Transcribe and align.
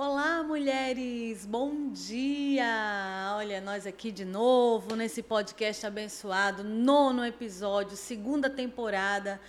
Olá, 0.00 0.44
mulheres! 0.44 1.44
Bom 1.44 1.90
dia! 1.90 3.34
Olha, 3.34 3.60
nós 3.60 3.84
aqui 3.84 4.12
de 4.12 4.24
novo 4.24 4.94
nesse 4.94 5.24
podcast 5.24 5.84
abençoado, 5.84 6.62
nono 6.62 7.26
episódio, 7.26 7.96
segunda 7.96 8.48
temporada. 8.48 9.40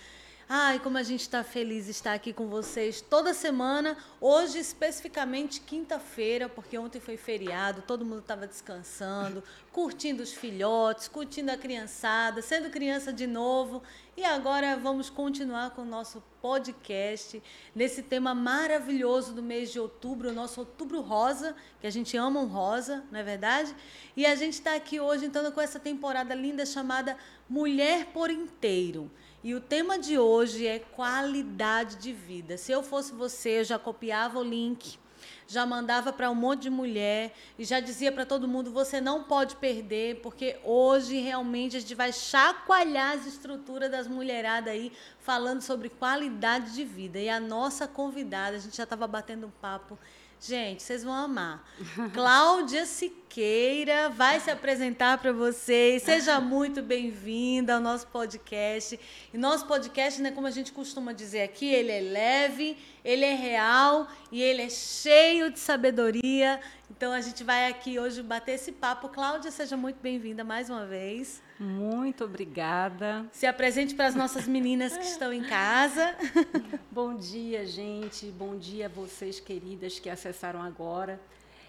Ai, 0.52 0.80
como 0.80 0.98
a 0.98 1.02
gente 1.04 1.20
está 1.20 1.44
feliz 1.44 1.84
de 1.84 1.92
estar 1.92 2.12
aqui 2.12 2.32
com 2.32 2.48
vocês 2.48 3.00
toda 3.00 3.32
semana. 3.32 3.96
Hoje, 4.20 4.58
especificamente 4.58 5.60
quinta-feira, 5.60 6.48
porque 6.48 6.76
ontem 6.76 6.98
foi 6.98 7.16
feriado, 7.16 7.82
todo 7.82 8.04
mundo 8.04 8.18
estava 8.18 8.48
descansando, 8.48 9.44
curtindo 9.70 10.24
os 10.24 10.32
filhotes, 10.32 11.06
curtindo 11.06 11.52
a 11.52 11.56
criançada, 11.56 12.42
sendo 12.42 12.68
criança 12.68 13.12
de 13.12 13.28
novo. 13.28 13.80
E 14.16 14.24
agora 14.24 14.76
vamos 14.76 15.08
continuar 15.08 15.70
com 15.70 15.82
o 15.82 15.84
nosso 15.84 16.20
podcast 16.42 17.40
nesse 17.72 18.02
tema 18.02 18.34
maravilhoso 18.34 19.32
do 19.32 19.44
mês 19.44 19.70
de 19.70 19.78
outubro, 19.78 20.30
o 20.30 20.32
nosso 20.32 20.58
Outubro 20.58 21.00
Rosa, 21.00 21.54
que 21.80 21.86
a 21.86 21.90
gente 21.90 22.16
ama 22.16 22.40
um 22.40 22.46
rosa, 22.46 23.04
não 23.12 23.20
é 23.20 23.22
verdade? 23.22 23.72
E 24.16 24.26
a 24.26 24.34
gente 24.34 24.54
está 24.54 24.74
aqui 24.74 24.98
hoje, 24.98 25.26
então, 25.26 25.48
com 25.52 25.60
essa 25.60 25.78
temporada 25.78 26.34
linda 26.34 26.66
chamada 26.66 27.16
Mulher 27.48 28.06
por 28.06 28.30
Inteiro. 28.30 29.08
E 29.42 29.54
o 29.54 29.60
tema 29.60 29.98
de 29.98 30.18
hoje 30.18 30.66
é 30.66 30.78
qualidade 30.78 31.96
de 31.96 32.12
vida. 32.12 32.58
Se 32.58 32.70
eu 32.70 32.82
fosse 32.82 33.12
você, 33.12 33.60
eu 33.60 33.64
já 33.64 33.78
copiava 33.78 34.38
o 34.38 34.44
link, 34.44 34.98
já 35.46 35.64
mandava 35.64 36.12
para 36.12 36.30
um 36.30 36.34
monte 36.34 36.62
de 36.62 36.70
mulher 36.70 37.32
e 37.58 37.64
já 37.64 37.80
dizia 37.80 38.12
para 38.12 38.26
todo 38.26 38.46
mundo: 38.46 38.70
você 38.70 39.00
não 39.00 39.24
pode 39.24 39.56
perder, 39.56 40.20
porque 40.20 40.58
hoje 40.62 41.18
realmente 41.20 41.74
a 41.74 41.80
gente 41.80 41.94
vai 41.94 42.12
chacoalhar 42.12 43.16
as 43.16 43.26
estruturas 43.26 43.90
das 43.90 44.06
mulheradas 44.06 44.74
aí, 44.74 44.92
falando 45.18 45.62
sobre 45.62 45.88
qualidade 45.88 46.74
de 46.74 46.84
vida. 46.84 47.18
E 47.18 47.30
a 47.30 47.40
nossa 47.40 47.88
convidada, 47.88 48.56
a 48.56 48.60
gente 48.60 48.76
já 48.76 48.84
estava 48.84 49.06
batendo 49.06 49.46
um 49.46 49.50
papo 49.50 49.98
Gente, 50.42 50.82
vocês 50.82 51.04
vão 51.04 51.12
amar. 51.12 51.62
Cláudia 52.14 52.86
Siqueira 52.86 54.08
vai 54.08 54.40
se 54.40 54.50
apresentar 54.50 55.18
para 55.18 55.32
vocês. 55.32 56.02
Seja 56.02 56.40
muito 56.40 56.80
bem-vinda 56.80 57.74
ao 57.74 57.80
nosso 57.80 58.06
podcast. 58.06 58.98
E 59.34 59.36
nosso 59.36 59.66
podcast, 59.66 60.22
né, 60.22 60.30
como 60.30 60.46
a 60.46 60.50
gente 60.50 60.72
costuma 60.72 61.12
dizer 61.12 61.42
aqui, 61.42 61.66
ele 61.66 61.92
é 61.92 62.00
leve, 62.00 62.78
ele 63.04 63.26
é 63.26 63.34
real 63.34 64.08
e 64.32 64.40
ele 64.40 64.62
é 64.62 64.70
cheio 64.70 65.50
de 65.50 65.58
sabedoria. 65.58 66.58
Então 66.90 67.12
a 67.12 67.20
gente 67.20 67.44
vai 67.44 67.68
aqui 67.68 67.98
hoje 67.98 68.22
bater 68.22 68.52
esse 68.52 68.72
papo. 68.72 69.10
Cláudia, 69.10 69.50
seja 69.50 69.76
muito 69.76 69.98
bem-vinda 70.00 70.42
mais 70.42 70.70
uma 70.70 70.86
vez. 70.86 71.42
Muito 71.60 72.24
obrigada. 72.24 73.26
Se 73.32 73.44
apresente 73.44 73.94
para 73.94 74.06
as 74.06 74.14
nossas 74.14 74.48
meninas 74.48 74.96
que 74.96 75.04
estão 75.04 75.30
em 75.30 75.42
casa. 75.42 76.16
Bom 76.90 77.14
dia, 77.14 77.66
gente. 77.66 78.24
Bom 78.30 78.56
dia 78.56 78.86
a 78.86 78.88
vocês, 78.88 79.38
queridas, 79.38 79.98
que 79.98 80.08
acessaram 80.08 80.62
agora. 80.62 81.20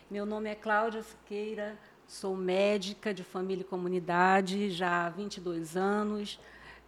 Meu 0.09 0.25
nome 0.25 0.49
é 0.49 0.55
Cláudia 0.55 1.03
Siqueira, 1.03 1.77
sou 2.07 2.37
médica 2.37 3.13
de 3.13 3.21
família 3.21 3.63
e 3.63 3.65
comunidade 3.65 4.71
já 4.71 5.07
há 5.07 5.09
22 5.09 5.75
anos. 5.75 6.39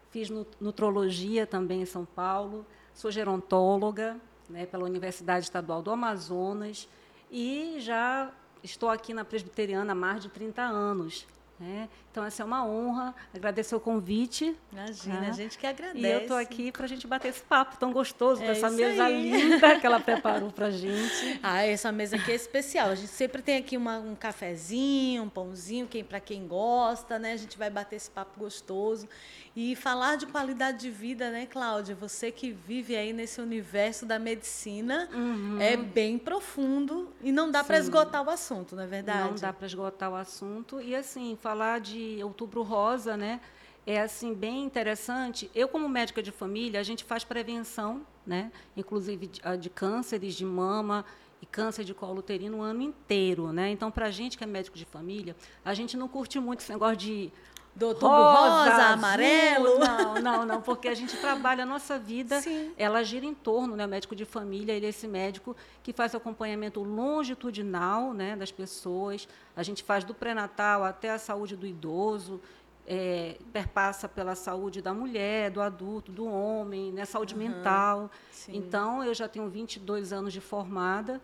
Fiz 0.09 0.29
nutrologia 0.61 1.45
também 1.45 1.81
em 1.81 1.85
São 1.85 2.05
Paulo. 2.05 2.65
Sou 2.93 3.11
gerontóloga 3.11 4.15
né, 4.49 4.65
pela 4.65 4.85
Universidade 4.85 5.43
Estadual 5.43 5.81
do 5.81 5.91
Amazonas 5.91 6.87
e 7.29 7.75
já 7.79 8.31
estou 8.63 8.87
aqui 8.87 9.13
na 9.13 9.25
Presbiteriana 9.25 9.91
há 9.91 9.95
mais 9.95 10.23
de 10.23 10.29
30 10.29 10.61
anos. 10.61 11.27
Né? 11.59 11.87
Então, 12.11 12.23
essa 12.25 12.43
é 12.43 12.45
uma 12.45 12.65
honra. 12.65 13.15
Agradecer 13.33 13.75
o 13.75 13.79
convite. 13.79 14.55
Imagina, 14.71 15.21
tá? 15.21 15.27
a 15.27 15.31
gente 15.31 15.57
que 15.57 15.65
agradece. 15.65 16.05
E 16.05 16.11
eu 16.11 16.21
estou 16.21 16.37
aqui 16.37 16.71
para 16.71 16.85
a 16.85 16.87
gente 16.87 17.07
bater 17.07 17.29
esse 17.29 17.41
papo 17.41 17.77
tão 17.77 17.91
gostoso, 17.91 18.43
é 18.43 18.47
essa 18.47 18.69
mesa 18.69 19.05
aí. 19.05 19.31
linda 19.31 19.79
que 19.79 19.85
ela 19.85 19.99
preparou 19.99 20.51
para 20.51 20.67
a 20.67 20.71
gente. 20.71 21.39
Ah, 21.43 21.63
essa 21.63 21.91
mesa 21.91 22.15
aqui 22.15 22.31
é 22.31 22.35
especial. 22.35 22.89
A 22.89 22.95
gente 22.95 23.09
sempre 23.09 23.41
tem 23.41 23.57
aqui 23.57 23.75
uma, 23.75 23.99
um 23.99 24.15
cafezinho, 24.15 25.23
um 25.23 25.29
pãozinho, 25.29 25.87
quem, 25.87 26.03
para 26.03 26.19
quem 26.19 26.47
gosta, 26.47 27.19
né? 27.19 27.33
A 27.33 27.37
gente 27.37 27.57
vai 27.57 27.69
bater 27.69 27.97
esse 27.97 28.09
papo 28.09 28.39
gostoso. 28.39 29.07
E 29.55 29.75
falar 29.75 30.15
de 30.15 30.25
qualidade 30.25 30.79
de 30.79 30.89
vida, 30.89 31.29
né, 31.29 31.45
Cláudia? 31.45 31.93
Você 31.95 32.31
que 32.31 32.51
vive 32.51 32.95
aí 32.95 33.13
nesse 33.13 33.39
universo 33.39 34.03
da 34.03 34.17
medicina 34.17 35.07
uhum. 35.13 35.61
é 35.61 35.77
bem 35.77 36.17
profundo 36.17 37.13
e 37.21 37.31
não 37.31 37.51
dá 37.51 37.63
para 37.63 37.77
esgotar 37.77 38.25
o 38.25 38.31
assunto, 38.31 38.75
não 38.75 38.83
é 38.83 38.87
verdade? 38.87 39.29
Não 39.29 39.35
dá 39.35 39.53
para 39.53 39.67
esgotar 39.67 40.11
o 40.11 40.15
assunto. 40.15 40.81
E 40.81 40.95
assim, 40.95 41.37
falar 41.39 41.52
de 41.79 42.23
outubro 42.23 42.63
rosa, 42.63 43.15
né? 43.15 43.39
É 43.85 43.99
assim 43.99 44.33
bem 44.33 44.63
interessante. 44.63 45.51
Eu 45.53 45.67
como 45.67 45.87
médica 45.89 46.23
de 46.23 46.31
família, 46.31 46.79
a 46.79 46.83
gente 46.83 47.03
faz 47.03 47.23
prevenção, 47.23 48.05
né? 48.25 48.51
Inclusive 48.75 49.27
de, 49.27 49.41
de 49.57 49.69
cânceres 49.69 50.35
de 50.35 50.45
mama, 50.45 51.05
e 51.43 51.45
câncer 51.45 51.83
de 51.83 51.93
colo 51.93 52.19
uterino 52.19 52.59
o 52.59 52.61
ano 52.61 52.81
inteiro, 52.81 53.51
né? 53.51 53.69
Então, 53.69 53.91
para 53.91 54.05
a 54.05 54.09
gente 54.09 54.37
que 54.37 54.45
é 54.45 54.47
médico 54.47 54.77
de 54.77 54.85
família, 54.85 55.35
a 55.65 55.73
gente 55.73 55.97
não 55.97 56.07
curte 56.07 56.39
muito 56.39 56.61
esse 56.61 56.71
negócio 56.71 56.95
de 56.95 57.33
do 57.75 57.87
outubro 57.87 58.15
rosa, 58.15 58.69
rosa 58.69 58.83
amarelo. 58.89 59.79
Não, 59.79 60.15
não, 60.15 60.45
não, 60.45 60.61
porque 60.61 60.87
a 60.87 60.93
gente 60.93 61.17
trabalha 61.17 61.63
a 61.63 61.65
nossa 61.65 61.97
vida, 61.97 62.41
Sim. 62.41 62.71
ela 62.77 63.03
gira 63.03 63.25
em 63.25 63.33
torno, 63.33 63.75
né, 63.75 63.85
o 63.85 63.89
médico 63.89 64.15
de 64.15 64.25
família, 64.25 64.73
ele 64.73 64.85
é 64.85 64.89
esse 64.89 65.07
médico 65.07 65.55
que 65.81 65.91
faz 65.91 66.13
acompanhamento 66.13 66.81
longitudinal, 66.81 68.13
né, 68.13 68.35
das 68.35 68.51
pessoas. 68.51 69.27
A 69.55 69.63
gente 69.63 69.83
faz 69.83 70.03
do 70.03 70.13
pré-natal 70.13 70.83
até 70.83 71.11
a 71.11 71.17
saúde 71.17 71.55
do 71.55 71.65
idoso, 71.65 72.39
é, 72.85 73.37
perpassa 73.51 74.07
pela 74.09 74.35
saúde 74.35 74.81
da 74.81 74.93
mulher, 74.93 75.49
do 75.49 75.61
adulto, 75.61 76.11
do 76.11 76.25
homem, 76.25 76.91
né, 76.91 77.05
saúde 77.05 77.33
uhum. 77.33 77.39
mental. 77.39 78.11
Sim. 78.31 78.55
Então, 78.55 79.03
eu 79.03 79.13
já 79.13 79.27
tenho 79.27 79.49
22 79.49 80.13
anos 80.13 80.31
de 80.31 80.41
formada, 80.41 81.21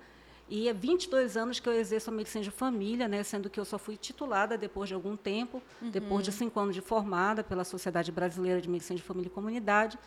e 0.49 0.67
é 0.67 0.73
22 0.73 1.37
anos 1.37 1.59
que 1.59 1.69
eu 1.69 1.73
exerço 1.73 2.09
a 2.09 2.13
medicina 2.13 2.43
de 2.43 2.49
família, 2.49 3.07
né, 3.07 3.23
sendo 3.23 3.49
que 3.49 3.59
eu 3.59 3.65
só 3.65 3.77
fui 3.77 3.95
titulada 3.95 4.57
depois 4.57 4.87
de 4.87 4.95
algum 4.95 5.15
tempo, 5.15 5.61
uhum. 5.81 5.91
depois 5.91 6.25
de 6.25 6.31
cinco 6.31 6.59
anos 6.59 6.73
de 6.73 6.81
formada 6.81 7.43
pela 7.43 7.63
Sociedade 7.63 8.11
Brasileira 8.11 8.59
de 8.59 8.67
Medicina 8.67 8.97
de 8.97 9.03
Família 9.03 9.27
e 9.27 9.31
Comunidade. 9.31 9.99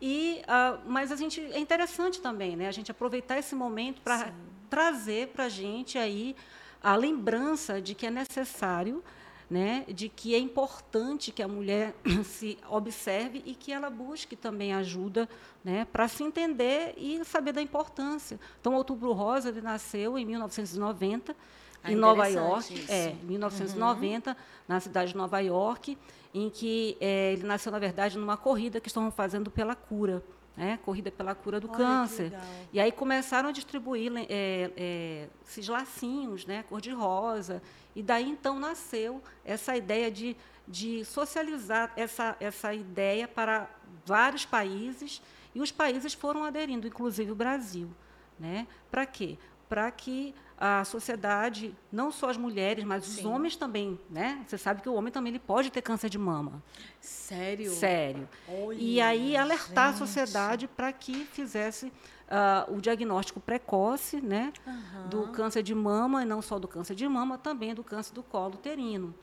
E, 0.00 0.40
uh, 0.44 0.80
mas 0.86 1.12
a 1.12 1.16
gente 1.16 1.40
é 1.40 1.58
interessante 1.58 2.20
também, 2.20 2.56
né, 2.56 2.66
a 2.66 2.72
gente 2.72 2.90
aproveitar 2.90 3.38
esse 3.38 3.54
momento 3.54 4.00
para 4.00 4.32
trazer 4.70 5.28
para 5.28 5.44
a 5.44 5.48
gente 5.48 5.98
aí 5.98 6.34
a 6.82 6.96
lembrança 6.96 7.80
de 7.80 7.94
que 7.94 8.06
é 8.06 8.10
necessário 8.10 9.04
né, 9.50 9.84
de 9.88 10.08
que 10.08 10.34
é 10.34 10.38
importante 10.38 11.32
que 11.32 11.42
a 11.42 11.48
mulher 11.48 11.92
se 12.24 12.56
observe 12.68 13.42
e 13.44 13.54
que 13.54 13.72
ela 13.72 13.90
busque 13.90 14.36
também 14.36 14.72
ajuda 14.72 15.28
né, 15.64 15.86
para 15.92 16.06
se 16.06 16.22
entender 16.22 16.94
e 16.96 17.24
saber 17.24 17.52
da 17.52 17.60
importância. 17.60 18.38
Então, 18.60 18.74
Outubro 18.74 19.12
Rosa 19.12 19.48
ele 19.48 19.60
nasceu 19.60 20.16
em 20.16 20.24
1990 20.24 21.34
ah, 21.82 21.90
em 21.90 21.96
Nova 21.96 22.26
York, 22.28 22.74
isso. 22.74 22.92
é, 22.92 23.14
1990 23.24 24.30
uhum. 24.30 24.36
na 24.68 24.80
cidade 24.80 25.12
de 25.12 25.16
Nova 25.16 25.40
York, 25.40 25.98
em 26.32 26.48
que 26.48 26.96
é, 27.00 27.32
ele 27.32 27.44
nasceu 27.44 27.72
na 27.72 27.78
verdade 27.78 28.18
numa 28.18 28.36
corrida 28.36 28.80
que 28.80 28.88
estavam 28.88 29.10
fazendo 29.10 29.50
pela 29.50 29.74
cura. 29.74 30.22
Né, 30.56 30.78
corrida 30.84 31.10
pela 31.10 31.34
cura 31.34 31.58
do 31.58 31.68
Olha, 31.68 31.76
câncer. 31.76 32.32
E 32.72 32.80
aí 32.80 32.92
começaram 32.92 33.48
a 33.48 33.52
distribuir 33.52 34.12
é, 34.28 34.70
é, 34.76 35.28
esses 35.46 35.68
lacinhos, 35.68 36.44
né, 36.44 36.64
cor-de-rosa, 36.64 37.62
e 37.94 38.02
daí 38.02 38.28
então 38.28 38.58
nasceu 38.58 39.22
essa 39.44 39.74
ideia 39.76 40.10
de, 40.10 40.36
de 40.68 41.02
socializar 41.04 41.92
essa, 41.96 42.36
essa 42.40 42.74
ideia 42.74 43.26
para 43.26 43.70
vários 44.04 44.44
países, 44.44 45.22
e 45.54 45.60
os 45.60 45.72
países 45.72 46.14
foram 46.14 46.44
aderindo, 46.44 46.86
inclusive 46.86 47.30
o 47.32 47.34
Brasil. 47.34 47.90
Né? 48.38 48.66
Para 48.90 49.04
quê? 49.06 49.38
Para 49.70 49.90
que 49.90 50.34
a 50.58 50.84
sociedade, 50.84 51.74
não 51.90 52.12
só 52.12 52.28
as 52.28 52.36
mulheres, 52.36 52.84
mas 52.84 53.06
Sim. 53.06 53.20
os 53.20 53.24
homens 53.24 53.56
também, 53.56 53.98
né? 54.10 54.44
Você 54.46 54.58
sabe 54.58 54.82
que 54.82 54.88
o 54.90 54.92
homem 54.92 55.10
também 55.10 55.32
ele 55.32 55.38
pode 55.38 55.70
ter 55.70 55.80
câncer 55.80 56.10
de 56.10 56.18
mama. 56.18 56.62
Sério? 57.00 57.70
Sério. 57.70 58.28
Olha, 58.46 58.76
e 58.78 59.00
aí 59.00 59.34
alertar 59.34 59.92
gente. 59.92 60.02
a 60.02 60.06
sociedade 60.06 60.68
para 60.68 60.92
que 60.92 61.24
fizesse 61.24 61.86
uh, 61.86 62.76
o 62.76 62.78
diagnóstico 62.78 63.40
precoce 63.40 64.20
né, 64.20 64.52
uhum. 64.66 65.08
do 65.08 65.28
câncer 65.28 65.62
de 65.62 65.74
mama, 65.74 66.22
e 66.22 66.26
não 66.26 66.42
só 66.42 66.58
do 66.58 66.68
câncer 66.68 66.94
de 66.94 67.08
mama, 67.08 67.38
também 67.38 67.74
do 67.74 67.82
câncer 67.82 68.12
do 68.12 68.22
colo 68.22 68.56
uterino. 68.56 69.14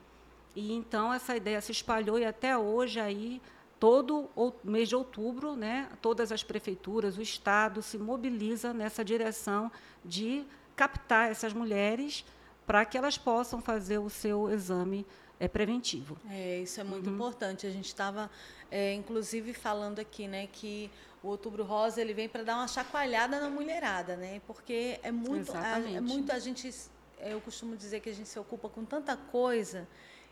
E 0.55 0.73
então 0.73 1.13
essa 1.13 1.37
ideia 1.37 1.61
se 1.61 1.71
espalhou 1.71 2.17
e 2.17 2.25
até 2.25 2.57
hoje 2.57 2.99
aí 2.99 3.39
todo 3.79 4.29
o 4.35 4.51
mês 4.63 4.89
de 4.89 4.95
outubro, 4.95 5.55
né, 5.55 5.89
todas 6.01 6.31
as 6.31 6.43
prefeituras, 6.43 7.17
o 7.17 7.21
estado 7.21 7.81
se 7.81 7.97
mobiliza 7.97 8.73
nessa 8.73 9.03
direção 9.03 9.71
de 10.03 10.45
captar 10.75 11.29
essas 11.31 11.53
mulheres 11.53 12.25
para 12.65 12.83
que 12.85 12.97
elas 12.97 13.17
possam 13.17 13.61
fazer 13.61 13.97
o 13.97 14.09
seu 14.09 14.49
exame 14.49 15.05
é, 15.39 15.47
preventivo. 15.47 16.17
É, 16.29 16.59
isso 16.59 16.79
é 16.81 16.83
muito 16.83 17.07
uhum. 17.07 17.15
importante. 17.15 17.65
A 17.65 17.71
gente 17.71 17.85
estava, 17.85 18.29
é, 18.69 18.93
inclusive, 18.93 19.53
falando 19.53 19.99
aqui, 19.99 20.27
né, 20.27 20.47
que 20.47 20.89
o 21.23 21.29
Outubro 21.29 21.63
Rosa 21.63 22.01
ele 22.01 22.13
vem 22.13 22.27
para 22.27 22.43
dar 22.43 22.55
uma 22.55 22.67
chacoalhada 22.67 23.39
na 23.39 23.49
mulherada, 23.49 24.15
né? 24.15 24.41
Porque 24.45 24.99
é 25.01 25.11
muito, 25.11 25.51
a, 25.55 25.79
é 25.79 25.99
muito 25.99 26.31
a 26.31 26.39
gente, 26.39 26.73
eu 27.19 27.41
costumo 27.41 27.75
dizer 27.75 27.99
que 27.99 28.09
a 28.09 28.13
gente 28.13 28.29
se 28.29 28.39
ocupa 28.39 28.69
com 28.69 28.85
tanta 28.85 29.17
coisa 29.17 29.87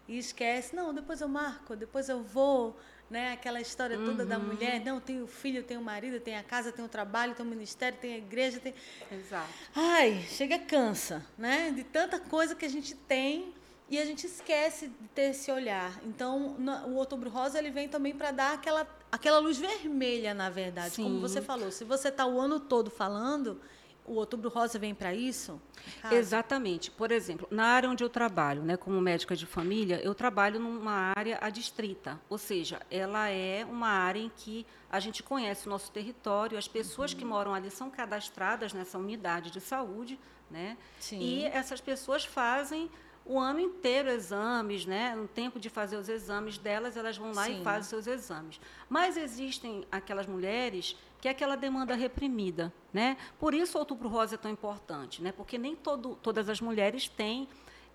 e 0.07 0.17
esquece, 0.17 0.75
não, 0.75 0.93
depois 0.93 1.21
eu 1.21 1.27
marco, 1.27 1.75
depois 1.75 2.09
eu 2.09 2.21
vou, 2.23 2.77
né? 3.09 3.33
Aquela 3.33 3.61
história 3.61 3.97
toda 3.97 4.23
uhum. 4.23 4.29
da 4.29 4.39
mulher, 4.39 4.83
não, 4.83 4.99
tem 4.99 5.21
o 5.21 5.27
filho, 5.27 5.63
tem 5.63 5.77
o 5.77 5.81
marido, 5.81 6.19
tem 6.19 6.37
a 6.37 6.43
casa, 6.43 6.71
tem 6.71 6.83
o 6.83 6.87
trabalho, 6.89 7.35
tem 7.35 7.45
o 7.45 7.49
ministério, 7.49 7.97
tem 7.99 8.13
a 8.15 8.17
igreja, 8.17 8.59
tem. 8.59 8.73
Exato. 9.11 9.49
Ai, 9.75 10.25
chega 10.29 10.59
cansa, 10.59 11.25
né? 11.37 11.71
De 11.71 11.83
tanta 11.83 12.19
coisa 12.19 12.55
que 12.55 12.65
a 12.65 12.69
gente 12.69 12.95
tem 12.95 13.53
e 13.89 13.99
a 13.99 14.05
gente 14.05 14.25
esquece 14.25 14.87
de 14.87 15.07
ter 15.13 15.31
esse 15.31 15.51
olhar. 15.51 15.99
Então, 16.03 16.55
no, 16.57 16.71
o 16.87 16.95
Outubro 16.95 17.29
Rosa 17.29 17.59
ele 17.59 17.69
vem 17.69 17.87
também 17.87 18.15
para 18.15 18.31
dar 18.31 18.53
aquela, 18.53 18.87
aquela 19.11 19.39
luz 19.39 19.57
vermelha, 19.57 20.33
na 20.33 20.49
verdade, 20.49 20.95
Sim. 20.95 21.03
como 21.03 21.19
você 21.19 21.41
falou. 21.41 21.71
Se 21.71 21.83
você 21.83 22.07
está 22.07 22.25
o 22.25 22.39
ano 22.39 22.59
todo 22.59 22.89
falando, 22.89 23.61
o 24.05 24.13
Outubro 24.13 24.49
Rosa 24.49 24.77
vem 24.77 24.93
para 24.93 25.13
isso? 25.13 25.59
Exatamente. 26.11 26.91
Por 26.91 27.11
exemplo, 27.11 27.47
na 27.49 27.65
área 27.65 27.89
onde 27.89 28.03
eu 28.03 28.09
trabalho, 28.09 28.61
né, 28.61 28.77
como 28.77 28.99
médica 29.01 29.35
de 29.35 29.45
família, 29.45 29.99
eu 30.03 30.13
trabalho 30.13 30.59
numa 30.59 31.13
área 31.15 31.37
adstrita, 31.41 32.19
ou 32.29 32.37
seja, 32.37 32.81
ela 32.89 33.29
é 33.29 33.65
uma 33.65 33.89
área 33.89 34.19
em 34.19 34.31
que 34.35 34.65
a 34.89 34.99
gente 34.99 35.23
conhece 35.23 35.67
o 35.67 35.69
nosso 35.69 35.91
território, 35.91 36.57
as 36.57 36.67
pessoas 36.67 37.11
uhum. 37.11 37.17
que 37.19 37.25
moram 37.25 37.53
ali 37.53 37.69
são 37.69 37.89
cadastradas 37.89 38.73
nessa 38.73 38.97
unidade 38.97 39.51
de 39.51 39.59
saúde, 39.59 40.19
né? 40.49 40.77
Sim. 40.99 41.19
E 41.19 41.45
essas 41.45 41.81
pessoas 41.81 42.23
fazem 42.23 42.89
o 43.25 43.39
ano 43.39 43.59
inteiro 43.59 44.07
exames, 44.09 44.85
né? 44.85 45.15
No 45.15 45.27
tempo 45.27 45.59
de 45.59 45.67
fazer 45.67 45.97
os 45.97 46.07
exames 46.07 46.59
delas, 46.59 46.95
elas 46.95 47.17
vão 47.17 47.33
lá 47.33 47.45
Sim. 47.45 47.59
e 47.59 47.63
fazem 47.63 47.83
seus 47.89 48.05
exames. 48.05 48.61
Mas 48.87 49.17
existem 49.17 49.83
aquelas 49.91 50.27
mulheres 50.27 50.95
que 51.25 51.29
é 51.29 51.31
aquela 51.31 51.57
demanda 51.57 51.95
reprimida, 51.95 52.71
né? 52.93 53.17
Por 53.39 53.55
isso 53.55 53.79
o 53.79 53.79
Outubro 53.79 54.07
Rosa 54.07 54.35
é 54.35 54.37
tão 54.37 54.51
importante, 54.51 55.23
né? 55.23 55.31
Porque 55.31 55.57
nem 55.57 55.75
todo, 55.75 56.15
todas 56.21 56.49
as 56.49 56.61
mulheres 56.61 57.09
têm 57.09 57.47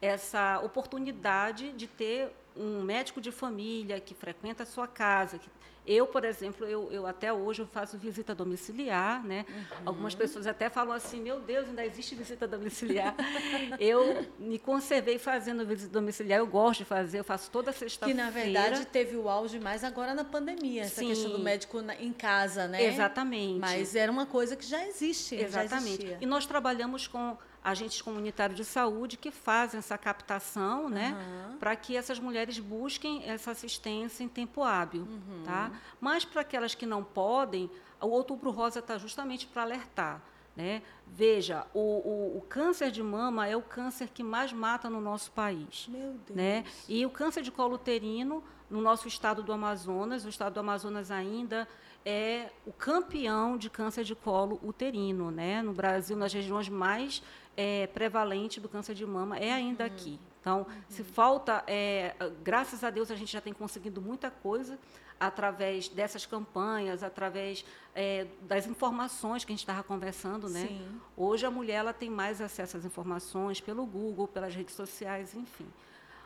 essa 0.02 0.58
oportunidade 0.64 1.70
de 1.74 1.86
ter 1.86 2.32
um 2.56 2.82
médico 2.82 3.20
de 3.20 3.30
família 3.30 4.00
que 4.00 4.14
frequenta 4.14 4.62
a 4.62 4.66
sua 4.66 4.86
casa, 4.86 5.38
que 5.38 5.48
eu, 5.86 6.06
por 6.06 6.24
exemplo, 6.24 6.66
eu, 6.66 6.92
eu 6.92 7.06
até 7.06 7.32
hoje 7.32 7.62
eu 7.62 7.66
faço 7.66 7.96
visita 7.96 8.34
domiciliar, 8.34 9.24
né? 9.24 9.46
Uhum. 9.48 9.64
Algumas 9.86 10.14
pessoas 10.14 10.46
até 10.46 10.68
falam 10.68 10.92
assim, 10.92 11.20
meu 11.20 11.40
Deus, 11.40 11.68
ainda 11.68 11.84
existe 11.84 12.14
visita 12.14 12.46
domiciliar. 12.46 13.14
eu 13.80 14.26
me 14.38 14.58
conservei 14.58 15.18
fazendo 15.18 15.66
visita 15.66 15.90
domiciliar, 15.90 16.38
eu 16.38 16.46
gosto 16.46 16.80
de 16.80 16.84
fazer, 16.84 17.18
eu 17.18 17.24
faço 17.24 17.50
toda 17.50 17.72
sexta-feira. 17.72 18.16
Que, 18.16 18.24
na 18.24 18.30
verdade, 18.30 18.84
teve 18.86 19.16
o 19.16 19.28
auge 19.28 19.58
mais 19.58 19.82
agora 19.82 20.14
na 20.14 20.24
pandemia, 20.24 20.82
essa 20.82 21.00
Sim. 21.00 21.08
questão 21.08 21.32
do 21.32 21.38
médico 21.38 21.80
na, 21.80 21.94
em 21.96 22.12
casa, 22.12 22.68
né? 22.68 22.84
Exatamente. 22.84 23.58
Mas 23.58 23.96
era 23.96 24.12
uma 24.12 24.26
coisa 24.26 24.54
que 24.54 24.66
já 24.66 24.86
existe, 24.86 25.34
Exatamente. 25.34 26.06
Já 26.06 26.18
e 26.20 26.26
nós 26.26 26.46
trabalhamos 26.46 27.08
com 27.08 27.36
agentes 27.62 28.00
comunitários 28.00 28.56
de 28.56 28.64
saúde 28.64 29.16
que 29.16 29.30
fazem 29.30 29.78
essa 29.78 29.98
captação, 29.98 30.88
né, 30.88 31.14
uhum. 31.14 31.58
para 31.58 31.76
que 31.76 31.96
essas 31.96 32.18
mulheres 32.18 32.58
busquem 32.58 33.28
essa 33.28 33.50
assistência 33.50 34.24
em 34.24 34.28
tempo 34.28 34.62
hábil, 34.62 35.02
uhum. 35.02 35.42
tá? 35.44 35.70
Mas 36.00 36.24
para 36.24 36.40
aquelas 36.40 36.74
que 36.74 36.86
não 36.86 37.04
podem, 37.04 37.70
o 38.00 38.08
Outubro 38.08 38.50
Rosa 38.50 38.78
está 38.78 38.96
justamente 38.96 39.46
para 39.46 39.62
alertar. 39.62 40.22
Né? 40.56 40.82
Veja, 41.06 41.64
o, 41.72 41.78
o, 41.78 42.38
o, 42.38 42.40
câncer 42.42 42.90
de 42.90 43.02
mama 43.02 43.46
é 43.46 43.56
o 43.56 43.62
câncer 43.62 44.08
que 44.08 44.22
mais 44.22 44.52
mata 44.52 44.90
no 44.90 45.00
nosso 45.00 45.30
país. 45.30 45.86
Meu 45.88 46.12
Deus. 46.26 46.36
Né? 46.36 46.64
E 46.88 47.06
o 47.06 47.10
câncer 47.10 47.42
de 47.42 47.52
colo 47.52 47.76
uterino, 47.76 48.42
no 48.68 48.80
nosso 48.80 49.06
estado 49.06 49.42
do 49.42 49.52
Amazonas, 49.52 50.24
o 50.24 50.28
estado 50.28 50.54
do 50.54 50.60
Amazonas 50.60 51.10
ainda 51.10 51.68
é 52.04 52.50
o 52.66 52.72
campeão 52.72 53.56
de 53.56 53.70
câncer 53.70 54.04
de 54.04 54.14
colo 54.14 54.60
uterino. 54.62 55.30
Né? 55.30 55.62
No 55.62 55.72
Brasil, 55.72 56.16
nas 56.16 56.32
regiões 56.32 56.68
mais 56.68 57.22
é, 57.56 57.86
prevalente 57.88 58.60
do 58.60 58.68
câncer 58.68 58.94
de 58.94 59.04
mama 59.04 59.38
é 59.38 59.52
ainda 59.52 59.84
uhum. 59.84 59.90
aqui. 59.90 60.20
Então, 60.40 60.60
uhum. 60.60 60.82
se 60.88 61.04
falta, 61.04 61.62
é, 61.66 62.14
graças 62.42 62.82
a 62.82 62.90
Deus, 62.90 63.10
a 63.10 63.14
gente 63.14 63.32
já 63.32 63.40
tem 63.40 63.52
conseguido 63.52 64.00
muita 64.00 64.30
coisa 64.30 64.78
através 65.18 65.88
dessas 65.88 66.24
campanhas, 66.24 67.02
através 67.02 67.62
é, 67.94 68.26
das 68.40 68.66
informações 68.66 69.44
que 69.44 69.52
a 69.52 69.54
gente 69.54 69.60
estava 69.60 69.82
conversando, 69.82 70.48
né? 70.48 70.66
Sim. 70.66 71.00
Hoje 71.14 71.44
a 71.44 71.50
mulher 71.50 71.74
ela 71.74 71.92
tem 71.92 72.08
mais 72.08 72.40
acesso 72.40 72.78
às 72.78 72.86
informações 72.86 73.60
pelo 73.60 73.84
Google, 73.84 74.26
pelas 74.26 74.54
redes 74.54 74.74
sociais, 74.74 75.34
enfim. 75.34 75.66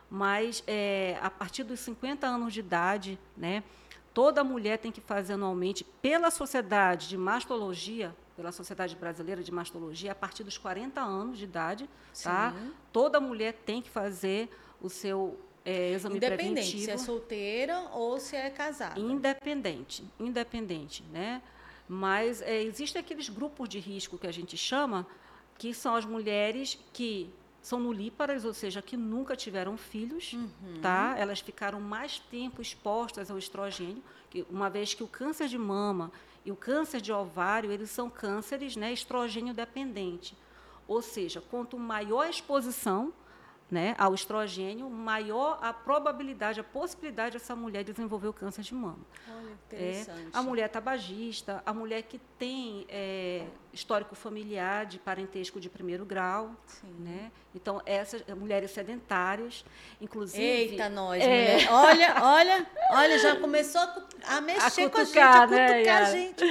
Mas 0.09 0.63
é, 0.65 1.19
a 1.21 1.29
partir 1.29 1.65
dos 1.65 1.81
50 1.81 2.25
anos 2.25 2.55
de 2.55 2.61
idade, 2.61 3.19
né, 3.37 3.65
toda 4.13 4.45
mulher 4.45 4.79
tem 4.79 4.93
que 4.93 5.01
fazer 5.01 5.33
anualmente 5.33 5.83
pela 6.01 6.31
Sociedade 6.31 7.09
de 7.09 7.17
Mastologia 7.17 8.15
pela 8.37 8.53
Sociedade 8.53 8.97
Brasileira 8.97 9.43
de 9.43 9.53
Mastologia 9.53 10.13
a 10.13 10.15
partir 10.15 10.45
dos 10.45 10.59
40 10.59 11.01
anos 11.01 11.39
de 11.39 11.45
idade. 11.45 11.89
Tá? 12.23 12.55
Toda 12.93 13.21
mulher 13.21 13.55
tem 13.65 13.81
que 13.81 13.91
fazer 13.91 14.49
o 14.81 14.89
seu 14.89 15.39
é, 15.65 15.93
exame 15.93 16.17
independente, 16.17 16.53
preventivo. 16.53 16.85
se 16.85 16.91
é 16.91 16.99
solteira 16.99 17.79
ou 17.93 18.21
se 18.21 18.37
é 18.37 18.51
casada. 18.51 19.01
Independente, 19.01 20.05
independente, 20.21 21.03
né? 21.13 21.41
Mas 21.89 22.43
é, 22.43 22.63
existem 22.63 23.01
aqueles 23.01 23.29
grupos 23.29 23.69
de 23.69 23.79
risco 23.79 24.19
que 24.19 24.27
a 24.27 24.33
gente 24.33 24.57
chama, 24.57 25.07
que 25.59 25.73
são 25.73 25.95
as 25.95 26.05
mulheres 26.05 26.79
que 26.93 27.31
são 27.63 27.81
nulíparas, 27.81 28.45
ou 28.45 28.53
seja, 28.53 28.83
que 28.83 28.97
nunca 28.97 29.35
tiveram 29.35 29.77
filhos, 29.77 30.35
uhum. 30.35 30.81
tá? 30.83 31.15
Elas 31.17 31.41
ficaram 31.41 31.81
mais 31.81 32.19
tempo 32.19 32.61
expostas 32.61 33.31
ao 33.31 33.39
estrogênio, 33.39 34.03
uma 34.51 34.69
vez 34.69 34.93
que 34.93 35.03
o 35.03 35.09
câncer 35.09 35.49
de 35.49 35.57
mama 35.57 36.13
e 36.45 36.53
o 36.53 36.57
câncer 36.57 37.01
de 37.01 37.13
ovário, 37.13 37.73
eles 37.73 37.91
são 37.91 38.11
cânceres 38.11 38.77
né, 38.77 38.93
estrogênio 38.93 39.55
dependente. 39.55 40.37
Ou 40.87 41.01
seja, 41.01 41.41
quanto 41.41 41.79
maior 41.79 42.27
a 42.27 42.31
exposição 42.31 43.13
né, 43.71 43.95
ao 43.99 44.15
estrogênio, 44.15 44.89
maior 44.91 45.59
a 45.61 45.73
probabilidade, 45.73 46.61
a 46.61 46.65
possibilidade 46.65 47.39
dessa 47.39 47.57
mulher 47.57 47.83
desenvolver 47.83 48.29
o 48.29 48.33
câncer 48.33 48.63
de 48.63 48.75
mama. 48.75 48.99
Olha, 49.29 49.53
interessante. 49.53 50.29
É, 50.33 50.39
a 50.39 50.43
mulher 50.43 50.69
tabagista, 50.69 51.63
a 51.65 51.73
mulher 51.73 52.03
que 52.03 52.21
tem 52.39 52.87
é, 52.89 53.47
histórico 53.73 54.15
familiar 54.15 54.87
de 54.87 54.99
parentesco 54.99 55.59
de 55.59 55.69
primeiro 55.69 56.05
grau, 56.05 56.55
Sim. 56.67 56.95
né? 56.99 57.33
Então 57.55 57.81
essas 57.87 58.23
mulheres 58.37 58.71
sedentárias, 58.71 59.65
inclusive. 60.01 60.43
Eita 60.43 60.89
nós, 60.89 61.23
é, 61.23 61.27
mulher. 61.27 61.69
Olha, 61.73 62.15
olha, 62.23 62.67
olha, 62.91 63.19
já 63.19 63.37
começou 63.37 63.81
a 64.27 64.41
mexer 64.41 64.83
a 64.83 64.91
cutucar, 64.91 64.91
com 64.91 64.99
a 64.99 65.05
gente, 65.05 65.19
a 65.19 65.47
cutucar 65.47 65.51
né, 65.51 65.91
a 65.91 66.05
gente. 66.05 66.45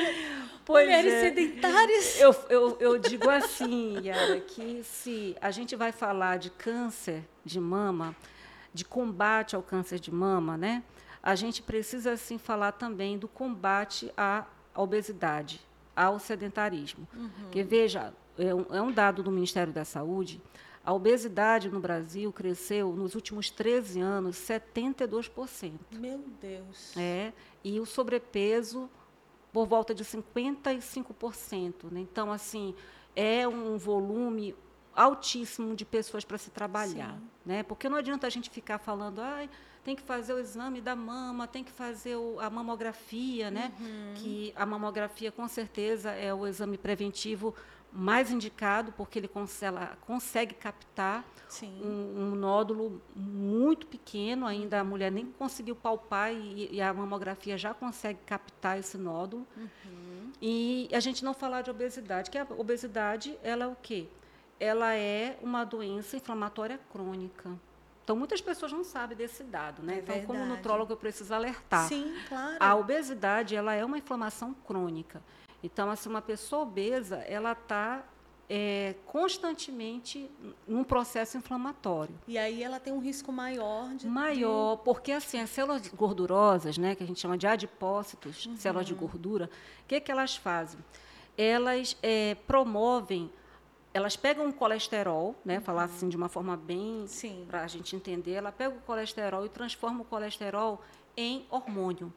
Pois 0.66 0.86
Mulheres 0.86 1.14
é. 1.14 1.22
sedentárias. 1.22 2.20
Eu, 2.20 2.36
eu, 2.50 2.78
eu 2.80 2.98
digo 2.98 3.30
assim, 3.30 4.00
Yara, 4.02 4.40
que 4.40 4.82
se 4.84 5.36
a 5.42 5.52
gente 5.52 5.76
vai 5.76 5.92
falar 5.92 6.38
de 6.38 6.50
câncer 6.50 7.24
de 7.44 7.60
mama, 7.60 8.16
de 8.74 8.86
combate 8.86 9.56
ao 9.56 9.62
câncer 9.62 10.00
de 10.00 10.12
mama, 10.12 10.58
né? 10.58 10.84
A 11.22 11.36
gente 11.36 11.62
precisa 11.62 12.14
assim 12.14 12.38
falar 12.38 12.74
também 12.74 13.18
do 13.18 13.28
combate 13.28 14.12
à 14.18 14.46
obesidade, 14.76 15.62
ao 15.96 16.20
sedentarismo. 16.20 17.08
Uhum. 17.14 17.30
Porque 17.44 17.64
veja, 17.64 18.14
é 18.38 18.54
um, 18.54 18.66
é 18.72 18.82
um 18.82 18.92
dado 18.92 19.22
do 19.22 19.32
Ministério 19.32 19.72
da 19.72 19.86
Saúde. 19.86 20.42
A 20.86 20.94
obesidade 20.94 21.70
no 21.70 21.80
Brasil 21.80 22.32
cresceu 22.34 22.94
nos 22.94 23.16
últimos 23.16 23.50
13 23.50 24.02
anos 24.02 24.36
72%. 24.36 25.74
Meu 25.92 26.20
Deus. 26.42 26.98
É, 26.98 27.32
e 27.64 27.80
o 27.80 27.86
sobrepeso 27.86 28.90
por 29.54 29.68
volta 29.68 29.94
de 29.94 30.04
55%. 30.04 31.92
Né? 31.92 32.02
Então, 32.02 32.32
assim, 32.32 32.76
é 33.16 33.48
um 33.48 33.78
volume 33.78 34.56
altíssimo 34.96 35.76
de 35.76 35.86
pessoas 35.86 36.26
para 36.26 36.38
se 36.38 36.50
trabalhar. 36.50 37.18
Né? 37.46 37.64
Porque 37.64 37.88
não 37.88 37.98
adianta 37.98 38.26
a 38.28 38.30
gente 38.30 38.50
ficar 38.50 38.80
falando, 38.80 39.20
ah, 39.20 39.48
tem 39.84 39.96
que 39.96 40.02
fazer 40.02 40.34
o 40.34 40.40
exame 40.40 40.82
da 40.82 40.96
mama, 40.96 41.48
tem 41.48 41.64
que 41.64 41.72
fazer 41.72 42.16
o, 42.16 42.40
a 42.40 42.50
mamografia, 42.50 43.52
né? 43.52 43.72
Uhum. 43.80 44.14
que 44.16 44.54
a 44.56 44.66
mamografia, 44.66 45.32
com 45.32 45.48
certeza, 45.48 46.12
é 46.12 46.34
o 46.34 46.48
exame 46.48 46.78
preventivo 46.78 47.54
mais 47.94 48.32
indicado, 48.32 48.92
porque 48.94 49.20
ele 49.20 49.28
consegue, 49.28 50.56
captar 50.56 51.24
um, 51.62 52.32
um, 52.32 52.36
nódulo 52.36 53.00
muito 53.16 53.86
pequeno, 53.86 54.48
ainda 54.48 54.80
a 54.80 54.84
mulher 54.84 55.12
nem 55.12 55.28
conseguiu 55.28 55.76
palpar 55.76 56.34
e, 56.34 56.70
e 56.72 56.82
a 56.82 56.92
mamografia 56.92 57.56
já 57.56 57.74
consegue 57.74 58.20
captar 58.26 58.80
esse 58.80 58.98
nódulo. 58.98 59.46
Uhum. 59.56 60.32
E 60.42 60.90
a 60.92 61.00
gente 61.00 61.24
não 61.24 61.34
falar 61.36 61.62
de 61.62 61.70
obesidade, 61.70 62.32
que 62.32 62.38
a 62.38 62.48
obesidade 62.58 63.38
ela 63.44 63.66
é 63.66 63.68
o 63.68 63.76
quê? 63.76 64.08
Ela 64.60 64.96
é 64.96 65.38
uma 65.42 65.64
doença 65.64 66.18
inflamatória 66.18 66.80
crônica. 66.92 67.52
Então, 68.04 68.16
muitas 68.18 68.42
pessoas 68.42 68.72
não 68.72 68.84
sabem 68.84 69.16
desse 69.16 69.44
dado, 69.44 69.82
né? 69.82 69.96
É 69.96 69.98
então, 70.00 70.16
verdade. 70.16 70.40
como 70.40 70.46
nutrólogo, 70.46 70.92
eu 70.92 70.98
preciso 70.98 71.34
alertar. 71.34 71.88
Sim, 71.88 72.14
claro. 72.28 72.58
A 72.60 72.76
obesidade, 72.76 73.56
ela 73.56 73.74
é 73.74 73.86
uma 73.86 73.98
inflamação 73.98 74.54
crônica. 74.68 75.22
Então, 75.64 75.90
assim, 75.90 76.10
uma 76.10 76.22
pessoa 76.22 76.64
obesa, 76.64 77.18
ela 77.28 77.54
está 77.54 78.04
é, 78.50 78.96
constantemente 79.06 80.30
num 80.68 80.84
processo 80.84 81.38
inflamatório. 81.38 82.14
E 82.28 82.38
aí 82.38 82.62
ela 82.62 82.80
tem 82.80 82.92
um 82.92 83.00
risco 83.00 83.32
maior 83.32 83.96
de... 83.96 84.08
Maior, 84.08 84.78
porque 84.78 85.12
assim, 85.12 85.40
as 85.40 85.50
células 85.50 85.88
gordurosas, 85.88 86.78
né, 86.78 86.96
que 86.96 87.04
a 87.04 87.08
gente 87.08 87.20
chama 87.20 87.38
de 87.38 87.48
adipócitos, 87.48 88.46
uhum. 88.46 88.58
células 88.58 88.86
de 88.86 88.94
gordura, 88.94 89.50
o 89.84 89.88
que, 89.88 90.00
que 90.00 90.12
elas 90.12 90.36
fazem? 90.36 90.80
Elas 91.38 91.98
é, 92.04 92.36
promovem 92.46 93.32
elas 93.94 94.16
pegam 94.16 94.50
o 94.50 94.54
colesterol, 94.54 95.36
né, 95.46 95.58
uhum. 95.58 95.64
falar 95.64 95.84
assim 95.84 96.10
de 96.10 96.18
uma 96.18 96.28
forma 96.28 96.58
bem 96.58 97.06
para 97.48 97.64
a 97.64 97.68
gente 97.68 97.96
entender, 97.96 98.32
ela 98.32 98.52
pega 98.52 98.76
o 98.76 98.82
colesterol 98.82 99.46
e 99.46 99.50
transforma 99.50 100.02
o 100.02 100.06
colesterol 100.06 100.82
em 101.16 101.46
hormônio. 101.50 102.12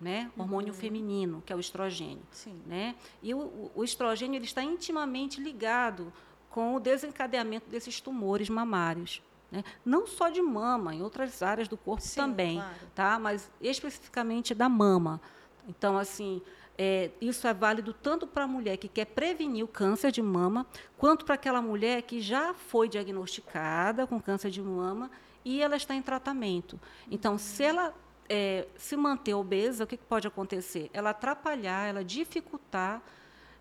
Né? 0.00 0.30
Hormônio 0.36 0.72
uhum. 0.72 0.78
feminino, 0.78 1.42
que 1.44 1.52
é 1.52 1.56
o 1.56 1.60
estrogênio, 1.60 2.22
Sim. 2.30 2.60
né? 2.66 2.94
E 3.22 3.32
o, 3.34 3.70
o 3.74 3.84
estrogênio 3.84 4.36
ele 4.36 4.44
está 4.44 4.62
intimamente 4.62 5.40
ligado 5.40 6.12
com 6.50 6.76
o 6.76 6.80
desencadeamento 6.80 7.68
desses 7.68 8.00
tumores 8.00 8.48
mamários. 8.48 9.22
Né? 9.50 9.64
Não 9.84 10.06
só 10.06 10.28
de 10.28 10.42
mama, 10.42 10.94
em 10.94 11.02
outras 11.02 11.42
áreas 11.42 11.68
do 11.68 11.76
corpo 11.76 12.02
Sim, 12.02 12.20
também, 12.20 12.56
claro. 12.56 12.74
tá? 12.94 13.18
mas 13.18 13.50
especificamente 13.60 14.54
da 14.54 14.68
mama. 14.68 15.20
Então, 15.68 15.96
assim, 15.96 16.42
é, 16.76 17.10
isso 17.20 17.46
é 17.46 17.54
válido 17.54 17.92
tanto 17.92 18.26
para 18.26 18.44
a 18.44 18.48
mulher 18.48 18.76
que 18.76 18.88
quer 18.88 19.06
prevenir 19.06 19.64
o 19.64 19.68
câncer 19.68 20.10
de 20.10 20.22
mama, 20.22 20.66
quanto 20.98 21.24
para 21.24 21.36
aquela 21.36 21.62
mulher 21.62 22.02
que 22.02 22.20
já 22.20 22.52
foi 22.52 22.88
diagnosticada 22.88 24.06
com 24.06 24.20
câncer 24.20 24.50
de 24.50 24.60
mama 24.60 25.10
e 25.44 25.60
ela 25.60 25.76
está 25.76 25.94
em 25.94 26.02
tratamento. 26.02 26.80
Então, 27.10 27.38
se 27.38 27.62
ela 27.62 27.94
é, 28.28 28.66
se 28.76 28.96
manter 28.96 29.34
obesa, 29.34 29.84
o 29.84 29.86
que, 29.86 29.96
que 29.96 30.04
pode 30.04 30.26
acontecer? 30.26 30.90
Ela 30.92 31.10
atrapalhar, 31.10 31.88
ela 31.88 32.04
dificultar, 32.04 33.02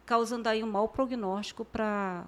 causando 0.05 0.47
aí 0.47 0.63
um 0.63 0.71
mau 0.71 0.87
prognóstico 0.87 1.65
para 1.65 2.25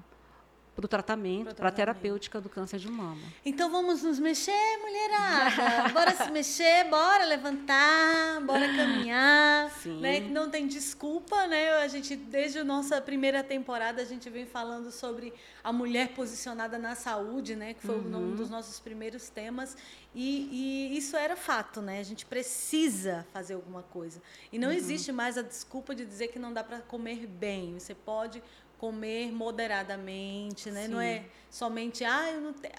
para 0.75 0.85
o 0.85 0.87
tratamento, 0.89 1.55
para 1.55 1.69
a 1.69 1.71
terapêutica 1.71 2.41
do 2.41 2.49
câncer 2.49 2.79
de 2.79 2.89
mama. 2.89 3.21
Então 3.45 3.71
vamos 3.71 4.03
nos 4.03 4.19
mexer, 4.19 4.51
mulherada. 4.81 5.89
bora 5.93 6.11
se 6.15 6.29
mexer, 6.31 6.89
bora 6.89 7.23
levantar, 7.23 8.41
bora 8.41 8.67
caminhar. 8.75 9.71
Sim. 9.81 10.01
Né? 10.01 10.19
Não 10.19 10.49
tem 10.49 10.67
desculpa, 10.67 11.47
né? 11.47 11.71
A 11.77 11.87
gente, 11.87 12.17
desde 12.17 12.59
a 12.59 12.63
nossa 12.65 12.99
primeira 12.99 13.41
temporada, 13.41 14.01
a 14.01 14.05
gente 14.05 14.29
vem 14.29 14.45
falando 14.45 14.91
sobre 14.91 15.33
a 15.63 15.71
mulher 15.71 16.09
posicionada 16.09 16.77
na 16.77 16.93
saúde, 16.93 17.55
né? 17.55 17.73
Que 17.73 17.81
foi 17.81 17.95
uhum. 17.95 18.31
um 18.31 18.35
dos 18.35 18.49
nossos 18.49 18.77
primeiros 18.77 19.29
temas. 19.29 19.77
E, 20.13 20.49
e, 20.91 20.97
isso 20.97 21.15
era 21.15 21.37
fato, 21.37 21.81
né? 21.81 21.99
A 21.99 22.03
gente 22.03 22.25
precisa 22.25 23.25
fazer 23.31 23.53
alguma 23.53 23.83
coisa. 23.83 24.21
E 24.51 24.59
não 24.59 24.69
uhum. 24.69 24.73
existe 24.73 25.11
mais 25.11 25.37
a 25.37 25.41
desculpa 25.41 25.95
de 25.95 26.05
dizer 26.05 26.27
que 26.29 26.39
não 26.39 26.53
dá 26.53 26.63
para 26.63 26.79
comer 26.79 27.25
bem. 27.27 27.79
Você 27.79 27.95
pode 27.95 28.43
comer 28.85 29.31
moderadamente, 29.31 30.69
né? 30.69 30.83
Sim. 30.83 30.91
Não 30.91 31.01
é 31.01 31.23
somente, 31.49 32.03
ah, 32.03 32.31
eu 32.31 32.41
não 32.41 32.53
te... 32.53 32.69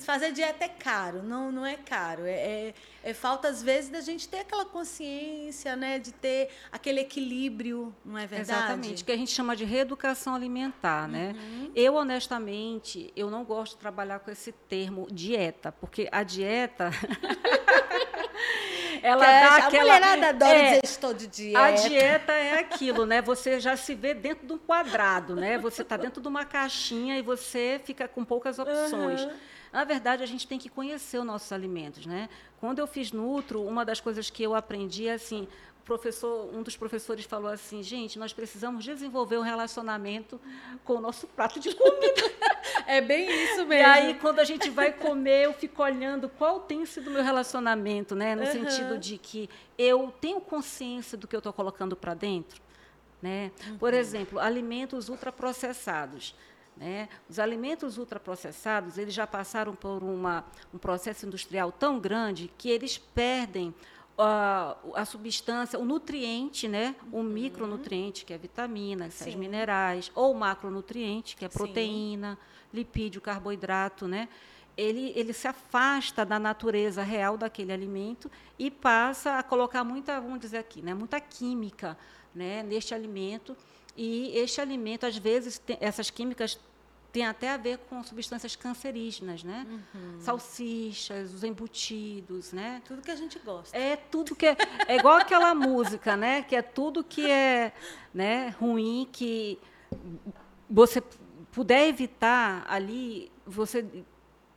fazer 0.00 0.30
dieta 0.32 0.64
é 0.64 0.68
caro. 0.68 1.22
Não, 1.22 1.50
não 1.50 1.64
é 1.64 1.76
caro. 1.76 2.26
É, 2.26 2.32
é, 2.32 2.74
é, 3.02 3.14
falta, 3.14 3.48
às 3.48 3.62
vezes, 3.62 3.88
da 3.88 4.02
gente 4.02 4.28
ter 4.28 4.40
aquela 4.40 4.66
consciência, 4.66 5.74
né? 5.74 5.98
De 5.98 6.12
ter 6.12 6.50
aquele 6.70 7.00
equilíbrio, 7.00 7.94
não 8.04 8.18
é 8.18 8.26
verdade? 8.26 8.58
Exatamente, 8.58 9.02
que 9.02 9.12
a 9.12 9.16
gente 9.16 9.30
chama 9.30 9.56
de 9.56 9.64
reeducação 9.64 10.34
alimentar, 10.34 11.08
né? 11.08 11.34
Uhum. 11.34 11.72
Eu, 11.74 11.94
honestamente, 11.94 13.10
eu 13.16 13.30
não 13.30 13.42
gosto 13.42 13.76
de 13.76 13.78
trabalhar 13.78 14.18
com 14.18 14.30
esse 14.30 14.52
termo 14.52 15.08
dieta, 15.10 15.72
porque 15.72 16.06
a 16.12 16.22
dieta... 16.22 16.90
ela 19.02 19.24
que 19.24 19.30
dá 19.30 19.48
a 19.48 19.56
aquela. 19.56 19.94
A 19.94 19.98
mulherada 19.98 20.28
adora 20.30 20.58
é, 20.58 20.68
dizer 20.68 20.80
estou 20.84 21.14
de 21.14 21.26
dieta. 21.26 21.64
A 21.64 21.70
dieta 21.70 22.32
é 22.32 22.58
aquilo, 22.60 23.06
né? 23.06 23.22
Você 23.22 23.60
já 23.60 23.76
se 23.76 23.94
vê 23.94 24.14
dentro 24.14 24.46
de 24.46 24.52
um 24.52 24.58
quadrado, 24.58 25.34
né? 25.34 25.58
Você 25.58 25.82
está 25.82 25.96
dentro 25.96 26.20
de 26.20 26.28
uma 26.28 26.44
caixinha 26.44 27.18
e 27.18 27.22
você 27.22 27.80
fica 27.84 28.08
com 28.08 28.24
poucas 28.24 28.58
opções. 28.58 29.22
Uhum. 29.22 29.32
Na 29.72 29.84
verdade, 29.84 30.22
a 30.22 30.26
gente 30.26 30.46
tem 30.46 30.58
que 30.58 30.68
conhecer 30.68 31.18
os 31.18 31.24
nossos 31.24 31.52
alimentos, 31.52 32.06
né? 32.06 32.28
Quando 32.58 32.78
eu 32.78 32.86
fiz 32.86 33.12
Nutro, 33.12 33.62
uma 33.62 33.84
das 33.84 34.00
coisas 34.00 34.30
que 34.30 34.42
eu 34.42 34.54
aprendi 34.54 35.08
é 35.08 35.14
assim, 35.14 35.46
professor, 35.86 36.52
um 36.52 36.62
dos 36.62 36.76
professores 36.76 37.24
falou 37.24 37.50
assim, 37.50 37.80
gente, 37.80 38.18
nós 38.18 38.32
precisamos 38.32 38.84
desenvolver 38.84 39.38
um 39.38 39.42
relacionamento 39.42 40.38
com 40.84 40.94
o 40.94 41.00
nosso 41.00 41.28
prato 41.28 41.60
de 41.60 41.72
comida. 41.74 42.22
é 42.88 43.00
bem 43.00 43.30
isso 43.44 43.64
mesmo. 43.64 43.72
E 43.72 43.84
aí, 43.84 44.14
quando 44.14 44.40
a 44.40 44.44
gente 44.44 44.68
vai 44.68 44.92
comer, 44.92 45.44
eu 45.44 45.54
fico 45.54 45.82
olhando 45.82 46.28
qual 46.28 46.58
tem 46.60 46.84
sido 46.84 47.06
o 47.06 47.12
meu 47.12 47.22
relacionamento, 47.22 48.16
né? 48.16 48.34
No 48.34 48.42
uhum. 48.42 48.52
sentido 48.52 48.98
de 48.98 49.16
que 49.16 49.48
eu 49.78 50.12
tenho 50.20 50.40
consciência 50.40 51.16
do 51.16 51.28
que 51.28 51.36
eu 51.36 51.38
estou 51.38 51.52
colocando 51.52 51.94
para 51.94 52.14
dentro. 52.14 52.60
Né? 53.22 53.52
Uhum. 53.68 53.78
Por 53.78 53.94
exemplo, 53.94 54.40
alimentos 54.40 55.08
ultraprocessados. 55.08 56.34
Né? 56.76 57.08
Os 57.30 57.38
alimentos 57.38 57.96
ultraprocessados 57.96 58.98
eles 58.98 59.14
já 59.14 59.26
passaram 59.26 59.74
por 59.74 60.02
uma, 60.02 60.44
um 60.74 60.78
processo 60.78 61.24
industrial 61.24 61.72
tão 61.72 61.98
grande 61.98 62.50
que 62.58 62.68
eles 62.68 62.98
perdem 62.98 63.72
a, 64.18 64.76
a 64.94 65.04
substância, 65.04 65.78
o 65.78 65.84
nutriente, 65.84 66.66
né? 66.66 66.94
o 67.12 67.18
uhum. 67.18 67.22
micronutriente, 67.22 68.24
que 68.24 68.32
é 68.32 68.38
vitamina, 68.38 69.10
sais 69.10 69.34
minerais, 69.34 70.10
ou 70.14 70.32
macronutriente, 70.34 71.36
que 71.36 71.44
é 71.44 71.48
proteína, 71.48 72.34
Sim. 72.34 72.76
lipídio, 72.78 73.20
carboidrato, 73.20 74.08
né? 74.08 74.28
Ele, 74.76 75.12
ele 75.16 75.32
se 75.32 75.48
afasta 75.48 76.24
da 76.24 76.38
natureza 76.38 77.02
real 77.02 77.38
daquele 77.38 77.72
alimento 77.72 78.30
e 78.58 78.70
passa 78.70 79.38
a 79.38 79.42
colocar 79.42 79.82
muita, 79.82 80.20
vamos 80.20 80.38
dizer 80.38 80.58
aqui, 80.58 80.82
né, 80.82 80.92
muita 80.92 81.18
química 81.18 81.96
né, 82.34 82.62
neste 82.62 82.94
alimento. 82.94 83.56
E 83.96 84.36
este 84.36 84.60
alimento, 84.60 85.06
às 85.06 85.16
vezes, 85.16 85.56
tem, 85.58 85.78
essas 85.80 86.10
químicas 86.10 86.60
tem 87.16 87.24
até 87.24 87.50
a 87.50 87.56
ver 87.56 87.78
com 87.88 88.02
substâncias 88.04 88.54
cancerígenas, 88.54 89.42
né? 89.42 89.66
Uhum. 89.94 90.20
Salsichas, 90.20 91.32
os 91.32 91.42
embutidos, 91.42 92.52
né? 92.52 92.82
Tudo 92.84 93.00
que 93.00 93.10
a 93.10 93.16
gente 93.16 93.38
gosta. 93.38 93.74
É 93.74 93.96
tudo 93.96 94.36
que 94.36 94.44
é, 94.44 94.54
é 94.86 94.96
igual 94.98 95.16
aquela 95.16 95.54
música, 95.54 96.14
né? 96.14 96.42
Que 96.42 96.54
é 96.54 96.60
tudo 96.60 97.02
que 97.02 97.30
é, 97.30 97.72
né, 98.12 98.54
ruim 98.60 99.08
que 99.10 99.58
você 100.68 101.02
puder 101.50 101.88
evitar 101.88 102.66
ali, 102.68 103.32
você 103.46 103.86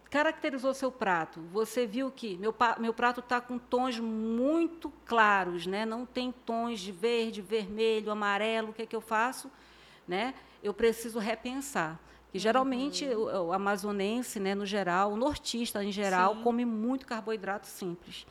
caracterizou 0.09 0.73
seu 0.73 0.91
prato. 0.91 1.39
Você 1.53 1.87
viu 1.87 2.11
que 2.11 2.35
meu, 2.35 2.53
meu 2.77 2.93
prato 2.93 3.21
está 3.21 3.39
com 3.39 3.57
tons 3.57 3.97
muito 4.01 4.91
claros, 5.05 5.65
né? 5.65 5.85
Não 5.85 6.05
tem 6.05 6.29
tons 6.29 6.81
de 6.81 6.91
verde, 6.91 7.41
vermelho, 7.41 8.11
amarelo. 8.11 8.71
O 8.71 8.73
que 8.73 8.81
é 8.81 8.85
que 8.85 8.95
eu 8.97 9.01
faço, 9.01 9.49
né? 10.05 10.33
Eu 10.61 10.73
preciso 10.73 11.19
repensar. 11.19 11.97
Que 12.31 12.37
geralmente 12.37 13.05
uhum. 13.05 13.21
o, 13.21 13.47
o, 13.47 13.53
amazonense, 13.53 14.39
né, 14.39 14.53
no 14.53 14.65
geral, 14.65 15.13
o 15.13 15.17
nortista 15.17 15.83
em 15.83 15.91
geral, 15.91 16.35
Sim. 16.35 16.43
come 16.43 16.65
muito 16.65 17.05
carboidrato 17.07 17.67
simples. 17.67 18.25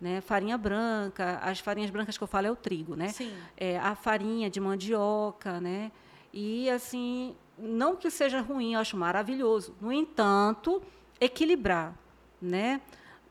Né? 0.00 0.20
Farinha 0.20 0.58
branca, 0.58 1.38
as 1.42 1.60
farinhas 1.60 1.90
brancas 1.90 2.16
que 2.16 2.24
eu 2.24 2.28
falo 2.28 2.46
é 2.46 2.50
o 2.50 2.56
trigo, 2.56 2.96
né? 2.96 3.08
Sim. 3.08 3.32
É, 3.56 3.78
a 3.78 3.94
farinha 3.94 4.50
de 4.50 4.58
mandioca, 4.58 5.60
né? 5.60 5.92
E 6.32 6.68
assim, 6.70 7.36
não 7.58 7.94
que 7.94 8.10
seja 8.10 8.40
ruim, 8.40 8.74
eu 8.74 8.80
acho 8.80 8.96
maravilhoso. 8.96 9.74
No 9.80 9.92
entanto, 9.92 10.82
equilibrar, 11.20 11.94
né? 12.40 12.80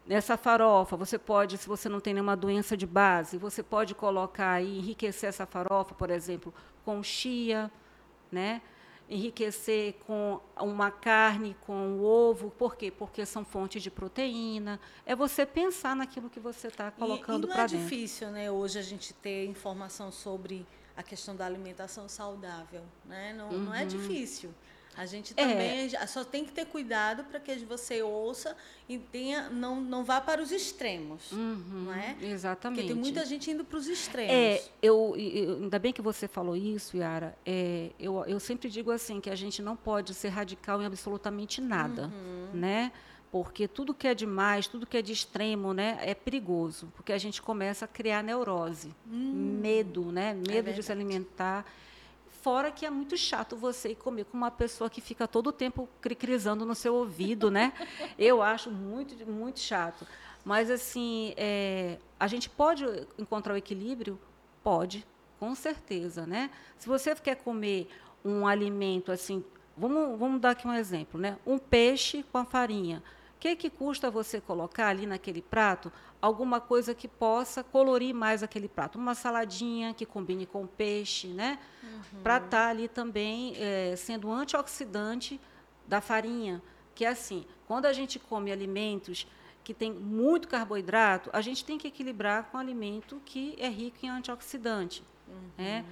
Nessa 0.07 0.37
farofa, 0.37 0.95
você 0.95 1.17
pode, 1.17 1.57
se 1.57 1.67
você 1.67 1.89
não 1.89 1.99
tem 1.99 2.13
nenhuma 2.13 2.35
doença 2.35 2.77
de 2.77 2.87
base, 2.87 3.37
você 3.37 3.61
pode 3.61 3.93
colocar 3.93 4.61
e 4.61 4.79
enriquecer 4.79 5.29
essa 5.29 5.45
farofa, 5.45 5.93
por 5.93 6.09
exemplo, 6.09 6.53
com 6.85 7.03
chia, 7.03 7.71
né? 8.31 8.61
Enriquecer 9.11 9.95
com 10.07 10.39
uma 10.57 10.89
carne, 10.89 11.55
com 11.67 11.97
o 11.97 12.03
ovo. 12.03 12.49
Por 12.49 12.77
quê? 12.77 12.89
Porque 12.89 13.25
são 13.25 13.43
fontes 13.43 13.83
de 13.83 13.91
proteína. 13.91 14.79
É 15.05 15.13
você 15.13 15.45
pensar 15.45 15.95
naquilo 15.95 16.29
que 16.29 16.39
você 16.39 16.69
está 16.69 16.89
colocando 16.89 17.45
para 17.45 17.67
dentro. 17.67 17.77
é 17.77 17.79
difícil, 17.81 18.29
né, 18.31 18.49
hoje 18.49 18.79
a 18.79 18.81
gente 18.81 19.13
ter 19.13 19.45
informação 19.45 20.11
sobre 20.11 20.65
a 20.95 21.03
questão 21.03 21.35
da 21.35 21.45
alimentação 21.45 22.07
saudável, 22.07 22.83
né? 23.05 23.33
Não, 23.33 23.49
uhum. 23.49 23.59
não 23.59 23.75
é 23.75 23.81
uhum. 23.81 23.87
difícil. 23.87 24.53
A 24.95 25.05
gente 25.05 25.33
também 25.33 25.89
é. 25.95 26.05
só 26.05 26.23
tem 26.23 26.43
que 26.43 26.51
ter 26.51 26.65
cuidado 26.65 27.23
para 27.23 27.39
que 27.39 27.55
você 27.59 28.01
ouça 28.01 28.55
e 28.89 28.97
tenha, 28.97 29.49
não, 29.49 29.79
não 29.79 30.03
vá 30.03 30.19
para 30.19 30.41
os 30.41 30.51
extremos, 30.51 31.31
uhum, 31.31 31.85
não 31.85 31.93
é? 31.93 32.17
Exatamente. 32.21 32.81
Porque 32.81 32.93
tem 32.93 33.01
muita 33.01 33.25
gente 33.25 33.49
indo 33.49 33.63
para 33.63 33.77
os 33.77 33.87
extremos. 33.87 34.33
É, 34.33 34.61
eu, 34.81 35.15
eu, 35.17 35.55
ainda 35.63 35.79
bem 35.79 35.93
que 35.93 36.01
você 36.01 36.27
falou 36.27 36.57
isso, 36.57 36.97
Yara. 36.97 37.37
É, 37.45 37.91
eu, 37.97 38.23
eu 38.25 38.39
sempre 38.39 38.69
digo 38.69 38.91
assim 38.91 39.21
que 39.21 39.29
a 39.29 39.35
gente 39.35 39.61
não 39.61 39.77
pode 39.77 40.13
ser 40.13 40.29
radical 40.29 40.81
em 40.81 40.85
absolutamente 40.85 41.61
nada, 41.61 42.07
uhum. 42.07 42.49
né? 42.53 42.91
Porque 43.31 43.69
tudo 43.69 43.93
que 43.93 44.09
é 44.09 44.13
demais, 44.13 44.67
tudo 44.67 44.85
que 44.85 44.97
é 44.97 45.01
de 45.01 45.13
extremo, 45.13 45.73
né, 45.73 45.97
é 46.01 46.13
perigoso, 46.13 46.91
porque 46.97 47.13
a 47.13 47.17
gente 47.17 47.41
começa 47.41 47.85
a 47.85 47.87
criar 47.87 48.21
neurose, 48.21 48.93
hum. 49.09 49.57
medo, 49.61 50.11
né, 50.11 50.31
é 50.31 50.33
medo 50.33 50.69
é 50.69 50.73
de 50.73 50.83
se 50.83 50.91
alimentar. 50.91 51.65
Fora 52.41 52.71
que 52.71 52.85
é 52.85 52.89
muito 52.89 53.15
chato 53.15 53.55
você 53.55 53.93
comer 53.93 54.25
com 54.25 54.35
uma 54.35 54.49
pessoa 54.49 54.89
que 54.89 54.99
fica 54.99 55.27
todo 55.27 55.47
o 55.47 55.51
tempo 55.51 55.87
cricrizando 56.01 56.65
no 56.65 56.73
seu 56.73 56.95
ouvido, 56.95 57.51
né? 57.51 57.71
Eu 58.17 58.41
acho 58.41 58.71
muito, 58.71 59.15
muito 59.29 59.59
chato. 59.59 60.07
Mas, 60.43 60.71
assim, 60.71 61.35
é, 61.37 61.99
a 62.19 62.25
gente 62.25 62.49
pode 62.49 62.83
encontrar 63.17 63.53
o 63.53 63.57
equilíbrio? 63.57 64.19
Pode, 64.63 65.05
com 65.39 65.53
certeza, 65.53 66.25
né? 66.25 66.49
Se 66.79 66.87
você 66.87 67.13
quer 67.13 67.35
comer 67.35 67.87
um 68.25 68.47
alimento, 68.47 69.11
assim, 69.11 69.43
vamos, 69.77 70.17
vamos 70.17 70.41
dar 70.41 70.51
aqui 70.51 70.67
um 70.67 70.73
exemplo, 70.73 71.21
né? 71.21 71.37
Um 71.45 71.59
peixe 71.59 72.23
com 72.31 72.39
a 72.39 72.45
farinha 72.45 73.03
que, 73.41 73.55
que 73.55 73.69
custa 73.71 74.11
você 74.11 74.39
colocar 74.39 74.89
ali 74.89 75.07
naquele 75.07 75.41
prato 75.41 75.91
alguma 76.21 76.61
coisa 76.61 76.93
que 76.93 77.07
possa 77.07 77.63
colorir 77.63 78.13
mais 78.13 78.43
aquele 78.43 78.69
prato? 78.69 78.99
Uma 78.99 79.15
saladinha 79.15 79.95
que 79.95 80.05
combine 80.05 80.45
com 80.45 80.67
peixe, 80.67 81.27
né? 81.27 81.57
Uhum. 81.81 82.21
Para 82.21 82.37
estar 82.37 82.49
tá 82.49 82.69
ali 82.69 82.87
também 82.87 83.55
é, 83.57 83.95
sendo 83.95 84.31
antioxidante 84.31 85.41
da 85.87 85.99
farinha. 85.99 86.61
Que 86.93 87.03
é 87.03 87.07
assim, 87.07 87.43
quando 87.67 87.87
a 87.87 87.93
gente 87.93 88.19
come 88.19 88.51
alimentos 88.51 89.25
que 89.63 89.73
tem 89.73 89.91
muito 89.91 90.47
carboidrato, 90.47 91.31
a 91.33 91.41
gente 91.41 91.65
tem 91.65 91.79
que 91.79 91.87
equilibrar 91.87 92.43
com 92.51 92.59
alimento 92.59 93.19
que 93.25 93.55
é 93.57 93.67
rico 93.67 94.05
em 94.05 94.09
antioxidante. 94.09 95.03
Uhum. 95.27 95.49
Né? 95.57 95.83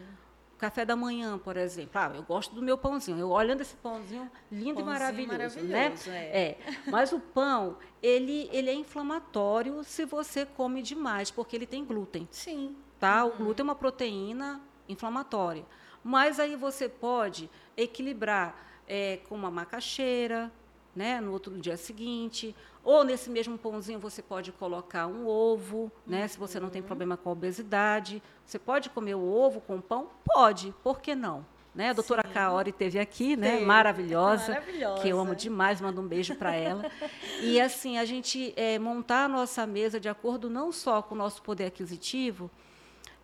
Café 0.60 0.84
da 0.84 0.96
manhã, 0.96 1.38
por 1.38 1.56
exemplo. 1.56 1.92
Ah, 1.96 2.12
eu 2.14 2.22
gosto 2.22 2.54
do 2.54 2.62
meu 2.62 2.78
pãozinho. 2.78 3.18
Eu 3.18 3.30
olhando 3.30 3.62
esse 3.62 3.76
pãozinho 3.78 4.30
lindo 4.52 4.76
pãozinho 4.76 4.82
e 4.82 4.84
maravilhoso, 4.84 5.60
maravilhoso 5.62 6.10
né? 6.10 6.30
É. 6.34 6.40
é. 6.40 6.58
Mas 6.92 7.14
o 7.14 7.20
pão, 7.20 7.78
ele, 8.04 8.50
ele 8.52 8.70
é 8.70 8.74
inflamatório 8.74 9.84
se 9.86 10.04
você 10.04 10.46
come 10.46 10.82
demais, 10.82 11.32
porque 11.32 11.56
ele 11.56 11.66
tem 11.66 11.86
glúten. 11.86 12.28
Sim. 12.30 12.76
Tá? 13.00 13.24
Uhum. 13.24 13.32
O 13.32 13.38
glúten 13.38 13.64
é 13.64 13.64
uma 13.64 13.76
proteína 13.76 14.62
inflamatória. 14.88 15.66
Mas 16.04 16.42
aí 16.42 16.58
você 16.58 16.90
pode 16.90 17.50
equilibrar 17.78 18.82
é, 18.86 19.22
com 19.30 19.36
uma 19.36 19.50
macaxeira, 19.50 20.52
né, 20.96 21.22
no 21.22 21.32
outro 21.32 21.58
dia 21.60 21.78
seguinte, 21.78 22.56
ou 22.84 23.04
nesse 23.04 23.30
mesmo 23.30 23.58
pãozinho 23.58 24.00
você 24.00 24.22
pode 24.22 24.52
colocar 24.52 25.08
um 25.08 25.28
ovo, 25.28 25.92
né, 26.06 26.28
se 26.28 26.38
você 26.38 26.60
não 26.60 26.70
tem 26.70 26.82
uhum. 26.82 26.88
problema 26.88 27.18
com 27.18 27.30
a 27.30 27.34
obesidade. 27.34 28.22
Você 28.46 28.58
pode 28.58 28.90
comer 28.90 29.16
o 29.16 29.24
ovo 29.24 29.62
com 29.62 29.80
pão? 29.80 30.10
Pode, 30.26 30.74
por 30.84 31.00
que 31.00 31.14
não? 31.16 31.46
Né? 31.74 31.92
A 31.92 31.94
doutora 31.94 32.24
Sim. 32.28 32.34
Kaori 32.34 32.72
teve 32.72 33.00
aqui, 33.00 33.38
né? 33.38 33.60
Maravilhosa, 33.60 34.54
maravilhosa, 34.54 35.02
que 35.02 35.10
eu 35.10 35.20
amo 35.20 35.36
demais, 35.36 35.80
mando 35.80 36.02
um 36.02 36.08
beijo 36.08 36.36
para 36.36 36.54
ela. 36.56 36.84
e 37.42 37.62
assim, 37.62 37.98
a 37.98 38.06
gente 38.06 38.54
é, 38.58 38.80
montar 38.80 39.26
a 39.26 39.28
nossa 39.28 39.66
mesa 39.68 40.00
de 40.00 40.10
acordo 40.10 40.50
não 40.50 40.72
só 40.72 41.02
com 41.02 41.14
o 41.14 41.18
nosso 41.18 41.42
poder 41.44 41.66
aquisitivo, 41.66 42.50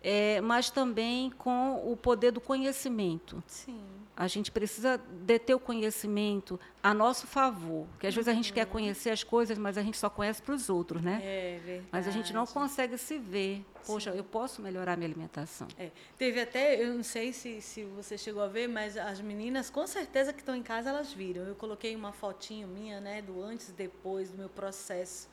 é, 0.02 0.40
mas 0.40 0.70
também 0.70 1.30
com 1.30 1.82
o 1.90 1.96
poder 1.96 2.30
do 2.30 2.40
conhecimento. 2.40 3.42
Sim. 3.46 3.80
A 4.16 4.26
gente 4.28 4.50
precisa 4.50 4.96
deter 4.96 5.54
o 5.54 5.60
conhecimento 5.60 6.58
a 6.82 6.94
nosso 6.94 7.26
favor, 7.26 7.86
porque 7.90 8.06
às 8.06 8.14
vezes 8.14 8.28
a 8.28 8.32
gente 8.32 8.50
quer 8.50 8.64
uhum. 8.64 8.72
conhecer 8.72 9.10
as 9.10 9.22
coisas, 9.22 9.58
mas 9.58 9.76
a 9.76 9.82
gente 9.82 9.98
só 9.98 10.08
conhece 10.08 10.40
para 10.40 10.54
os 10.54 10.70
outros, 10.70 11.02
né? 11.02 11.20
É 11.22 11.60
verdade. 11.62 11.88
Mas 11.92 12.08
a 12.08 12.10
gente 12.10 12.32
não 12.32 12.46
consegue 12.46 12.96
se 12.96 13.18
ver. 13.18 13.62
Poxa, 13.84 14.12
Sim. 14.12 14.16
eu 14.16 14.24
posso 14.24 14.62
melhorar 14.62 14.96
minha 14.96 15.06
alimentação. 15.06 15.68
É. 15.78 15.90
Teve 16.16 16.40
até, 16.40 16.82
eu 16.82 16.94
não 16.94 17.02
sei 17.02 17.30
se, 17.32 17.60
se 17.60 17.84
você 17.84 18.16
chegou 18.16 18.42
a 18.42 18.48
ver, 18.48 18.68
mas 18.68 18.96
as 18.96 19.20
meninas, 19.20 19.68
com 19.68 19.86
certeza 19.86 20.32
que 20.32 20.40
estão 20.40 20.56
em 20.56 20.62
casa, 20.62 20.88
elas 20.88 21.12
viram. 21.12 21.42
Eu 21.42 21.54
coloquei 21.54 21.94
uma 21.94 22.12
fotinho 22.12 22.66
minha, 22.66 23.00
né, 23.00 23.20
do 23.20 23.42
antes 23.42 23.68
e 23.68 23.72
depois 23.72 24.30
do 24.30 24.38
meu 24.38 24.48
processo 24.48 25.28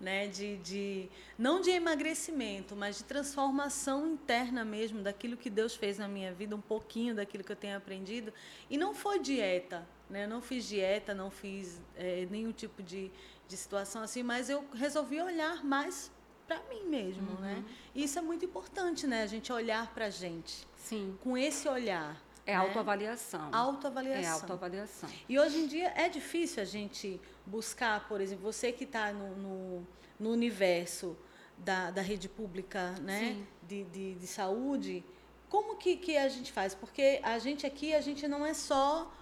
né, 0.00 0.26
de, 0.26 0.56
de 0.58 1.08
não 1.38 1.60
de 1.60 1.70
emagrecimento, 1.70 2.74
mas 2.76 2.98
de 2.98 3.04
transformação 3.04 4.06
interna 4.06 4.64
mesmo 4.64 5.02
daquilo 5.02 5.36
que 5.36 5.48
Deus 5.48 5.74
fez 5.74 5.98
na 5.98 6.08
minha 6.08 6.32
vida, 6.32 6.54
um 6.54 6.60
pouquinho 6.60 7.14
daquilo 7.14 7.44
que 7.44 7.52
eu 7.52 7.56
tenho 7.56 7.76
aprendido. 7.76 8.32
E 8.68 8.76
não 8.76 8.94
foi 8.94 9.18
dieta, 9.18 9.86
né? 10.08 10.24
Eu 10.24 10.28
não 10.28 10.40
fiz 10.40 10.66
dieta, 10.66 11.14
não 11.14 11.30
fiz 11.30 11.80
é, 11.96 12.26
nenhum 12.30 12.52
tipo 12.52 12.82
de, 12.82 13.10
de 13.48 13.56
situação 13.56 14.02
assim, 14.02 14.22
mas 14.22 14.50
eu 14.50 14.64
resolvi 14.74 15.20
olhar 15.20 15.64
mais 15.64 16.10
para 16.46 16.60
mim 16.68 16.84
mesmo, 16.84 17.30
uhum. 17.32 17.40
né? 17.40 17.64
E 17.94 18.04
isso 18.04 18.18
é 18.18 18.22
muito 18.22 18.44
importante, 18.44 19.06
né? 19.06 19.22
A 19.22 19.26
gente 19.26 19.52
olhar 19.52 19.92
para 19.94 20.06
a 20.06 20.10
gente. 20.10 20.66
Sim. 20.76 21.16
Com 21.22 21.36
esse 21.36 21.68
olhar. 21.68 22.22
É 22.46 22.52
né? 22.52 22.58
autoavaliação. 22.58 23.48
Autoavaliação. 23.54 24.22
É 24.22 24.28
autoavaliação. 24.28 25.08
E 25.28 25.38
hoje 25.38 25.60
em 25.60 25.66
dia 25.66 25.92
é 25.96 26.08
difícil 26.08 26.62
a 26.62 26.66
gente 26.66 27.20
buscar, 27.46 28.08
por 28.08 28.20
exemplo, 28.20 28.44
você 28.44 28.72
que 28.72 28.84
está 28.84 29.12
no, 29.12 29.36
no, 29.36 29.86
no, 30.18 30.30
universo 30.30 31.16
da, 31.58 31.90
da 31.90 32.02
rede 32.02 32.28
pública 32.28 32.92
né? 33.02 33.36
De, 33.62 33.84
de, 33.84 34.14
de, 34.14 34.26
saúde, 34.26 35.04
como 35.48 35.76
que, 35.76 35.96
que 35.96 36.16
a 36.16 36.28
gente 36.28 36.52
faz? 36.52 36.74
Porque 36.74 37.20
a 37.22 37.38
gente 37.38 37.66
aqui, 37.66 37.94
a 37.94 38.00
gente 38.00 38.26
não 38.28 38.44
é 38.44 38.52
só 38.52 39.12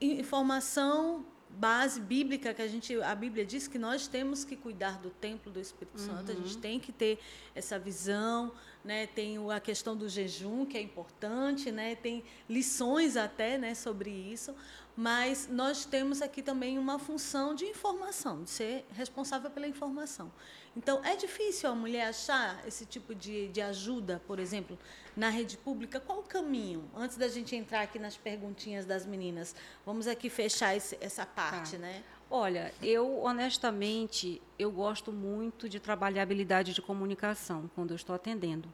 informação 0.00 1.24
base 1.50 2.00
bíblica 2.00 2.52
que 2.54 2.62
a 2.62 2.68
gente 2.68 3.00
a 3.00 3.14
Bíblia 3.14 3.44
diz 3.44 3.66
que 3.66 3.78
nós 3.78 4.06
temos 4.06 4.44
que 4.44 4.56
cuidar 4.56 4.98
do 4.98 5.10
templo 5.10 5.50
do 5.50 5.60
Espírito 5.60 6.00
Santo, 6.00 6.30
a 6.30 6.34
gente 6.34 6.54
uhum. 6.54 6.60
tem 6.60 6.80
que 6.80 6.92
ter 6.92 7.18
essa 7.54 7.78
visão, 7.78 8.52
né? 8.84 9.06
Tem 9.06 9.36
a 9.50 9.60
questão 9.60 9.96
do 9.96 10.08
jejum 10.08 10.64
que 10.64 10.76
é 10.76 10.80
importante, 10.80 11.70
né? 11.72 11.94
Tem 11.96 12.22
lições 12.48 13.16
até, 13.16 13.58
né, 13.58 13.74
sobre 13.74 14.10
isso, 14.10 14.54
mas 14.96 15.48
nós 15.50 15.84
temos 15.84 16.22
aqui 16.22 16.42
também 16.42 16.78
uma 16.78 16.98
função 16.98 17.54
de 17.54 17.64
informação, 17.64 18.42
de 18.42 18.50
ser 18.50 18.84
responsável 18.92 19.50
pela 19.50 19.66
informação. 19.66 20.30
Então, 20.76 21.04
é 21.04 21.16
difícil 21.16 21.68
a 21.68 21.74
mulher 21.74 22.08
achar 22.08 22.62
esse 22.66 22.86
tipo 22.86 23.14
de, 23.14 23.48
de 23.48 23.60
ajuda, 23.60 24.22
por 24.26 24.38
exemplo, 24.38 24.78
na 25.16 25.28
rede 25.28 25.56
pública. 25.56 25.98
Qual 25.98 26.20
o 26.20 26.22
caminho? 26.22 26.88
Antes 26.96 27.16
da 27.16 27.28
gente 27.28 27.56
entrar 27.56 27.82
aqui 27.82 27.98
nas 27.98 28.16
perguntinhas 28.16 28.86
das 28.86 29.04
meninas, 29.04 29.54
vamos 29.84 30.06
aqui 30.06 30.30
fechar 30.30 30.76
esse, 30.76 30.96
essa 31.00 31.26
parte, 31.26 31.72
tá. 31.72 31.78
né? 31.78 32.02
Olha, 32.30 32.72
eu 32.82 33.20
honestamente 33.22 34.40
eu 34.58 34.70
gosto 34.70 35.10
muito 35.10 35.68
de 35.68 35.80
trabalhar 35.80 36.22
habilidade 36.22 36.74
de 36.74 36.82
comunicação 36.82 37.70
quando 37.74 37.90
eu 37.90 37.96
estou 37.96 38.14
atendendo. 38.14 38.68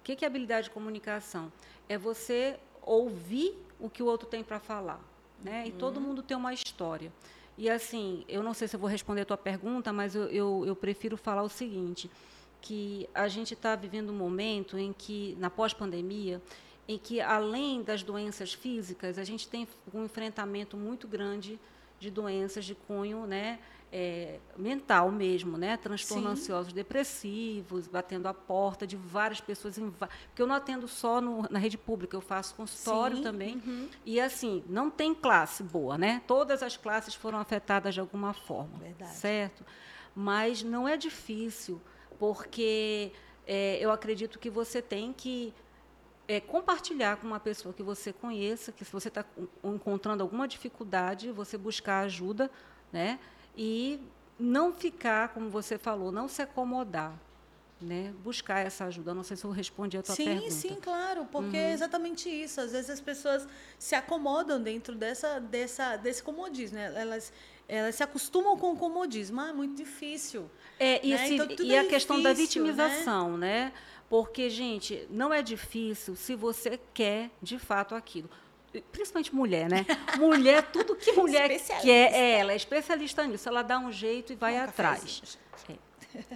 O 0.00 0.02
que 0.02 0.24
é 0.24 0.26
habilidade 0.26 0.64
de 0.64 0.70
comunicação? 0.70 1.52
É 1.88 1.96
você 1.96 2.58
ouvir 2.82 3.56
o 3.78 3.88
que 3.88 4.02
o 4.02 4.06
outro 4.06 4.28
tem 4.28 4.42
para 4.42 4.58
falar 4.58 5.00
né? 5.42 5.62
Uhum. 5.62 5.66
E 5.68 5.72
todo 5.72 6.00
mundo 6.00 6.22
tem 6.22 6.36
uma 6.36 6.52
história. 6.52 7.12
E 7.58 7.70
assim, 7.70 8.24
eu 8.28 8.42
não 8.42 8.52
sei 8.52 8.68
se 8.68 8.76
eu 8.76 8.80
vou 8.80 8.88
responder 8.88 9.22
a 9.22 9.24
tua 9.24 9.36
pergunta, 9.36 9.92
mas 9.92 10.14
eu, 10.14 10.24
eu, 10.24 10.64
eu 10.66 10.76
prefiro 10.76 11.16
falar 11.16 11.42
o 11.42 11.48
seguinte, 11.48 12.10
que 12.60 13.08
a 13.14 13.28
gente 13.28 13.54
está 13.54 13.74
vivendo 13.74 14.10
um 14.10 14.16
momento 14.16 14.78
em 14.78 14.92
que, 14.92 15.36
na 15.38 15.48
pós-pandemia, 15.48 16.42
em 16.88 16.98
que 16.98 17.20
além 17.20 17.82
das 17.82 18.02
doenças 18.02 18.52
físicas, 18.52 19.18
a 19.18 19.24
gente 19.24 19.48
tem 19.48 19.66
um 19.92 20.04
enfrentamento 20.04 20.76
muito 20.76 21.08
grande 21.08 21.58
de 21.98 22.10
doenças 22.10 22.64
de 22.64 22.74
cunho, 22.74 23.26
né? 23.26 23.58
É, 23.92 24.40
mental 24.56 25.10
mesmo, 25.10 25.56
né? 25.56 25.76
Transtornos 25.76 26.32
ansiosos 26.32 26.72
depressivos, 26.72 27.86
batendo 27.86 28.26
a 28.26 28.34
porta 28.34 28.86
de 28.86 28.96
várias 28.96 29.40
pessoas. 29.40 29.78
Em, 29.78 29.90
porque 29.90 30.42
eu 30.42 30.46
não 30.46 30.54
atendo 30.54 30.88
só 30.88 31.20
no, 31.20 31.42
na 31.50 31.58
rede 31.58 31.78
pública, 31.78 32.16
eu 32.16 32.20
faço 32.20 32.54
consultório 32.54 33.18
Sim. 33.18 33.22
também. 33.22 33.62
Uhum. 33.64 33.88
E 34.04 34.20
assim, 34.20 34.64
não 34.68 34.90
tem 34.90 35.14
classe 35.14 35.62
boa, 35.62 35.96
né? 35.96 36.22
Todas 36.26 36.62
as 36.62 36.76
classes 36.76 37.14
foram 37.14 37.38
afetadas 37.38 37.94
de 37.94 38.00
alguma 38.00 38.32
forma. 38.32 38.78
Verdade. 38.78 39.14
Certo? 39.14 39.64
Mas 40.14 40.62
não 40.62 40.88
é 40.88 40.96
difícil, 40.96 41.80
porque 42.18 43.12
é, 43.46 43.78
eu 43.80 43.92
acredito 43.92 44.38
que 44.38 44.50
você 44.50 44.82
tem 44.82 45.12
que 45.12 45.54
é, 46.26 46.40
compartilhar 46.40 47.16
com 47.18 47.26
uma 47.26 47.38
pessoa 47.38 47.72
que 47.72 47.82
você 47.82 48.12
conheça, 48.12 48.72
que 48.72 48.84
se 48.84 48.92
você 48.92 49.08
está 49.08 49.24
encontrando 49.62 50.22
alguma 50.22 50.48
dificuldade, 50.48 51.30
você 51.30 51.56
buscar 51.56 52.00
ajuda, 52.00 52.50
né? 52.92 53.18
E 53.56 54.00
não 54.38 54.72
ficar, 54.72 55.28
como 55.30 55.48
você 55.48 55.78
falou, 55.78 56.12
não 56.12 56.28
se 56.28 56.42
acomodar. 56.42 57.18
Né? 57.78 58.14
Buscar 58.24 58.60
essa 58.60 58.86
ajuda. 58.86 59.12
Não 59.12 59.22
sei 59.22 59.36
se 59.36 59.44
eu 59.44 59.50
respondi 59.50 59.98
a 59.98 60.02
tua 60.02 60.14
sim, 60.14 60.24
pergunta. 60.24 60.50
Sim, 60.50 60.68
sim, 60.70 60.74
claro, 60.80 61.26
porque 61.30 61.56
uhum. 61.58 61.62
é 61.62 61.72
exatamente 61.72 62.28
isso. 62.28 62.58
Às 62.58 62.72
vezes 62.72 62.88
as 62.88 63.00
pessoas 63.00 63.46
se 63.78 63.94
acomodam 63.94 64.62
dentro 64.62 64.94
dessa, 64.94 65.38
dessa, 65.38 65.96
desse 65.96 66.22
comodismo. 66.22 66.78
Né? 66.78 66.90
Elas, 66.96 67.30
elas 67.68 67.94
se 67.94 68.02
acostumam 68.02 68.56
com 68.56 68.72
o 68.72 68.76
comodismo. 68.76 69.42
Ah, 69.42 69.50
é 69.50 69.52
muito 69.52 69.76
difícil. 69.76 70.50
É, 70.78 71.06
e, 71.06 71.14
né? 71.14 71.28
então, 71.28 71.46
e 71.50 71.74
é 71.74 71.78
a 71.78 71.82
difícil, 71.82 71.88
questão 71.90 72.22
da 72.22 72.30
né? 72.30 72.34
vitimização, 72.34 73.36
né? 73.36 73.66
né? 73.66 73.72
Porque, 74.08 74.48
gente, 74.48 75.06
não 75.10 75.30
é 75.34 75.42
difícil 75.42 76.16
se 76.16 76.34
você 76.34 76.80
quer 76.94 77.30
de 77.42 77.58
fato 77.58 77.94
aquilo 77.94 78.30
principalmente 78.92 79.34
mulher, 79.34 79.68
né? 79.68 79.86
Mulher, 80.18 80.62
tudo 80.70 80.96
que 80.96 81.12
mulher 81.12 81.48
quer, 81.82 82.12
é, 82.12 82.38
ela 82.38 82.52
é 82.52 82.56
especialista 82.56 83.24
nisso. 83.26 83.48
Ela 83.48 83.62
dá 83.62 83.78
um 83.78 83.92
jeito 83.92 84.32
e 84.32 84.36
vai 84.36 84.58
atrás. 84.58 85.38
É, 85.68 85.76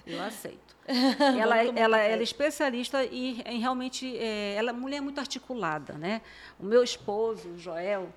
eu 0.07 0.23
aceito. 0.23 0.77
ela, 0.89 1.63
ela, 1.65 1.99
ela, 1.99 2.01
é 2.01 2.23
especialista 2.23 3.05
e 3.05 3.41
em 3.43 3.61
realmente 3.61 4.17
é, 4.17 4.55
ela 4.55 4.73
mulher 4.73 4.97
é 4.97 5.01
muito 5.01 5.21
articulada, 5.21 5.95
né? 5.95 6.21
O 6.59 6.65
meu 6.65 6.83
esposo, 6.83 7.49
o 7.51 7.59
Joel, 7.59 8.09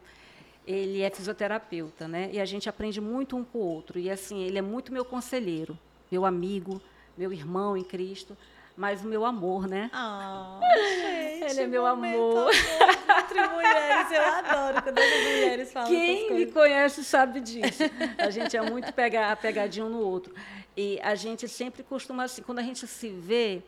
ele 0.65 1.01
é 1.01 1.09
fisioterapeuta, 1.09 2.07
né? 2.07 2.29
E 2.33 2.39
a 2.39 2.45
gente 2.45 2.67
aprende 2.67 2.99
muito 2.99 3.35
um 3.35 3.43
com 3.43 3.59
o 3.59 3.61
outro. 3.61 3.99
E 3.99 4.09
assim, 4.09 4.43
ele 4.43 4.57
é 4.57 4.61
muito 4.61 4.91
meu 4.91 5.05
conselheiro, 5.05 5.77
meu 6.11 6.25
amigo, 6.25 6.81
meu 7.17 7.31
irmão 7.31 7.77
em 7.77 7.83
Cristo 7.83 8.35
mas 8.75 9.03
o 9.03 9.07
meu 9.07 9.23
amor, 9.23 9.67
né? 9.67 9.89
Ah, 9.93 10.59
gente, 10.61 11.43
Ele 11.51 11.61
é 11.61 11.67
meu 11.67 11.85
amor. 11.85 12.51
Entre 12.51 13.47
mulheres, 13.47 14.11
eu 14.11 14.23
adoro 14.23 14.81
quando 14.81 14.97
as 14.97 15.05
mulheres 15.05 15.71
falam 15.71 15.89
Quem 15.89 16.33
me 16.33 16.45
conhece 16.47 17.03
sabe 17.03 17.39
disso. 17.39 17.83
A 18.17 18.29
gente 18.29 18.57
é 18.57 18.61
muito 18.61 18.91
pega, 18.93 19.35
pegadinho 19.35 19.85
um 19.85 19.89
no 19.89 19.99
outro. 19.99 20.33
E 20.75 20.99
a 21.03 21.13
gente 21.13 21.47
sempre 21.47 21.83
costuma, 21.83 22.23
assim, 22.23 22.41
quando 22.41 22.59
a 22.59 22.63
gente 22.63 22.87
se 22.87 23.09
vê 23.09 23.61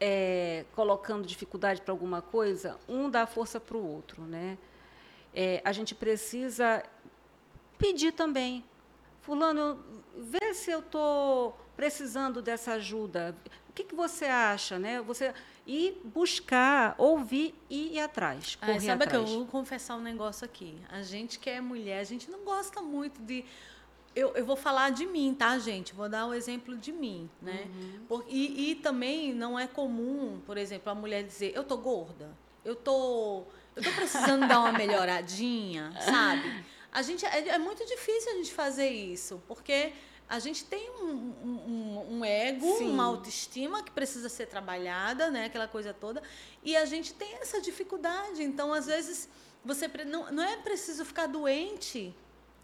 é, 0.00 0.64
colocando 0.74 1.26
dificuldade 1.26 1.82
para 1.82 1.92
alguma 1.92 2.22
coisa, 2.22 2.78
um 2.88 3.10
dá 3.10 3.26
força 3.26 3.60
para 3.60 3.76
o 3.76 3.86
outro, 3.86 4.22
né? 4.22 4.56
É, 5.34 5.60
a 5.64 5.72
gente 5.72 5.94
precisa 5.94 6.82
pedir 7.76 8.12
também. 8.12 8.64
Fulano, 9.20 9.78
vê 10.16 10.54
se 10.54 10.70
eu 10.70 10.78
estou 10.78 11.58
precisando 11.76 12.40
dessa 12.40 12.72
ajuda 12.72 13.36
que, 13.76 13.84
que 13.84 13.94
você 13.94 14.24
acha, 14.24 14.78
né? 14.78 15.00
Você 15.02 15.34
e 15.66 16.00
buscar, 16.04 16.94
ouvir 16.96 17.54
e 17.68 17.96
ir 17.96 18.00
atrás. 18.00 18.56
Ah, 18.60 18.80
sabe 18.80 19.04
atrás. 19.04 19.10
que 19.10 19.16
eu 19.16 19.26
vou 19.26 19.46
confessar 19.46 19.96
um 19.96 20.00
negócio 20.00 20.44
aqui. 20.44 20.78
A 20.88 21.02
gente 21.02 21.38
que 21.38 21.50
é 21.50 21.60
mulher, 21.60 22.00
a 22.00 22.04
gente 22.04 22.30
não 22.30 22.40
gosta 22.40 22.80
muito 22.80 23.20
de 23.20 23.44
eu, 24.14 24.34
eu 24.34 24.46
vou 24.46 24.56
falar 24.56 24.90
de 24.90 25.04
mim, 25.04 25.34
tá, 25.38 25.58
gente? 25.58 25.92
Vou 25.92 26.08
dar 26.08 26.26
um 26.26 26.32
exemplo 26.32 26.74
de 26.74 26.90
mim, 26.90 27.28
né? 27.42 27.66
Uhum. 27.66 28.04
Por, 28.08 28.24
e, 28.28 28.70
e 28.70 28.74
também 28.76 29.34
não 29.34 29.58
é 29.58 29.66
comum, 29.66 30.40
por 30.46 30.56
exemplo, 30.56 30.90
a 30.90 30.94
mulher 30.94 31.22
dizer, 31.22 31.52
eu 31.54 31.62
tô 31.62 31.76
gorda, 31.76 32.30
eu 32.64 32.74
tô, 32.74 33.44
eu 33.76 33.82
tô 33.82 33.90
precisando 33.90 34.48
dar 34.48 34.60
uma 34.60 34.72
melhoradinha, 34.72 35.92
sabe? 36.00 36.64
A 36.90 37.02
gente, 37.02 37.26
é, 37.26 37.48
é 37.48 37.58
muito 37.58 37.84
difícil 37.84 38.32
a 38.32 38.34
gente 38.36 38.54
fazer 38.54 38.88
isso, 38.88 39.42
porque 39.46 39.92
a 40.28 40.38
gente 40.38 40.64
tem 40.64 40.90
um, 40.90 41.32
um, 41.44 42.06
um 42.18 42.24
ego, 42.24 42.78
Sim. 42.78 42.90
uma 42.90 43.04
autoestima 43.04 43.82
que 43.82 43.90
precisa 43.90 44.28
ser 44.28 44.46
trabalhada, 44.46 45.30
né? 45.30 45.44
Aquela 45.46 45.68
coisa 45.68 45.94
toda. 45.94 46.22
E 46.62 46.76
a 46.76 46.84
gente 46.84 47.14
tem 47.14 47.34
essa 47.36 47.60
dificuldade. 47.60 48.42
Então, 48.42 48.72
às 48.72 48.86
vezes, 48.86 49.28
você 49.64 49.88
não, 50.04 50.32
não 50.32 50.42
é 50.42 50.56
preciso 50.56 51.04
ficar 51.04 51.26
doente 51.26 52.14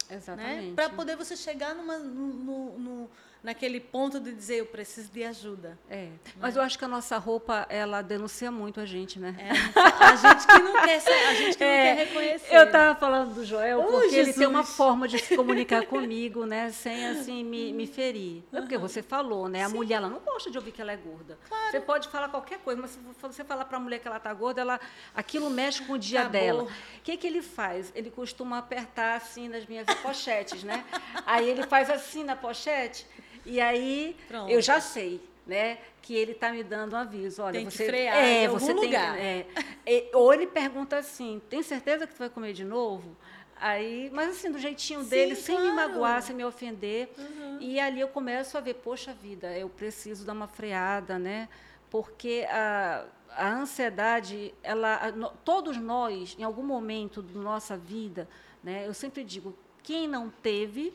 né? 0.09 0.15
Exatamente. 0.17 0.67
Né? 0.67 0.73
Para 0.75 0.89
poder 0.89 1.15
você 1.15 1.35
chegar 1.35 1.75
numa, 1.75 1.97
no, 1.97 2.79
no, 2.79 3.09
naquele 3.43 3.79
ponto 3.79 4.19
de 4.19 4.31
dizer 4.31 4.59
eu 4.59 4.65
preciso 4.65 5.11
de 5.11 5.23
ajuda. 5.23 5.77
É. 5.89 6.03
Né? 6.05 6.11
Mas 6.39 6.55
eu 6.55 6.61
acho 6.61 6.79
que 6.79 6.85
a 6.85 6.87
nossa 6.87 7.17
roupa 7.17 7.65
ela 7.69 8.01
denuncia 8.01 8.49
muito 8.49 8.79
a 8.79 8.85
gente, 8.85 9.19
né? 9.19 9.35
É, 9.37 9.49
a 9.81 10.15
gente 10.15 10.47
que 10.47 10.59
não 10.59 10.73
quer, 10.73 11.03
a 11.27 11.33
gente 11.33 11.57
que 11.57 11.63
é, 11.63 11.67
não 11.67 11.83
quer 11.83 12.05
reconhecer. 12.07 12.55
Eu 12.55 12.63
estava 12.63 12.97
falando 12.97 13.33
do 13.35 13.45
Joel 13.45 13.81
oh, 13.81 13.83
porque 13.83 14.09
Jesus. 14.09 14.27
ele 14.29 14.33
tem 14.33 14.47
uma 14.47 14.63
forma 14.63 15.07
de 15.07 15.19
se 15.19 15.35
comunicar 15.35 15.85
comigo, 15.85 16.45
né, 16.45 16.71
sem 16.71 17.05
assim 17.07 17.43
me, 17.43 17.73
me 17.73 17.85
ferir. 17.85 18.43
É 18.53 18.61
porque 18.61 18.77
você 18.77 19.03
falou, 19.03 19.49
né? 19.49 19.63
A 19.63 19.69
Sim. 19.69 19.75
mulher 19.75 19.95
ela 19.95 20.09
não 20.09 20.19
gosta 20.19 20.49
de 20.49 20.57
ouvir 20.57 20.71
que 20.71 20.81
ela 20.81 20.93
é 20.93 20.97
gorda. 20.97 21.37
Claro. 21.47 21.71
Você 21.71 21.79
pode 21.81 22.07
falar 22.07 22.29
qualquer 22.29 22.59
coisa, 22.59 22.81
mas 22.81 22.91
se 22.91 22.99
você 23.21 23.43
falar 23.43 23.65
para 23.65 23.77
a 23.77 23.79
mulher 23.79 23.99
que 23.99 24.07
ela 24.07 24.17
está 24.17 24.33
gorda, 24.33 24.61
ela 24.61 24.79
aquilo 25.13 25.49
mexe 25.49 25.83
com 25.83 25.93
o 25.93 25.99
dia 25.99 26.21
Acabou. 26.21 26.39
dela. 26.39 26.63
O 26.63 27.01
que 27.03 27.17
que 27.17 27.27
ele 27.27 27.41
faz? 27.41 27.91
Ele 27.93 28.09
costuma 28.09 28.59
apertar 28.59 29.15
assim 29.17 29.49
nas 29.49 29.65
minhas 29.65 29.85
pochetes, 30.01 30.63
né? 30.63 30.85
Aí 31.25 31.49
ele 31.49 31.63
faz 31.63 31.89
assim 31.89 32.23
na 32.23 32.35
pochete 32.35 33.05
e 33.45 33.59
aí 33.59 34.15
Pronto. 34.27 34.51
eu 34.51 34.61
já 34.61 34.79
sei, 34.79 35.21
né? 35.45 35.77
Que 36.01 36.15
ele 36.15 36.33
está 36.33 36.51
me 36.51 36.63
dando 36.63 36.93
um 36.93 36.97
aviso. 36.97 37.41
Olha, 37.41 37.53
tem 37.53 37.69
você 37.69 37.83
que 37.83 37.89
frear 37.89 38.17
é, 38.17 38.43
em 38.43 38.45
algum 38.47 38.59
você 38.59 38.73
lugar. 38.73 39.15
Tem, 39.15 39.47
é, 39.85 40.09
ou 40.13 40.33
ele 40.33 40.47
pergunta 40.47 40.97
assim: 40.97 41.41
tem 41.49 41.61
certeza 41.61 42.07
que 42.07 42.13
tu 42.13 42.19
vai 42.19 42.29
comer 42.29 42.53
de 42.53 42.63
novo? 42.63 43.15
Aí, 43.55 44.09
mas 44.13 44.31
assim, 44.31 44.51
do 44.51 44.59
jeitinho 44.59 45.03
Sim, 45.03 45.09
dele, 45.09 45.35
sem 45.35 45.57
me 45.57 45.71
magoar, 45.71 46.21
sem 46.21 46.35
me 46.35 46.43
ofender. 46.43 47.09
Uhum. 47.17 47.57
E 47.61 47.79
ali 47.79 48.01
eu 48.01 48.09
começo 48.09 48.57
a 48.57 48.61
ver, 48.61 48.73
poxa 48.73 49.13
vida, 49.13 49.57
eu 49.57 49.69
preciso 49.69 50.25
dar 50.25 50.33
uma 50.33 50.47
freada, 50.47 51.17
né? 51.17 51.47
Porque 51.89 52.45
a, 52.49 53.05
a 53.29 53.53
ansiedade, 53.53 54.53
ela, 54.61 54.97
a, 54.97 55.11
no, 55.11 55.29
todos 55.45 55.77
nós, 55.77 56.35
em 56.37 56.43
algum 56.43 56.63
momento 56.63 57.21
da 57.21 57.39
nossa 57.39 57.77
vida, 57.77 58.27
né? 58.61 58.85
Eu 58.85 58.93
sempre 58.93 59.23
digo, 59.23 59.55
quem 59.81 60.09
não 60.09 60.29
teve, 60.29 60.93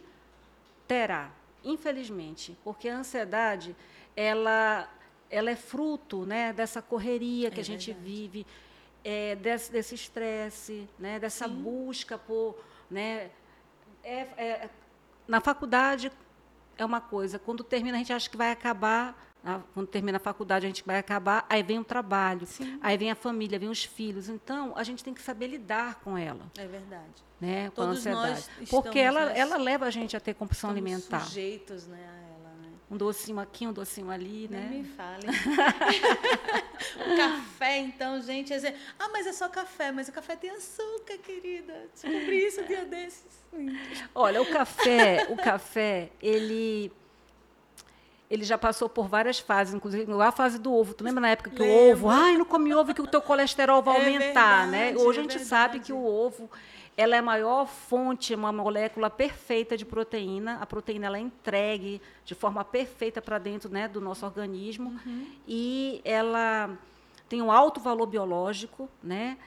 terá 0.87 1.31
infelizmente, 1.69 2.57
porque 2.65 2.89
a 2.89 2.99
ansiedade 2.99 3.77
ela 4.17 4.89
ela 5.31 5.51
é 5.51 5.57
fruto 5.57 6.25
né, 6.25 6.53
dessa 6.53 6.81
correria 6.81 7.51
que 7.51 7.59
é 7.59 7.61
a 7.61 7.65
gente 7.65 7.93
verdade. 7.93 8.11
vive, 8.11 8.47
é, 9.05 9.37
desse 9.37 9.95
estresse, 9.95 10.89
né, 10.99 11.19
dessa 11.19 11.47
Sim. 11.47 11.55
busca 11.55 12.17
por. 12.17 12.59
Né, 12.91 13.31
é, 14.03 14.21
é, 14.37 14.71
na 15.27 15.41
faculdade 15.41 16.11
é 16.79 16.85
uma 16.85 17.01
coisa, 17.01 17.39
quando 17.39 17.63
termina 17.63 17.97
a 17.97 17.99
gente 17.99 18.13
acha 18.13 18.31
que 18.31 18.37
vai 18.37 18.51
acabar, 18.51 19.31
quando 19.73 19.87
termina 19.87 20.17
a 20.17 20.21
faculdade 20.21 20.67
a 20.67 20.69
gente 20.69 20.83
vai 20.85 20.99
acabar, 20.99 21.47
aí 21.49 21.63
vem 21.63 21.79
o 21.79 21.85
trabalho, 21.85 22.47
Sim. 22.47 22.79
aí 22.83 22.97
vem 22.97 23.11
a 23.11 23.15
família, 23.15 23.59
vem 23.59 23.69
os 23.69 23.85
filhos. 23.85 24.29
Então, 24.29 24.73
a 24.77 24.83
gente 24.83 25.03
tem 25.03 25.15
que 25.15 25.23
saber 25.23 25.47
lidar 25.47 26.01
com 26.01 26.17
ela. 26.17 26.51
É 26.59 26.67
verdade 26.67 27.29
né, 27.41 27.71
com 27.75 27.83
a 27.83 27.87
ansiedade. 27.87 28.45
Porque 28.69 28.99
ela, 28.99 29.33
ela 29.33 29.57
leva 29.57 29.87
a 29.87 29.91
gente 29.91 30.17
a 30.17 30.21
ter 30.21 30.35
compulsão 30.35 30.71
alimentar. 30.71 31.21
sujeitos 31.21 31.87
né, 31.87 31.99
a 31.99 32.17
ela. 32.35 32.55
Né? 32.61 32.69
Um 32.91 32.97
docinho 32.97 33.39
aqui, 33.39 33.67
um 33.67 33.73
docinho 33.73 34.11
ali, 34.11 34.49
Nem 34.49 34.61
né? 34.61 34.69
me 34.71 34.85
fale. 34.85 35.27
o 37.13 37.17
café, 37.17 37.79
então, 37.79 38.21
gente. 38.21 38.53
É... 38.53 38.75
Ah, 38.99 39.09
mas 39.11 39.27
é 39.27 39.33
só 39.33 39.49
café. 39.49 39.93
Mas 39.93 40.09
o 40.09 40.13
café 40.13 40.37
tem 40.37 40.51
açúcar, 40.51 41.19
querida. 41.19 41.89
Descobri 41.93 42.47
isso 42.47 42.61
um 42.61 42.67
dia 42.67 42.85
desses. 42.85 43.39
Olha, 44.15 44.43
o 44.43 44.47
café, 44.47 45.27
o 45.31 45.37
café, 45.37 46.11
ele 46.21 46.93
ele 48.31 48.45
já 48.45 48.59
passou 48.59 48.89
por 48.89 49.09
várias 49.09 49.39
fases, 49.39 49.75
inclusive 49.75 50.07
a 50.21 50.33
fase 50.33 50.59
do 50.59 50.73
ovo. 50.73 50.93
Tu 50.95 51.03
lembra 51.03 51.21
na 51.21 51.31
época 51.31 51.51
que 51.51 51.63
o 51.63 51.91
ovo, 51.91 52.09
ai, 52.11 52.37
não 52.37 52.45
come 52.45 52.75
ovo 52.75 52.95
que 52.95 53.01
o 53.01 53.07
teu 53.07 53.23
colesterol 53.23 53.83
vai 53.83 53.97
é 53.97 53.99
aumentar, 53.99 54.67
né? 54.67 54.79
verdade, 54.79 54.99
né? 54.99 55.05
Hoje 55.05 55.19
é 55.19 55.21
a 55.21 55.23
gente 55.23 55.39
verdade. 55.39 55.49
sabe 55.49 55.81
que 55.81 55.93
o 55.93 56.05
ovo 56.05 56.51
ela 56.99 57.15
é 57.15 57.21
a 57.21 57.23
maior 57.23 57.67
fonte, 57.67 58.35
uma 58.35 58.53
molécula 58.53 59.09
perfeita 59.09 59.77
de 59.77 59.87
proteína. 59.87 60.59
A 60.61 60.67
proteína 60.67 61.07
ela 61.07 61.17
é 61.17 61.21
entregue 61.21 62.03
de 62.25 62.35
forma 62.35 62.65
perfeita 62.65 63.23
para 63.23 63.39
dentro 63.39 63.71
né, 63.71 63.87
do 63.87 64.01
nosso 64.01 64.27
organismo 64.27 65.01
uhum. 65.07 65.27
e 65.47 66.01
ela 66.05 66.77
tem 67.29 67.41
um 67.41 67.53
alto 67.53 67.79
valor 67.79 68.07
biológico, 68.07 68.89
né? 69.01 69.39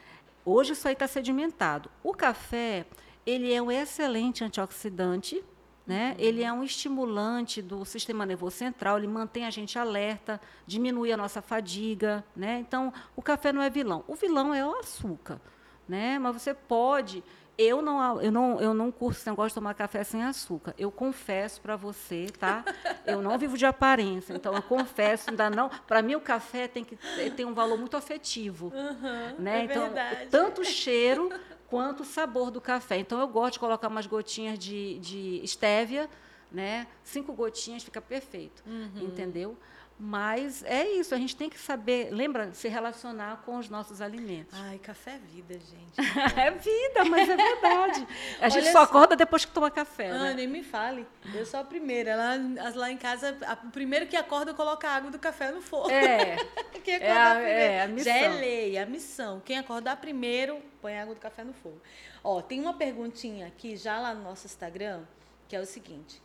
Hoje 0.46 0.72
isso 0.72 0.88
aí 0.88 0.94
está 0.94 1.08
sedimentado. 1.08 1.90
O 2.02 2.14
café 2.14 2.86
ele 3.26 3.54
é 3.54 3.62
um 3.62 3.70
excelente 3.70 4.46
antioxidante, 4.46 5.44
né? 5.92 6.16
Ele 6.18 6.42
é 6.42 6.54
um 6.54 6.64
estimulante 6.64 7.62
do 7.62 7.84
sistema 7.84 8.26
nervoso 8.26 8.56
central, 8.56 8.98
ele 8.98 9.08
mantém 9.08 9.46
a 9.46 9.50
gente 9.50 9.78
alerta, 9.78 10.40
diminui 10.66 11.12
a 11.12 11.18
nossa 11.18 11.42
fadiga, 11.42 12.24
né? 12.34 12.60
Então, 12.60 12.94
o 13.14 13.22
café 13.22 13.52
não 13.52 13.62
é 13.62 13.70
vilão. 13.70 14.02
O 14.08 14.16
vilão 14.16 14.54
é 14.54 14.66
o 14.66 14.74
açúcar, 14.80 15.42
né? 15.90 16.18
Mas 16.18 16.42
você 16.42 16.54
pode 16.54 17.22
eu 17.62 17.82
não, 17.82 18.22
eu 18.22 18.32
não, 18.32 18.62
eu 18.62 18.74
não 18.74 18.92
curso 18.92 19.20
esse 19.20 19.30
negócio 19.30 19.50
de 19.50 19.56
tomar 19.56 19.74
café 19.74 20.04
sem 20.04 20.24
açúcar. 20.24 20.74
Eu 20.78 20.92
confesso 20.92 21.62
para 21.62 21.76
você, 21.76 22.28
tá? 22.40 22.64
Eu 23.06 23.22
não 23.22 23.38
vivo 23.38 23.58
de 23.58 23.66
aparência, 23.66 24.34
então 24.34 24.54
eu 24.54 24.62
confesso, 24.62 25.30
ainda 25.30 25.50
não. 25.50 25.70
Para 25.88 26.02
mim 26.02 26.16
o 26.16 26.22
café 26.22 26.68
tem 26.68 26.84
que 26.84 26.98
tem 27.36 27.46
um 27.46 27.54
valor 27.54 27.78
muito 27.78 27.96
afetivo, 27.98 28.72
uhum, 28.74 29.36
né? 29.40 29.62
É 29.62 29.64
então 29.66 29.84
verdade. 29.84 30.28
tanto 30.30 30.62
o 30.62 30.66
cheiro 30.66 31.30
quanto 31.68 32.02
o 32.04 32.06
sabor 32.06 32.52
do 32.52 32.60
café. 32.60 32.98
Então 32.98 33.20
eu 33.20 33.28
gosto 33.28 33.54
de 33.54 33.60
colocar 33.60 33.88
umas 33.88 34.06
gotinhas 34.06 34.60
de, 34.60 35.00
de 35.00 35.42
estévia, 35.44 36.10
né? 36.52 36.86
Cinco 37.04 37.34
gotinhas 37.34 37.84
fica 37.84 38.02
perfeito, 38.02 38.62
uhum. 38.66 39.06
entendeu? 39.06 39.58
Mas 40.04 40.64
é 40.64 40.84
isso, 40.94 41.14
a 41.14 41.18
gente 41.20 41.36
tem 41.36 41.48
que 41.48 41.60
saber, 41.60 42.10
lembra, 42.12 42.52
se 42.56 42.68
relacionar 42.68 43.44
com 43.46 43.60
os 43.60 43.70
nossos 43.70 44.02
alimentos. 44.02 44.60
Ai, 44.60 44.80
café 44.80 45.12
é 45.12 45.20
vida, 45.20 45.54
gente. 45.54 45.94
é 46.40 46.50
vida, 46.50 47.06
mas 47.06 47.30
é 47.30 47.38
verdade. 47.38 48.08
A 48.42 48.50
gente 48.50 48.64
Olha 48.64 48.72
só 48.72 48.82
acorda 48.82 49.16
depois 49.16 49.46
que 49.46 49.52
toma 49.52 49.70
café. 49.70 50.10
Ah, 50.10 50.24
né? 50.24 50.34
nem 50.34 50.48
me 50.48 50.64
fale. 50.64 51.06
Eu 51.36 51.46
sou 51.46 51.60
a 51.60 51.64
primeira. 51.64 52.16
Lá, 52.16 52.72
lá 52.74 52.92
em 52.92 52.98
casa, 52.98 53.38
o 53.64 53.70
primeiro 53.70 54.08
que 54.08 54.18
acorda, 54.18 54.50
eu 54.50 54.56
coloco 54.56 54.84
a 54.88 54.90
água 54.90 55.12
do 55.12 55.20
café 55.20 55.52
no 55.52 55.62
fogo. 55.62 55.92
É. 55.92 56.36
Quem 56.84 56.96
é 56.96 57.12
a, 57.12 57.40
é 57.40 57.82
a 57.84 57.88
missão. 57.88 58.12
Já 58.12 58.20
é 58.20 58.28
lei, 58.28 58.78
a 58.80 58.86
missão. 58.88 59.40
Quem 59.46 59.60
acordar 59.60 59.98
primeiro, 59.98 60.60
põe 60.82 60.98
a 60.98 61.04
água 61.04 61.14
do 61.14 61.22
café 61.22 61.44
no 61.44 61.54
fogo. 61.54 61.80
Ó, 62.24 62.42
tem 62.42 62.60
uma 62.60 62.74
perguntinha 62.74 63.46
aqui 63.46 63.78
já 63.78 64.00
lá 64.00 64.16
no 64.16 64.24
nosso 64.24 64.48
Instagram, 64.48 65.04
que 65.48 65.56
é 65.56 65.60
o 65.60 65.66
seguinte 65.68 66.20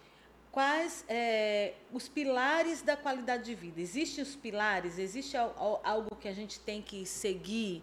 quais 0.56 1.04
é, 1.06 1.74
os 1.92 2.08
pilares 2.08 2.80
da 2.80 2.96
qualidade 2.96 3.44
de 3.44 3.54
vida. 3.54 3.78
Existem 3.78 4.24
os 4.24 4.34
pilares? 4.34 4.98
Existe 4.98 5.36
algo 5.36 6.16
que 6.16 6.26
a 6.26 6.32
gente 6.32 6.58
tem 6.58 6.80
que 6.80 7.04
seguir 7.04 7.82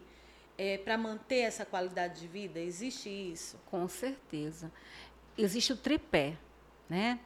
é, 0.57 0.79
para 0.79 0.97
manter 0.97 1.41
essa 1.41 1.67
qualidade 1.67 2.21
de 2.21 2.27
vida? 2.27 2.59
Existe 2.59 3.07
isso? 3.09 3.59
Com 3.67 3.87
certeza. 3.87 4.71
Existe 5.37 5.71
o 5.71 5.77
tripé, 5.77 6.35
né? 6.89 7.19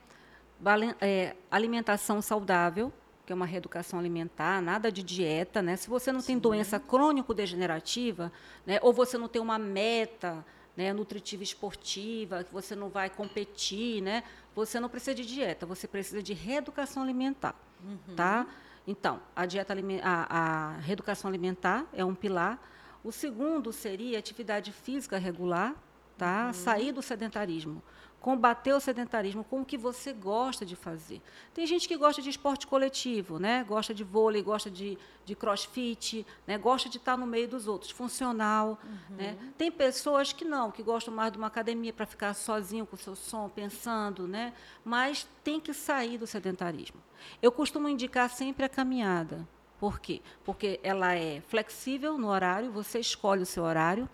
É, 0.99 1.33
alimentação 1.49 2.21
saudável, 2.21 2.91
que 3.25 3.31
é 3.31 3.35
uma 3.35 3.45
reeducação 3.45 3.99
alimentar, 3.99 4.61
nada 4.61 4.91
de 4.91 5.01
dieta, 5.01 5.61
né? 5.61 5.77
Se 5.77 5.89
você 5.89 6.11
não 6.11 6.19
Sim. 6.19 6.27
tem 6.27 6.39
doença 6.39 6.77
crônico-degenerativa, 6.77 8.33
né? 8.65 8.79
ou 8.81 8.91
você 8.91 9.17
não 9.17 9.29
tem 9.29 9.41
uma 9.41 9.57
meta 9.57 10.43
né, 10.75 10.93
nutritiva 10.93 11.41
esportiva, 11.41 12.43
que 12.43 12.53
você 12.53 12.75
não 12.75 12.89
vai 12.89 13.09
competir, 13.09 14.01
né? 14.01 14.23
Você 14.57 14.79
não 14.79 14.89
precisa 14.89 15.13
de 15.13 15.23
dieta, 15.23 15.67
você 15.67 15.87
precisa 15.87 16.23
de 16.23 16.33
reeducação 16.33 17.03
alimentar, 17.03 17.53
uhum. 17.85 18.15
tá? 18.15 18.47
Então, 18.87 19.21
a 19.35 19.45
dieta 19.45 19.75
a, 20.01 20.37
a 20.37 20.77
reeducação 20.77 21.29
alimentar 21.29 21.85
é 21.93 22.03
um 22.03 22.15
pilar. 22.15 22.59
O 23.03 23.11
segundo 23.11 23.71
seria 23.71 24.17
atividade 24.17 24.71
física 24.71 25.19
regular, 25.19 25.75
tá? 26.17 26.47
Uhum. 26.47 26.53
Sair 26.53 26.91
do 26.91 27.03
sedentarismo 27.03 27.83
combater 28.19 28.73
o 28.73 28.79
sedentarismo 28.79 29.43
com 29.43 29.61
o 29.61 29.65
que 29.65 29.77
você 29.77 30.11
gosta 30.11 30.65
de 30.65 30.75
fazer. 30.75 31.21
Tem 31.53 31.65
gente 31.65 31.87
que 31.87 31.95
gosta 31.95 32.21
de 32.21 32.29
esporte 32.29 32.65
coletivo, 32.67 33.39
né? 33.39 33.63
gosta 33.63 33.93
de 33.93 34.03
vôlei, 34.03 34.41
gosta 34.41 34.69
de, 34.69 34.97
de 35.23 35.35
crossfit, 35.35 36.25
né? 36.45 36.57
gosta 36.57 36.89
de 36.89 36.97
estar 36.97 37.17
no 37.17 37.27
meio 37.27 37.47
dos 37.47 37.67
outros, 37.67 37.91
funcional. 37.91 38.79
Uhum. 38.83 39.15
Né? 39.17 39.37
Tem 39.57 39.71
pessoas 39.71 40.33
que 40.33 40.43
não, 40.43 40.71
que 40.71 40.83
gostam 40.83 41.13
mais 41.13 41.31
de 41.31 41.37
uma 41.37 41.47
academia 41.47 41.93
para 41.93 42.05
ficar 42.05 42.33
sozinho 42.33 42.85
com 42.85 42.95
o 42.95 42.99
seu 42.99 43.15
som, 43.15 43.47
pensando, 43.49 44.27
né? 44.27 44.53
mas 44.83 45.27
tem 45.43 45.59
que 45.59 45.73
sair 45.73 46.17
do 46.17 46.27
sedentarismo. 46.27 47.01
Eu 47.41 47.51
costumo 47.51 47.87
indicar 47.87 48.29
sempre 48.29 48.65
a 48.65 48.69
caminhada. 48.69 49.47
Por 49.79 49.99
quê? 49.99 50.21
Porque 50.43 50.79
ela 50.81 51.13
é 51.13 51.41
flexível 51.41 52.17
no 52.17 52.29
horário, 52.29 52.71
você 52.71 52.99
escolhe 52.99 53.43
o 53.43 53.45
seu 53.45 53.63
horário, 53.63 54.09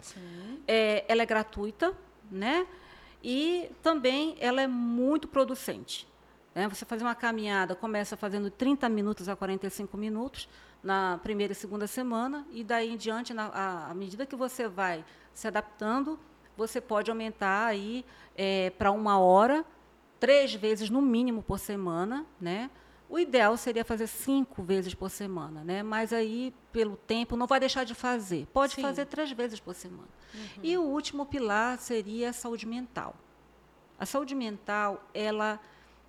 é, 0.68 1.06
ela 1.08 1.24
é 1.24 1.26
gratuita, 1.26 1.94
né? 2.30 2.68
E 3.24 3.72
também 3.82 4.36
ela 4.40 4.62
é 4.62 4.68
muito 4.68 5.28
producente. 5.28 6.08
Né? 6.54 6.68
Você 6.68 6.86
fazer 6.86 7.04
uma 7.04 7.16
caminhada, 7.16 7.74
começa 7.74 8.18
fazendo 8.18 8.52
30 8.52 8.90
minutos 8.90 9.30
a 9.30 9.36
45 9.36 9.98
minutos 9.98 10.50
na 10.84 11.18
primeira 11.24 11.54
e 11.54 11.56
segunda 11.56 11.88
semana, 11.88 12.46
e 12.52 12.64
daí 12.64 12.92
em 12.92 12.98
diante, 12.98 13.34
na, 13.34 13.46
a, 13.46 13.92
à 13.92 13.94
medida 13.94 14.26
que 14.26 14.36
você 14.36 14.68
vai 14.68 15.06
se 15.34 15.48
adaptando, 15.48 16.20
você 16.58 16.82
pode 16.82 17.10
aumentar 17.10 17.68
aí 17.68 18.06
é, 18.36 18.70
para 18.72 18.92
uma 18.92 19.18
hora, 19.18 19.66
três 20.20 20.54
vezes 20.54 20.90
no 20.90 21.02
mínimo 21.02 21.42
por 21.42 21.58
semana, 21.58 22.26
né? 22.40 22.70
O 23.14 23.20
ideal 23.20 23.56
seria 23.58 23.86
fazer 23.86 24.08
cinco 24.08 24.64
vezes 24.64 24.96
por 24.96 25.08
semana, 25.08 25.64
né? 25.64 25.84
Mas 25.84 26.12
aí, 26.12 26.52
pelo 26.72 26.98
tempo, 26.98 27.38
não 27.38 27.46
vai 27.46 27.60
deixar 27.60 27.84
de 27.84 27.94
fazer. 27.94 28.48
Pode 28.52 28.74
Sim. 28.74 28.82
fazer 28.82 29.06
três 29.06 29.32
vezes 29.32 29.60
por 29.60 29.76
semana. 29.76 30.08
Uhum. 30.34 30.64
E 30.64 30.76
o 30.80 30.82
último 30.82 31.24
pilar 31.24 31.78
seria 31.78 32.32
a 32.32 32.34
saúde 32.34 32.66
mental. 32.66 33.16
A 34.00 34.06
saúde 34.08 34.34
mental, 34.34 35.08
ela 35.14 35.60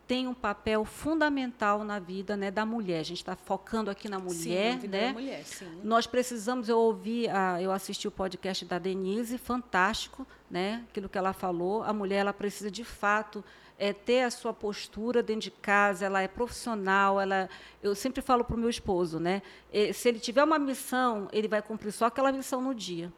tem 0.07 0.27
um 0.27 0.33
papel 0.33 0.83
fundamental 0.87 1.85
na 1.85 1.99
vida 1.99 2.39
né, 2.39 2.51
da 2.51 2.65
mulher. 2.65 3.01
A 3.01 3.05
gente 3.05 3.19
está 3.19 3.37
focando 3.37 3.91
aqui 3.91 4.09
na 4.09 4.19
mulher, 4.19 4.81
sim, 4.81 4.89
né? 4.89 5.13
Mulher, 5.13 5.45
Nós 5.83 6.07
precisamos. 6.07 6.71
Eu 6.71 6.79
ouvi, 6.79 7.29
a, 7.29 7.61
eu 7.61 7.71
assisti 7.71 8.09
o 8.09 8.11
podcast 8.11 8.65
da 8.65 8.79
Denise, 8.79 9.37
fantástico, 9.37 10.27
né? 10.51 10.83
Aquilo 10.89 11.11
que 11.11 11.19
ela 11.19 11.35
falou. 11.35 11.83
A 11.83 11.93
mulher 11.93 12.21
ela 12.21 12.33
precisa 12.33 12.71
de 12.71 12.83
fato 12.83 13.45
é, 13.79 13.93
ter 13.93 14.23
a 14.23 14.31
sua 14.31 14.53
postura 14.53 15.23
dentro 15.23 15.43
de 15.43 15.51
casa. 15.51 16.07
Ela 16.07 16.23
é 16.23 16.29
profissional. 16.29 17.21
Ela, 17.21 17.49
eu 17.83 17.95
sempre 17.95 18.23
falo 18.23 18.45
para 18.45 18.57
o 18.57 18.59
meu 18.59 18.71
esposo, 18.71 19.19
né? 19.19 19.43
Se 19.93 20.09
ele 20.09 20.19
tiver 20.19 20.43
uma 20.45 20.59
missão, 20.59 21.29
ele 21.33 21.49
vai 21.49 21.63
cumprir 21.63 21.93
só 21.93 22.07
aquela 22.07 22.33
missão 22.33 22.61
no 22.61 22.75
dia. 22.75 23.13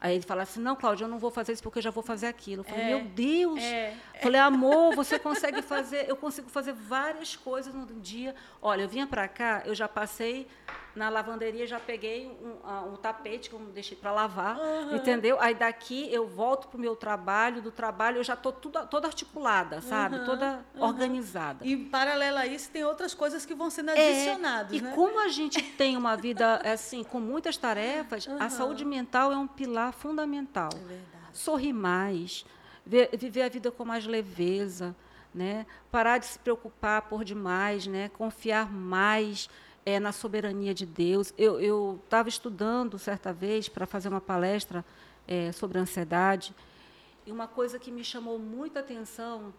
Aí 0.00 0.14
ele 0.14 0.24
fala 0.24 0.42
assim, 0.42 0.60
não, 0.60 0.76
Cláudia, 0.76 1.04
eu 1.04 1.08
não 1.08 1.18
vou 1.18 1.30
fazer 1.30 1.52
isso 1.52 1.62
porque 1.62 1.78
eu 1.78 1.82
já 1.82 1.90
vou 1.90 2.02
fazer 2.02 2.26
aquilo. 2.26 2.60
Eu 2.60 2.64
falei, 2.64 2.84
é, 2.84 2.88
meu 2.88 3.04
Deus! 3.06 3.62
É. 3.62 3.94
Falei, 4.22 4.40
amor, 4.40 4.94
você 4.94 5.18
consegue 5.18 5.62
fazer, 5.62 6.08
eu 6.08 6.16
consigo 6.16 6.48
fazer 6.48 6.72
várias 6.72 7.36
coisas 7.36 7.74
no 7.74 7.86
dia. 8.00 8.34
Olha, 8.60 8.82
eu 8.82 8.88
vinha 8.88 9.06
para 9.06 9.28
cá, 9.28 9.62
eu 9.64 9.74
já 9.74 9.88
passei 9.88 10.46
na 10.96 11.10
lavanderia, 11.10 11.66
já 11.66 11.78
peguei 11.78 12.26
um, 12.26 12.92
um 12.92 12.96
tapete 12.96 13.50
que 13.50 13.54
eu 13.54 13.60
deixei 13.66 13.96
para 13.96 14.10
lavar, 14.10 14.58
uhum. 14.58 14.96
entendeu? 14.96 15.36
Aí 15.38 15.54
daqui 15.54 16.08
eu 16.10 16.26
volto 16.26 16.68
para 16.68 16.78
o 16.78 16.80
meu 16.80 16.96
trabalho, 16.96 17.60
do 17.60 17.70
trabalho 17.70 18.16
eu 18.16 18.24
já 18.24 18.32
estou 18.32 18.50
toda 18.50 19.06
articulada, 19.06 19.82
sabe? 19.82 20.16
Uhum. 20.16 20.24
Toda 20.24 20.64
uhum. 20.74 20.82
organizada. 20.82 21.66
E, 21.66 21.76
paralelo 21.76 22.38
a 22.38 22.46
isso, 22.46 22.70
tem 22.70 22.82
outras 22.82 23.12
coisas 23.12 23.44
que 23.44 23.54
vão 23.54 23.68
sendo 23.68 23.90
é, 23.90 23.92
adicionadas, 23.92 24.72
é, 24.72 24.76
E 24.76 24.80
né? 24.80 24.92
como 24.94 25.20
a 25.20 25.28
gente 25.28 25.62
tem 25.62 25.96
uma 25.96 26.16
vida, 26.16 26.56
assim, 26.64 27.04
com 27.04 27.20
muitas 27.20 27.58
tarefas, 27.58 28.26
a 28.40 28.48
saúde 28.48 28.84
mental 28.84 29.30
é 29.30 29.36
um 29.36 29.46
pilar 29.46 29.92
fundamental. 29.92 30.70
É 30.72 30.78
verdade. 30.78 31.06
Sorrir 31.34 31.74
mais, 31.74 32.46
viver 32.86 33.42
a 33.42 33.48
vida 33.48 33.70
com 33.70 33.84
mais 33.84 34.06
leveza, 34.06 34.94
né? 35.34 35.66
parar 35.90 36.18
de 36.18 36.26
se 36.26 36.38
preocupar 36.38 37.02
por 37.02 37.24
demais, 37.24 37.86
né? 37.86 38.08
confiar 38.10 38.72
mais 38.72 39.50
é, 39.84 39.98
na 39.98 40.12
soberania 40.12 40.72
de 40.72 40.86
Deus. 40.86 41.34
Eu 41.36 42.00
estava 42.04 42.28
estudando 42.28 42.98
certa 42.98 43.32
vez 43.32 43.68
para 43.68 43.86
fazer 43.86 44.08
uma 44.08 44.20
palestra 44.20 44.84
é, 45.26 45.50
sobre 45.52 45.78
ansiedade, 45.78 46.54
e 47.26 47.32
uma 47.32 47.48
coisa 47.48 47.76
que 47.76 47.90
me 47.90 48.04
chamou 48.04 48.38
muita 48.38 48.78
atenção 48.78 49.52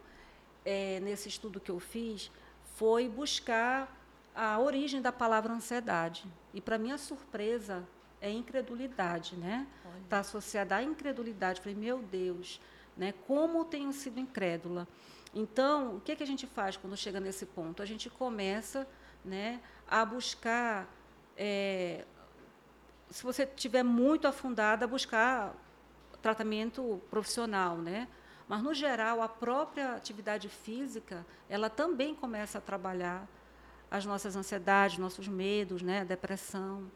é, 0.64 1.02
nesse 1.02 1.28
estudo 1.28 1.60
que 1.60 1.70
eu 1.70 1.82
fiz 1.82 2.32
foi 2.76 3.10
buscar 3.10 3.94
a 4.34 4.58
origem 4.58 5.02
da 5.02 5.12
palavra 5.12 5.52
ansiedade. 5.52 6.26
E, 6.54 6.62
para 6.62 6.78
minha 6.78 6.98
surpresa, 6.98 7.84
é 8.22 8.32
incredulidade, 8.32 9.36
né? 9.36 9.68
Está 10.04 10.20
associada 10.20 10.78
à 10.78 10.84
incredulidade. 10.84 11.60
Falei, 11.60 11.76
meu 11.76 12.00
Deus, 12.00 12.62
né? 12.98 13.14
Como 13.28 13.64
tenho 13.66 13.94
sido 13.94 14.20
incrédula. 14.20 14.88
Então, 15.34 15.98
o 15.98 16.02
que, 16.02 16.16
que 16.16 16.24
a 16.24 16.28
gente 16.28 16.48
faz 16.48 16.78
quando 16.78 16.98
chega 16.98 17.20
nesse 17.20 17.46
ponto? 17.46 17.82
A 17.82 17.86
gente 17.86 18.10
começa 18.10 18.88
né, 19.24 19.62
a 19.88 20.04
buscar, 20.04 20.88
é, 21.36 22.06
se 23.10 23.24
você 23.24 23.44
estiver 23.44 23.84
muito 23.84 24.28
afundada, 24.28 24.88
buscar 24.88 25.54
tratamento 26.22 27.02
profissional, 27.10 27.78
né? 27.78 28.08
Mas 28.48 28.64
no 28.64 28.74
geral, 28.74 29.22
a 29.22 29.28
própria 29.28 29.94
atividade 29.94 30.48
física, 30.50 31.26
ela 31.50 31.70
também 31.70 32.16
começa 32.16 32.58
a 32.58 32.62
trabalhar 32.62 33.28
as 33.92 34.06
nossas 34.06 34.36
ansiedades, 34.36 34.98
nossos 34.98 35.28
medos, 35.28 35.82
né, 35.82 36.02
a 36.02 36.04
depressão. 36.04 36.90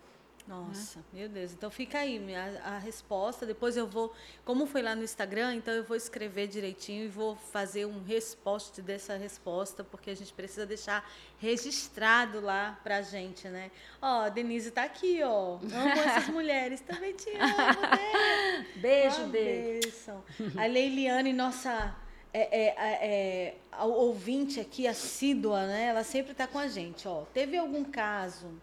Nossa, 0.47 0.99
né? 0.99 1.05
meu 1.13 1.29
Deus. 1.29 1.53
Então 1.53 1.69
fica 1.69 1.99
aí 1.99 2.19
a, 2.35 2.75
a, 2.75 2.77
resposta. 2.77 3.45
Depois 3.45 3.77
eu 3.77 3.87
vou, 3.87 4.13
como 4.43 4.65
foi 4.65 4.81
lá 4.81 4.95
no 4.95 5.03
Instagram, 5.03 5.55
então 5.55 5.73
eu 5.73 5.83
vou 5.83 5.95
escrever 5.95 6.47
direitinho 6.47 7.05
e 7.05 7.07
vou 7.07 7.35
fazer 7.35 7.85
um 7.85 8.03
resposta 8.03 8.81
dessa 8.81 9.15
resposta, 9.15 9.83
porque 9.83 10.09
a 10.09 10.15
gente 10.15 10.33
precisa 10.33 10.65
deixar 10.65 11.09
registrado 11.37 12.41
lá 12.41 12.79
pra 12.83 13.01
gente, 13.01 13.47
né? 13.47 13.71
Ó, 14.01 14.21
a 14.21 14.29
Denise 14.29 14.69
está 14.69 14.83
aqui, 14.83 15.21
ó. 15.23 15.55
Amo 15.55 16.01
essas 16.05 16.27
mulheres. 16.33 16.81
Também 16.81 17.13
te 17.13 17.29
amo, 17.31 17.81
né? 17.81 18.65
Beijo, 18.77 19.27
beijo. 19.27 20.23
A 20.57 20.65
Leiliane, 20.65 21.33
nossa 21.33 21.95
é, 22.33 22.61
é, 22.61 22.75
é, 22.77 23.55
ouvinte 23.83 24.59
aqui, 24.59 24.87
assídua, 24.87 25.67
né? 25.67 25.87
Ela 25.87 26.03
sempre 26.03 26.31
está 26.31 26.47
com 26.47 26.59
a 26.59 26.67
gente, 26.67 27.07
ó. 27.07 27.23
Teve 27.33 27.57
algum 27.57 27.83
caso 27.83 28.61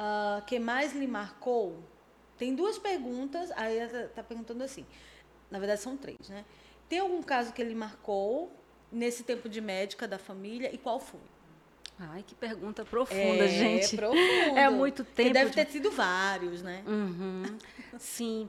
uh, 0.00 0.42
que 0.46 0.58
mais 0.58 0.94
lhe 0.94 1.06
marcou? 1.06 1.78
Tem 2.38 2.54
duas 2.54 2.78
perguntas, 2.78 3.50
aí 3.52 3.76
ela 3.76 4.04
está 4.04 4.22
perguntando 4.22 4.64
assim. 4.64 4.86
Na 5.50 5.58
verdade, 5.58 5.80
são 5.80 5.96
três, 5.96 6.28
né? 6.30 6.44
Tem 6.88 6.98
algum 6.98 7.22
caso 7.22 7.52
que 7.52 7.60
ele 7.60 7.74
marcou 7.74 8.50
nesse 8.90 9.22
tempo 9.22 9.48
de 9.48 9.60
médica 9.60 10.08
da 10.08 10.18
família 10.18 10.74
e 10.74 10.78
qual 10.78 10.98
foi? 10.98 11.20
Ai, 11.98 12.24
que 12.26 12.34
pergunta 12.34 12.82
profunda, 12.82 13.44
é, 13.44 13.48
gente. 13.48 13.94
Profundo. 13.94 14.56
É 14.56 14.70
muito 14.70 15.04
tempo. 15.04 15.28
Que 15.28 15.34
deve 15.34 15.50
de... 15.50 15.56
ter 15.56 15.66
sido 15.66 15.90
vários, 15.90 16.62
né? 16.62 16.82
Uhum. 16.86 17.58
Sim, 17.98 18.48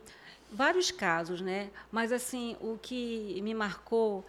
vários 0.50 0.90
casos, 0.90 1.42
né? 1.42 1.70
Mas 1.92 2.14
assim, 2.14 2.56
o 2.62 2.80
que 2.82 3.42
me 3.42 3.54
marcou 3.54 4.26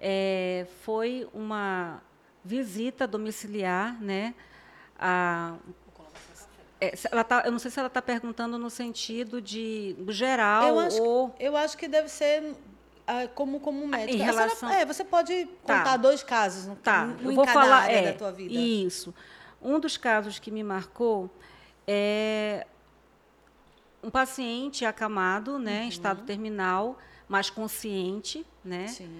é, 0.00 0.66
foi 0.82 1.28
uma 1.34 2.02
visita 2.42 3.06
domiciliar, 3.06 4.00
né? 4.02 4.34
A 4.98 5.58
é, 6.80 6.94
ela 7.10 7.24
tá, 7.24 7.42
eu 7.44 7.52
não 7.52 7.58
sei 7.58 7.70
se 7.70 7.78
ela 7.78 7.88
está 7.88 8.02
perguntando 8.02 8.58
no 8.58 8.68
sentido 8.68 9.40
de 9.40 9.96
geral 10.08 10.68
eu 10.68 10.78
acho, 10.78 11.02
ou 11.02 11.34
eu 11.40 11.56
acho 11.56 11.76
que 11.76 11.88
deve 11.88 12.08
ser 12.08 12.42
uh, 12.42 13.28
como 13.34 13.60
como 13.60 13.86
médico. 13.86 14.18
Em 14.18 14.22
relação... 14.22 14.70
é, 14.70 14.84
você 14.84 15.04
pode 15.04 15.46
tá. 15.64 15.78
contar 15.78 15.96
dois 15.96 16.22
casos 16.22 16.66
no, 16.66 16.76
tá. 16.76 17.06
no, 17.06 17.30
eu 17.30 17.34
vou 17.34 17.46
falar 17.46 17.90
é, 17.90 18.12
da 18.12 18.18
tua 18.18 18.32
vida. 18.32 18.52
Isso. 18.52 19.14
Um 19.62 19.80
dos 19.80 19.96
casos 19.96 20.38
que 20.38 20.50
me 20.50 20.62
marcou 20.62 21.30
é 21.86 22.66
um 24.02 24.10
paciente 24.10 24.84
acamado, 24.84 25.58
né, 25.58 25.80
uhum. 25.80 25.84
em 25.86 25.88
estado 25.88 26.22
terminal, 26.22 26.98
mas 27.28 27.50
consciente, 27.50 28.46
né? 28.64 28.86
Sim. 28.86 29.10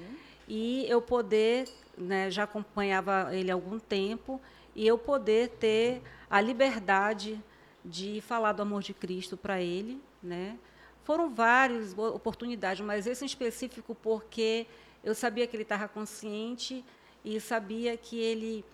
E 0.46 0.86
eu 0.88 1.02
poder, 1.02 1.68
né, 1.98 2.30
já 2.30 2.44
acompanhava 2.44 3.34
ele 3.34 3.50
há 3.50 3.54
algum 3.54 3.80
tempo, 3.80 4.40
e 4.76 4.86
eu 4.86 4.96
poder 4.96 5.48
ter 5.58 6.02
a 6.28 6.40
liberdade 6.40 7.42
de 7.84 8.20
falar 8.20 8.52
do 8.52 8.62
amor 8.62 8.82
de 8.82 8.92
Cristo 8.92 9.36
para 9.36 9.60
ele, 9.60 10.02
né? 10.22 10.58
Foram 11.04 11.32
várias 11.32 11.96
oportunidades, 11.96 12.84
mas 12.84 13.06
esse 13.06 13.22
em 13.24 13.26
específico 13.26 13.94
porque 13.94 14.66
eu 15.04 15.14
sabia 15.14 15.46
que 15.46 15.54
ele 15.54 15.62
estava 15.62 15.86
consciente 15.86 16.84
e 17.24 17.40
sabia 17.40 17.96
que 17.96 18.18
ele 18.18 18.64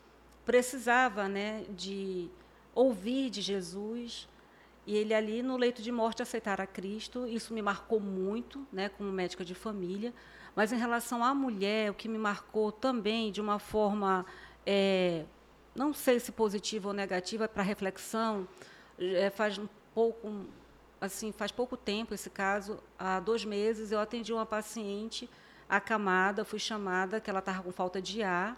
precisava, 0.44 1.28
né, 1.28 1.64
de 1.70 2.30
ouvir 2.74 3.28
de 3.28 3.40
Jesus 3.42 4.28
e 4.86 4.96
ele 4.96 5.14
ali 5.14 5.42
no 5.42 5.56
leito 5.56 5.82
de 5.82 5.92
morte 5.92 6.22
aceitar 6.22 6.60
a 6.60 6.66
Cristo. 6.66 7.26
Isso 7.26 7.54
me 7.54 7.62
marcou 7.62 8.00
muito, 8.00 8.66
né, 8.72 8.88
como 8.88 9.12
médica 9.12 9.44
de 9.44 9.54
família. 9.54 10.12
Mas 10.56 10.72
em 10.72 10.76
relação 10.76 11.22
à 11.22 11.34
mulher, 11.34 11.90
o 11.90 11.94
que 11.94 12.08
me 12.08 12.18
marcou 12.18 12.72
também 12.72 13.30
de 13.30 13.40
uma 13.40 13.58
forma 13.58 14.26
é, 14.66 15.24
não 15.74 15.92
sei 15.92 16.20
se 16.20 16.32
positiva 16.32 16.88
ou 16.88 16.94
negativa 16.94 17.48
para 17.48 17.62
reflexão, 17.62 18.46
é, 18.98 19.30
faz 19.30 19.58
um 19.58 19.68
pouco, 19.94 20.46
assim, 21.00 21.32
faz 21.32 21.50
pouco 21.50 21.76
tempo 21.76 22.14
esse 22.14 22.30
caso, 22.30 22.78
há 22.98 23.20
dois 23.20 23.44
meses 23.44 23.90
eu 23.90 24.00
atendi 24.00 24.32
uma 24.32 24.46
paciente 24.46 25.28
acamada, 25.68 26.44
fui 26.44 26.58
chamada 26.58 27.20
que 27.20 27.30
ela 27.30 27.38
estava 27.38 27.62
com 27.62 27.72
falta 27.72 28.00
de 28.00 28.22
ar 28.22 28.56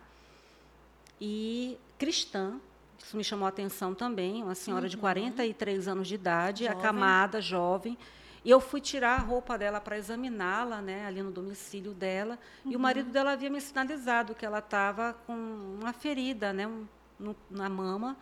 e 1.20 1.78
cristã, 1.96 2.58
isso 2.98 3.16
me 3.16 3.24
chamou 3.24 3.46
a 3.46 3.48
atenção 3.48 3.94
também, 3.94 4.42
uma 4.42 4.54
senhora 4.54 4.84
uhum. 4.84 4.90
de 4.90 4.96
43 4.96 5.88
anos 5.88 6.08
de 6.08 6.14
idade, 6.14 6.64
jovem. 6.64 6.78
acamada, 6.78 7.40
jovem, 7.40 7.98
e 8.44 8.50
eu 8.50 8.60
fui 8.60 8.80
tirar 8.80 9.20
a 9.20 9.22
roupa 9.22 9.56
dela 9.56 9.80
para 9.80 9.96
examiná-la, 9.96 10.82
né, 10.82 11.06
ali 11.06 11.22
no 11.22 11.30
domicílio 11.30 11.94
dela. 11.94 12.38
Uhum. 12.64 12.72
E 12.72 12.76
o 12.76 12.80
marido 12.80 13.10
dela 13.10 13.32
havia 13.32 13.48
me 13.48 13.60
sinalizado 13.60 14.34
que 14.34 14.44
ela 14.44 14.58
estava 14.58 15.14
com 15.26 15.32
uma 15.80 15.94
ferida, 15.94 16.52
né, 16.52 16.66
um, 16.66 16.86
no, 17.18 17.36
na 17.50 17.68
mama. 17.68 18.16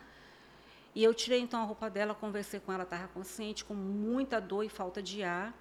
E 0.95 1.03
eu 1.03 1.13
tirei 1.13 1.39
então 1.39 1.61
a 1.61 1.65
roupa 1.65 1.89
dela, 1.89 2.13
conversei 2.13 2.59
com 2.59 2.71
ela, 2.71 2.83
estava 2.83 3.07
consciente, 3.07 3.65
com 3.65 3.73
muita 3.73 4.39
dor 4.39 4.63
e 4.63 4.69
falta 4.69 5.01
de 5.01 5.23
ar. 5.23 5.53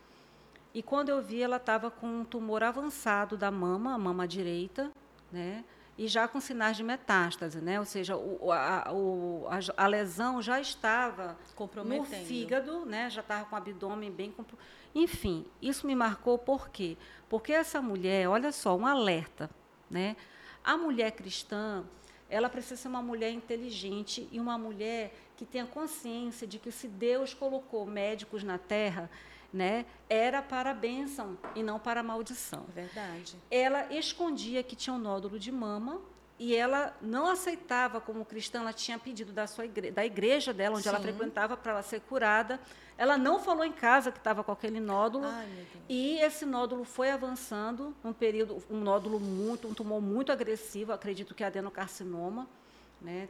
E 0.74 0.82
quando 0.82 1.08
eu 1.08 1.22
vi, 1.22 1.42
ela 1.42 1.56
estava 1.56 1.90
com 1.90 2.06
um 2.06 2.24
tumor 2.24 2.62
avançado 2.62 3.36
da 3.36 3.50
mama, 3.50 3.94
a 3.94 3.98
mama 3.98 4.26
direita, 4.26 4.90
né? 5.30 5.64
E 5.96 6.08
já 6.08 6.26
com 6.26 6.40
sinais 6.40 6.76
de 6.76 6.82
metástase, 6.82 7.60
né? 7.60 7.78
Ou 7.78 7.84
seja, 7.84 8.16
o, 8.16 8.50
a, 8.50 8.90
o, 8.92 9.46
a, 9.48 9.84
a, 9.84 9.86
lesão 9.86 10.40
já 10.40 10.58
estava 10.58 11.36
no 11.84 12.04
fígado, 12.04 12.86
né? 12.86 13.10
Já 13.10 13.20
estava 13.20 13.44
com 13.44 13.54
o 13.54 13.58
abdômen 13.58 14.10
bem 14.10 14.32
enfim, 14.94 15.46
isso 15.60 15.86
me 15.86 15.94
marcou 15.94 16.38
por 16.38 16.68
quê? 16.68 16.96
Porque 17.28 17.52
essa 17.52 17.80
mulher, 17.80 18.28
olha 18.28 18.52
só, 18.52 18.76
um 18.76 18.86
alerta, 18.86 19.48
né? 19.90 20.16
A 20.62 20.76
mulher 20.76 21.12
cristã, 21.12 21.84
ela 22.32 22.48
precisa 22.48 22.76
ser 22.76 22.88
uma 22.88 23.02
mulher 23.02 23.30
inteligente 23.30 24.26
e 24.32 24.40
uma 24.40 24.56
mulher 24.56 25.14
que 25.36 25.44
tenha 25.44 25.66
consciência 25.66 26.46
de 26.46 26.58
que 26.58 26.72
se 26.72 26.88
Deus 26.88 27.34
colocou 27.34 27.84
médicos 27.84 28.42
na 28.42 28.56
terra, 28.56 29.10
né, 29.52 29.84
era 30.08 30.40
para 30.40 30.70
a 30.70 30.74
bênção 30.74 31.36
e 31.54 31.62
não 31.62 31.78
para 31.78 32.00
a 32.00 32.02
maldição. 32.02 32.64
Verdade. 32.74 33.36
Ela 33.50 33.92
escondia 33.92 34.62
que 34.62 34.74
tinha 34.74 34.94
um 34.94 34.98
nódulo 34.98 35.38
de 35.38 35.52
mama 35.52 36.00
e 36.38 36.56
ela 36.56 36.96
não 37.02 37.26
aceitava 37.26 38.00
como 38.00 38.24
cristã, 38.24 38.60
ela 38.60 38.72
tinha 38.72 38.98
pedido 38.98 39.30
da 39.30 39.46
sua 39.46 39.66
igreja, 39.66 39.92
da 39.92 40.06
igreja 40.06 40.54
dela, 40.54 40.76
onde 40.76 40.84
Sim. 40.84 40.88
ela 40.88 41.00
frequentava 41.00 41.54
para 41.54 41.72
ela 41.72 41.82
ser 41.82 42.00
curada. 42.00 42.58
Ela 42.96 43.16
não 43.18 43.40
falou 43.40 43.64
em 43.64 43.72
casa 43.72 44.12
que 44.12 44.18
estava 44.18 44.44
com 44.44 44.52
aquele 44.52 44.80
nódulo. 44.80 45.26
Ai, 45.26 45.66
e 45.88 46.18
esse 46.20 46.44
nódulo 46.44 46.84
foi 46.84 47.10
avançando 47.10 47.94
num 48.02 48.12
período, 48.12 48.62
um 48.70 48.80
nódulo 48.80 49.18
muito, 49.18 49.68
um 49.68 49.74
tumor 49.74 50.00
muito 50.00 50.30
agressivo, 50.30 50.92
acredito 50.92 51.34
que 51.34 51.42
é 51.42 51.46
adenocarcinoma, 51.46 52.48
né? 53.00 53.28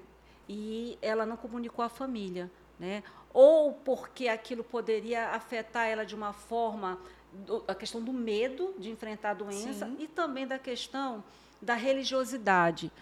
E 0.49 0.99
ela 1.01 1.25
não 1.25 1.37
comunicou 1.37 1.85
à 1.85 1.89
família, 1.89 2.51
né? 2.79 3.03
Ou 3.33 3.73
porque 3.73 4.29
aquilo 4.29 4.63
poderia 4.63 5.31
afetar 5.31 5.87
ela 5.87 6.05
de 6.05 6.15
uma 6.15 6.33
forma 6.33 6.99
a 7.67 7.75
questão 7.75 8.03
do 8.03 8.13
medo 8.13 8.75
de 8.79 8.91
enfrentar 8.91 9.31
a 9.31 9.35
doença 9.35 9.87
Sim. 9.87 9.97
e 9.99 10.07
também 10.07 10.47
da 10.47 10.59
questão 10.59 11.25
da 11.61 11.75
religiosidade. 11.75 12.93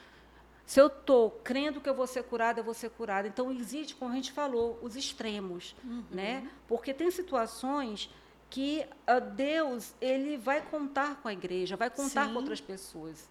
Se 0.66 0.80
eu 0.80 0.86
estou 0.86 1.30
crendo 1.42 1.80
que 1.80 1.88
eu 1.88 1.94
vou 1.94 2.06
ser 2.06 2.22
curada, 2.24 2.60
eu 2.60 2.64
vou 2.64 2.74
ser 2.74 2.90
curada. 2.90 3.26
Então, 3.26 3.50
existe, 3.50 3.94
como 3.94 4.12
a 4.12 4.14
gente 4.14 4.32
falou, 4.32 4.78
os 4.82 4.94
extremos. 4.96 5.74
Uhum. 5.84 6.04
Né? 6.10 6.48
Porque 6.68 6.94
tem 6.94 7.10
situações 7.10 8.08
que 8.48 8.84
uh, 9.08 9.20
Deus 9.34 9.94
ele 10.00 10.36
vai 10.36 10.60
contar 10.60 11.22
com 11.22 11.28
a 11.28 11.32
igreja, 11.32 11.76
vai 11.76 11.88
contar 11.88 12.26
Sim. 12.26 12.32
com 12.32 12.38
outras 12.38 12.60
pessoas. 12.60 13.28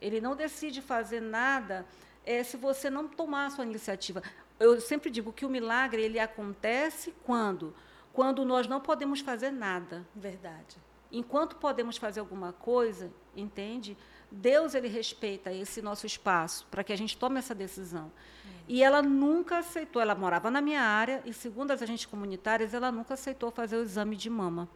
Ele 0.00 0.20
não 0.20 0.36
decide 0.36 0.82
fazer 0.82 1.20
nada 1.20 1.86
é, 2.26 2.42
se 2.42 2.56
você 2.56 2.90
não 2.90 3.08
tomar 3.08 3.46
a 3.46 3.50
sua 3.50 3.64
iniciativa. 3.64 4.22
Eu 4.58 4.80
sempre 4.80 5.10
digo 5.10 5.32
que 5.32 5.46
o 5.46 5.48
milagre 5.48 6.02
ele 6.02 6.18
acontece 6.18 7.14
quando? 7.24 7.74
Quando 8.12 8.44
nós 8.44 8.66
não 8.66 8.80
podemos 8.80 9.20
fazer 9.20 9.50
nada. 9.50 10.06
Verdade. 10.14 10.76
Enquanto 11.10 11.56
podemos 11.56 11.96
fazer 11.96 12.20
alguma 12.20 12.52
coisa, 12.52 13.10
entende? 13.34 13.96
Deus 14.30 14.74
ele 14.74 14.88
respeita 14.88 15.52
esse 15.52 15.80
nosso 15.80 16.06
espaço 16.06 16.66
para 16.70 16.84
que 16.84 16.92
a 16.92 16.96
gente 16.96 17.16
tome 17.16 17.38
essa 17.38 17.54
decisão. 17.54 18.10
É. 18.44 18.48
E 18.68 18.82
ela 18.82 19.00
nunca 19.00 19.58
aceitou, 19.58 20.00
ela 20.02 20.14
morava 20.14 20.50
na 20.50 20.60
minha 20.60 20.82
área 20.82 21.22
e 21.24 21.32
segundo 21.32 21.70
as 21.70 21.80
agentes 21.82 22.06
comunitárias, 22.06 22.74
ela 22.74 22.92
nunca 22.92 23.14
aceitou 23.14 23.50
fazer 23.50 23.76
o 23.76 23.82
exame 23.82 24.16
de 24.16 24.28
mama, 24.28 24.68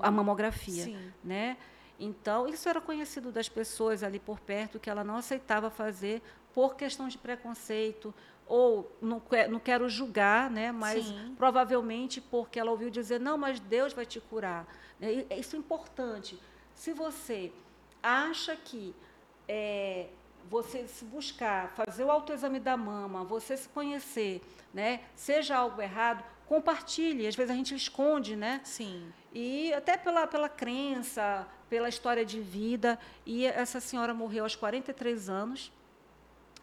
a 0.00 0.10
mamografia, 0.10 0.84
Sim. 0.84 1.12
né? 1.22 1.56
Então, 2.00 2.48
isso 2.48 2.68
era 2.68 2.80
conhecido 2.80 3.30
das 3.30 3.48
pessoas 3.48 4.02
ali 4.02 4.18
por 4.18 4.40
perto 4.40 4.80
que 4.80 4.90
ela 4.90 5.04
não 5.04 5.16
aceitava 5.16 5.70
fazer 5.70 6.22
por 6.52 6.74
questão 6.74 7.06
de 7.06 7.18
preconceito 7.18 8.12
ou 8.46 8.90
não, 9.00 9.22
não 9.50 9.60
quero 9.60 9.88
julgar, 9.88 10.50
né? 10.50 10.72
Mas 10.72 11.04
Sim. 11.04 11.34
provavelmente 11.36 12.20
porque 12.20 12.58
ela 12.58 12.70
ouviu 12.70 12.90
dizer 12.90 13.20
não, 13.20 13.38
mas 13.38 13.60
Deus 13.60 13.92
vai 13.92 14.06
te 14.06 14.20
curar. 14.20 14.66
Isso 15.38 15.56
é 15.56 15.58
importante. 15.58 16.38
Se 16.74 16.92
você 16.92 17.52
acha 18.04 18.54
que 18.54 18.94
é, 19.48 20.08
você 20.50 20.86
se 20.86 21.04
buscar, 21.04 21.70
fazer 21.70 22.04
o 22.04 22.10
autoexame 22.10 22.60
da 22.60 22.76
mama, 22.76 23.24
você 23.24 23.56
se 23.56 23.68
conhecer, 23.68 24.42
né, 24.72 25.00
seja 25.16 25.56
algo 25.56 25.80
errado, 25.80 26.22
compartilhe. 26.46 27.26
Às 27.26 27.34
vezes 27.34 27.50
a 27.50 27.54
gente 27.54 27.74
esconde, 27.74 28.36
né? 28.36 28.60
Sim. 28.64 29.12
E 29.32 29.72
até 29.72 29.96
pela, 29.96 30.26
pela 30.26 30.48
crença, 30.48 31.46
pela 31.68 31.88
história 31.88 32.24
de 32.24 32.40
vida. 32.40 32.98
E 33.24 33.46
essa 33.46 33.80
senhora 33.80 34.14
morreu 34.14 34.44
aos 34.44 34.54
43 34.54 35.28
anos. 35.28 35.72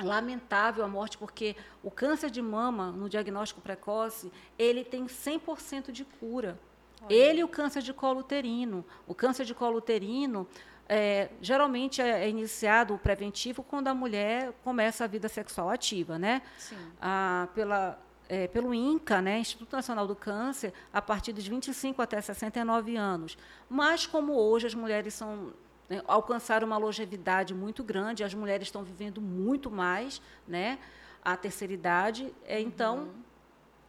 Lamentável 0.02 0.84
a 0.84 0.88
morte, 0.88 1.18
porque 1.18 1.56
o 1.84 1.92
câncer 1.92 2.32
de 2.32 2.42
mama, 2.42 2.92
no 2.92 3.10
diagnóstico 3.10 3.62
precoce, 3.62 4.32
ele 4.58 4.84
tem 4.84 5.06
100% 5.06 5.92
de 5.92 6.06
cura. 6.06 6.60
Olha. 7.04 7.14
Ele 7.14 7.42
e 7.42 7.44
o 7.44 7.48
câncer 7.48 7.82
de 7.82 7.94
colo 7.94 8.22
uterino. 8.22 8.86
O 9.08 9.14
câncer 9.14 9.46
de 9.46 9.54
colo 9.54 9.78
uterino, 9.78 10.48
é, 10.94 11.30
geralmente 11.42 12.02
é, 12.02 12.26
é, 12.26 12.30
iniciado 12.30 12.94
o 12.94 12.98
preventivo 12.98 13.64
quando 13.64 13.88
a 13.88 13.94
mulher 13.94 14.52
começa 14.62 15.06
a 15.06 15.08
vida 15.08 15.30
sexual 15.30 15.70
ativa, 15.70 16.20
né? 16.20 16.42
Sim. 16.58 16.76
Ah, 17.02 17.48
pela, 17.56 17.98
é, 18.28 18.46
pelo 18.50 18.74
INCA, 18.74 19.22
né, 19.22 19.40
Instituto 19.40 19.74
Nacional 19.74 20.06
do 20.06 20.18
Câncer, 20.18 20.74
a 20.92 21.02
partir 21.02 21.32
dos 21.32 21.48
25 21.48 22.02
até 22.02 22.20
69 22.20 22.98
anos. 22.98 23.38
Mas 23.70 24.06
como 24.06 24.34
hoje 24.34 24.68
as 24.68 24.76
mulheres 24.76 25.14
são 25.14 25.54
né, 25.88 26.02
alcançaram 26.06 26.68
uma 26.68 26.78
longevidade 26.78 27.54
muito 27.54 27.86
grande, 27.86 28.22
as 28.22 28.34
mulheres 28.34 28.68
estão 28.68 28.84
vivendo 28.84 29.22
muito 29.22 29.72
mais, 29.72 30.22
né? 30.46 30.78
A 31.24 31.38
terceira 31.38 31.72
idade, 31.72 32.34
é, 32.44 32.60
então 32.60 32.98
uhum. 32.98 33.14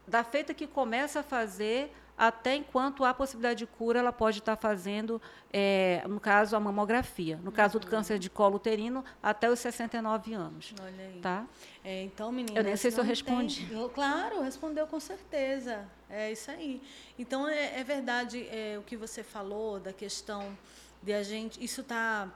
da 0.06 0.22
feita 0.22 0.54
que 0.54 0.68
começa 0.68 1.18
a 1.18 1.22
fazer 1.24 1.92
até 2.16 2.54
enquanto 2.54 3.04
há 3.04 3.14
possibilidade 3.14 3.60
de 3.60 3.66
cura, 3.66 3.98
ela 3.98 4.12
pode 4.12 4.38
estar 4.38 4.56
fazendo, 4.56 5.20
é, 5.52 6.04
no 6.06 6.20
caso, 6.20 6.54
a 6.54 6.60
mamografia. 6.60 7.40
No 7.42 7.50
caso 7.50 7.78
do 7.78 7.86
câncer 7.86 8.18
de 8.18 8.28
colo 8.28 8.56
uterino, 8.56 9.04
até 9.22 9.50
os 9.50 9.58
69 9.58 10.34
anos. 10.34 10.74
Olha 10.80 11.04
aí. 11.04 11.20
Tá? 11.20 11.46
É, 11.82 12.02
então, 12.04 12.30
menina. 12.30 12.58
Eu 12.58 12.64
nem 12.64 12.76
sei 12.76 12.90
se 12.90 13.00
eu 13.00 13.04
respondi. 13.04 13.66
Tem... 13.66 13.88
Claro, 13.88 14.42
respondeu 14.42 14.86
com 14.86 15.00
certeza. 15.00 15.88
É 16.08 16.30
isso 16.30 16.50
aí. 16.50 16.82
Então, 17.18 17.48
é, 17.48 17.80
é 17.80 17.84
verdade 17.84 18.46
é, 18.50 18.78
o 18.78 18.82
que 18.82 18.96
você 18.96 19.22
falou 19.22 19.80
da 19.80 19.92
questão 19.92 20.56
de 21.02 21.12
a 21.12 21.22
gente. 21.22 21.62
Isso 21.64 21.80
está 21.80 22.30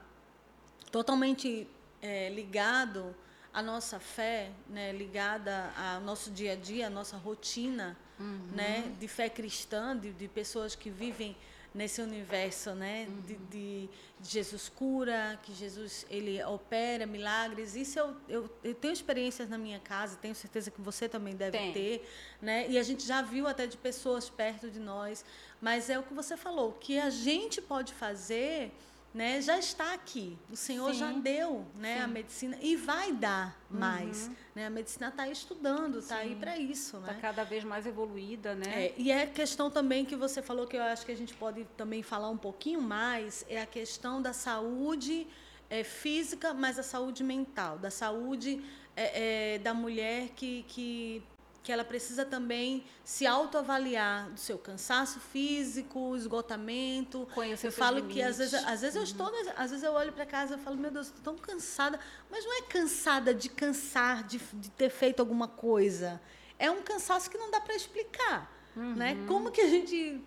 totalmente 0.91 1.67
é, 2.01 2.29
ligado 2.29 3.15
à 3.53 3.61
nossa 3.61 3.99
fé, 3.99 4.51
né, 4.67 4.91
ligada 4.91 5.71
ao 5.77 6.01
nosso 6.01 6.31
dia 6.31 6.53
a 6.53 6.55
dia, 6.55 6.87
à 6.87 6.89
nossa 6.89 7.15
rotina 7.15 7.95
uhum. 8.19 8.49
né, 8.53 8.91
de 8.99 9.07
fé 9.07 9.29
cristã, 9.29 9.97
de, 9.97 10.11
de, 10.11 10.27
pessoas 10.27 10.75
que 10.75 10.89
vivem 10.89 11.35
nesse 11.73 12.01
universo, 12.01 12.71
né, 12.71 13.07
uhum. 13.07 13.21
de, 13.21 13.35
de, 13.35 13.89
Jesus 14.23 14.67
cura, 14.67 15.39
que 15.43 15.53
Jesus 15.53 16.05
ele 16.09 16.43
opera 16.43 17.05
milagres. 17.05 17.75
Isso 17.75 17.99
eu, 17.99 18.15
eu, 18.27 18.49
eu, 18.63 18.73
tenho 18.73 18.93
experiências 18.93 19.47
na 19.47 19.57
minha 19.57 19.79
casa, 19.79 20.17
tenho 20.17 20.33
certeza 20.33 20.71
que 20.71 20.81
você 20.81 21.07
também 21.07 21.35
deve 21.35 21.57
Tem. 21.57 21.73
ter, 21.73 22.09
né? 22.41 22.67
E 22.67 22.79
a 22.79 22.83
gente 22.83 23.05
já 23.05 23.21
viu 23.21 23.45
até 23.47 23.67
de 23.67 23.77
pessoas 23.77 24.27
perto 24.27 24.71
de 24.71 24.79
nós, 24.79 25.23
mas 25.61 25.89
é 25.89 25.99
o 25.99 26.03
que 26.03 26.13
você 26.15 26.35
falou, 26.35 26.73
que 26.73 26.99
a 26.99 27.11
gente 27.11 27.61
pode 27.61 27.93
fazer 27.93 28.71
né, 29.17 29.41
já 29.41 29.57
está 29.57 29.95
aqui. 29.95 30.37
O 30.47 30.55
Senhor 30.55 30.93
Sim. 30.93 30.99
já 30.99 31.11
deu 31.11 31.65
né, 31.75 32.01
a 32.01 32.07
medicina 32.07 32.55
e 32.61 32.75
vai 32.75 33.11
dar 33.11 33.59
mais. 33.67 34.27
Uhum. 34.27 34.35
Né? 34.53 34.67
A 34.67 34.69
medicina 34.69 35.07
está 35.07 35.27
estudando, 35.27 35.97
está 35.97 36.17
aí 36.17 36.35
para 36.35 36.55
isso. 36.55 36.97
Está 36.97 37.13
né? 37.13 37.19
cada 37.19 37.43
vez 37.43 37.63
mais 37.63 37.87
evoluída. 37.87 38.53
Né? 38.53 38.85
É, 38.85 38.93
e 38.95 39.11
é 39.11 39.25
questão 39.25 39.71
também 39.71 40.05
que 40.05 40.15
você 40.15 40.39
falou, 40.39 40.67
que 40.67 40.77
eu 40.77 40.83
acho 40.83 41.03
que 41.03 41.11
a 41.11 41.17
gente 41.17 41.33
pode 41.33 41.65
também 41.75 42.03
falar 42.03 42.29
um 42.29 42.37
pouquinho 42.37 42.79
mais, 42.79 43.43
é 43.49 43.59
a 43.59 43.65
questão 43.65 44.21
da 44.21 44.33
saúde 44.33 45.25
é, 45.67 45.83
física, 45.83 46.53
mas 46.53 46.77
a 46.77 46.83
saúde 46.83 47.23
mental, 47.23 47.79
da 47.79 47.89
saúde 47.89 48.63
é, 48.95 49.55
é, 49.55 49.57
da 49.57 49.73
mulher 49.73 50.29
que, 50.35 50.63
que 50.67 51.23
que 51.67 51.71
ela 51.73 51.83
precisa 51.83 52.23
também 52.23 52.85
se 53.03 53.27
autoavaliar 53.27 54.29
do 54.29 54.39
seu 54.39 54.57
cansaço 54.57 55.19
físico, 55.19 56.15
esgotamento. 56.15 57.27
Conhecer 57.35 57.67
eu 57.67 57.71
falo 57.73 57.97
limites. 57.97 58.15
que 58.15 58.21
às 58.21 58.37
vezes, 58.37 58.53
às 58.53 58.79
vezes 58.79 58.95
uhum. 58.95 59.01
eu 59.01 59.03
estou, 59.03 59.53
às 59.57 59.71
vezes 59.71 59.83
eu 59.83 59.91
olho 59.91 60.13
para 60.13 60.25
casa 60.25 60.55
e 60.55 60.57
falo, 60.59 60.77
meu 60.77 60.89
Deus, 60.89 61.07
estou 61.07 61.33
tão 61.33 61.35
cansada, 61.35 61.99
mas 62.31 62.45
não 62.45 62.57
é 62.57 62.61
cansada 62.61 63.33
de 63.33 63.49
cansar, 63.49 64.23
de, 64.23 64.37
de 64.53 64.69
ter 64.69 64.89
feito 64.89 65.19
alguma 65.19 65.45
coisa. 65.45 66.21
É 66.57 66.71
um 66.71 66.81
cansaço 66.81 67.29
que 67.29 67.37
não 67.37 67.51
dá 67.51 67.59
para 67.59 67.75
explicar, 67.75 68.49
né? 68.73 68.81
uhum. 68.81 68.95
né? 68.95 69.17
Como 69.27 69.51
que 69.51 69.59
a 69.59 69.67
gente 69.67 70.23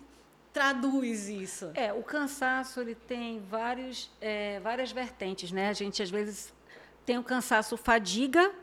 traduz 0.53 1.27
isso? 1.27 1.71
É, 1.73 1.91
o 1.91 2.03
cansaço 2.03 2.79
ele 2.81 2.93
tem 2.93 3.39
vários, 3.39 4.11
é, 4.21 4.59
várias 4.59 4.91
vertentes, 4.91 5.51
né? 5.51 5.69
A 5.69 5.73
gente 5.73 6.03
às 6.03 6.11
vezes 6.11 6.53
tem 7.03 7.17
o 7.17 7.23
cansaço 7.23 7.75
fadiga, 7.77 8.53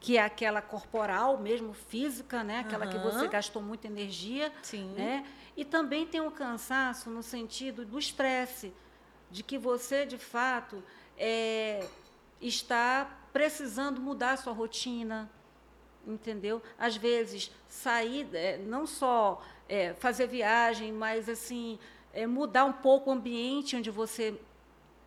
que 0.00 0.16
é 0.16 0.22
aquela 0.22 0.62
corporal 0.62 1.38
mesmo, 1.38 1.72
física, 1.72 2.44
né? 2.44 2.60
aquela 2.60 2.86
uhum. 2.86 2.92
que 2.92 2.98
você 2.98 3.28
gastou 3.28 3.62
muita 3.62 3.86
energia. 3.86 4.52
Sim. 4.62 4.90
Né? 4.96 5.26
E 5.56 5.64
também 5.64 6.06
tem 6.06 6.20
o 6.20 6.30
cansaço 6.30 7.10
no 7.10 7.22
sentido 7.22 7.84
do 7.84 7.98
estresse, 7.98 8.72
de 9.30 9.42
que 9.42 9.58
você, 9.58 10.06
de 10.06 10.18
fato, 10.18 10.82
é, 11.18 11.86
está 12.40 13.18
precisando 13.32 14.00
mudar 14.00 14.32
a 14.32 14.36
sua 14.36 14.52
rotina, 14.52 15.30
entendeu? 16.06 16.62
Às 16.78 16.96
vezes, 16.96 17.50
sair, 17.68 18.28
é, 18.32 18.58
não 18.58 18.86
só 18.86 19.42
é, 19.68 19.94
fazer 19.94 20.26
viagem, 20.26 20.92
mas 20.92 21.28
assim 21.28 21.78
é, 22.12 22.26
mudar 22.26 22.64
um 22.64 22.72
pouco 22.72 23.10
o 23.10 23.12
ambiente 23.12 23.76
onde 23.76 23.90
você 23.90 24.40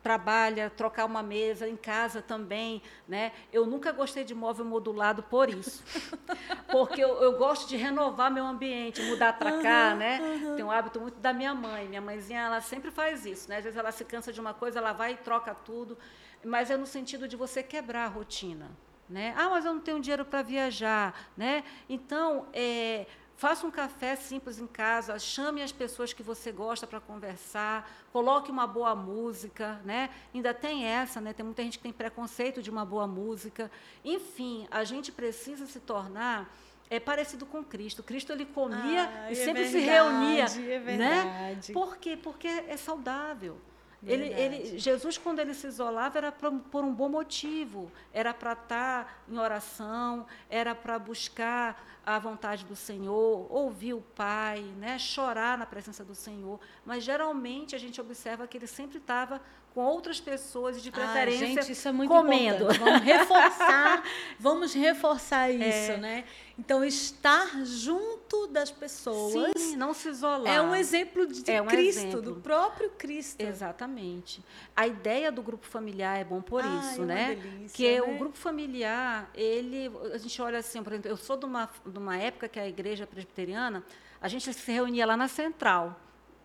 trabalha, 0.02 0.70
trocar 0.70 1.04
uma 1.04 1.22
mesa 1.22 1.68
em 1.68 1.76
casa 1.76 2.22
também, 2.22 2.82
né? 3.06 3.32
Eu 3.52 3.66
nunca 3.66 3.92
gostei 3.92 4.24
de 4.24 4.34
móvel 4.34 4.64
modulado 4.64 5.22
por 5.22 5.48
isso, 5.50 5.82
porque 6.70 7.02
eu, 7.02 7.20
eu 7.22 7.36
gosto 7.36 7.68
de 7.68 7.76
renovar 7.76 8.30
meu 8.30 8.46
ambiente, 8.46 9.02
mudar 9.02 9.34
para 9.38 9.54
uhum, 9.54 9.62
cá, 9.62 9.94
né? 9.94 10.20
Uhum. 10.20 10.56
Tem 10.56 10.64
um 10.64 10.70
hábito 10.70 11.00
muito 11.00 11.18
da 11.18 11.32
minha 11.32 11.54
mãe. 11.54 11.86
Minha 11.88 12.00
mãezinha, 12.00 12.40
ela 12.40 12.60
sempre 12.60 12.90
faz 12.90 13.26
isso, 13.26 13.48
né? 13.48 13.58
Às 13.58 13.64
vezes 13.64 13.78
ela 13.78 13.92
se 13.92 14.04
cansa 14.04 14.32
de 14.32 14.40
uma 14.40 14.54
coisa, 14.54 14.78
ela 14.78 14.92
vai 14.92 15.12
e 15.12 15.16
troca 15.16 15.54
tudo, 15.54 15.98
mas 16.44 16.70
é 16.70 16.76
no 16.76 16.86
sentido 16.86 17.28
de 17.28 17.36
você 17.36 17.62
quebrar 17.62 18.04
a 18.06 18.08
rotina, 18.08 18.70
né? 19.08 19.34
Ah, 19.36 19.50
mas 19.50 19.64
eu 19.64 19.74
não 19.74 19.80
tenho 19.80 20.00
dinheiro 20.00 20.24
para 20.24 20.42
viajar, 20.42 21.30
né? 21.36 21.62
Então, 21.88 22.46
é, 22.52 23.06
Faça 23.40 23.66
um 23.66 23.70
café 23.70 24.16
simples 24.16 24.58
em 24.58 24.66
casa, 24.66 25.18
chame 25.18 25.62
as 25.62 25.72
pessoas 25.72 26.12
que 26.12 26.22
você 26.22 26.52
gosta 26.52 26.86
para 26.86 27.00
conversar, 27.00 27.90
coloque 28.12 28.50
uma 28.50 28.66
boa 28.66 28.94
música, 28.94 29.80
né? 29.82 30.10
Ainda 30.34 30.52
tem 30.52 30.84
essa, 30.84 31.22
né? 31.22 31.32
Tem 31.32 31.42
muita 31.42 31.62
gente 31.62 31.78
que 31.78 31.82
tem 31.82 31.90
preconceito 31.90 32.60
de 32.60 32.68
uma 32.68 32.84
boa 32.84 33.06
música. 33.06 33.70
Enfim, 34.04 34.68
a 34.70 34.84
gente 34.84 35.10
precisa 35.10 35.64
se 35.64 35.80
tornar 35.80 36.54
é 36.90 37.00
parecido 37.00 37.46
com 37.46 37.64
Cristo. 37.64 38.02
Cristo 38.02 38.30
ele 38.30 38.44
comia 38.44 39.08
ah, 39.08 39.30
e 39.30 39.32
é 39.32 39.34
sempre 39.34 39.64
verdade, 39.64 40.50
se 40.50 40.60
reunia, 40.60 40.74
é 40.74 40.96
né? 40.98 41.58
Por 41.72 41.96
quê? 41.96 42.18
Porque 42.22 42.46
é 42.46 42.76
saudável. 42.76 43.56
Ele, 44.02 44.28
ele, 44.32 44.78
Jesus, 44.78 45.18
quando 45.18 45.40
ele 45.40 45.52
se 45.52 45.66
isolava, 45.66 46.16
era 46.16 46.32
pra, 46.32 46.50
por 46.50 46.82
um 46.84 46.92
bom 46.92 47.08
motivo. 47.08 47.92
Era 48.12 48.32
para 48.32 48.52
estar 48.52 49.04
tá 49.04 49.14
em 49.28 49.38
oração, 49.38 50.26
era 50.48 50.74
para 50.74 50.98
buscar 50.98 51.84
a 52.04 52.18
vontade 52.18 52.64
do 52.64 52.74
Senhor, 52.74 53.46
ouvir 53.52 53.92
o 53.92 54.00
Pai, 54.00 54.62
né, 54.78 54.98
chorar 54.98 55.58
na 55.58 55.66
presença 55.66 56.02
do 56.02 56.14
Senhor. 56.14 56.58
Mas, 56.84 57.04
geralmente, 57.04 57.76
a 57.76 57.78
gente 57.78 58.00
observa 58.00 58.46
que 58.46 58.56
ele 58.56 58.66
sempre 58.66 58.98
estava 58.98 59.40
com 59.74 59.84
outras 59.84 60.20
pessoas 60.20 60.76
e 60.78 60.80
de 60.80 60.90
preferência 60.90 61.46
ah, 61.46 61.48
gente, 61.48 61.72
isso 61.72 61.88
é 61.88 61.92
muito 61.92 62.10
comendo. 62.10 62.64
Importante. 62.64 62.78
Vamos 62.80 63.02
reforçar, 63.02 64.04
vamos 64.38 64.74
reforçar 64.74 65.50
isso, 65.50 65.92
é. 65.92 65.96
né? 65.96 66.24
Então 66.58 66.84
estar 66.84 67.64
junto 67.64 68.46
das 68.48 68.70
pessoas, 68.70 69.52
Sim, 69.56 69.76
não 69.76 69.94
se 69.94 70.08
isolar. 70.08 70.52
É 70.52 70.60
um 70.60 70.74
exemplo 70.74 71.26
de 71.26 71.50
é 71.50 71.62
um 71.62 71.66
Cristo, 71.66 72.00
exemplo. 72.00 72.22
do 72.22 72.34
próprio 72.36 72.90
Cristo. 72.90 73.40
Exatamente. 73.40 74.44
A 74.76 74.86
ideia 74.86 75.30
do 75.30 75.42
grupo 75.42 75.66
familiar 75.66 76.18
é 76.18 76.24
bom 76.24 76.42
por 76.42 76.62
ah, 76.62 76.80
isso, 76.82 77.02
é 77.02 77.06
né? 77.06 77.34
Delícia, 77.36 77.76
que 77.76 78.00
né? 78.00 78.02
o 78.02 78.18
grupo 78.18 78.36
familiar, 78.36 79.30
ele, 79.34 79.90
a 80.12 80.18
gente 80.18 80.42
olha 80.42 80.58
assim, 80.58 80.82
por 80.82 80.92
exemplo, 80.92 81.10
eu 81.10 81.16
sou 81.16 81.36
de 81.36 81.46
uma, 81.46 81.70
de 81.86 81.98
uma 81.98 82.16
época 82.16 82.48
que 82.48 82.58
a 82.58 82.68
igreja 82.68 83.06
presbiteriana, 83.06 83.84
a 84.20 84.28
gente 84.28 84.52
se 84.52 84.72
reunia 84.72 85.06
lá 85.06 85.16
na 85.16 85.28
central. 85.28 85.98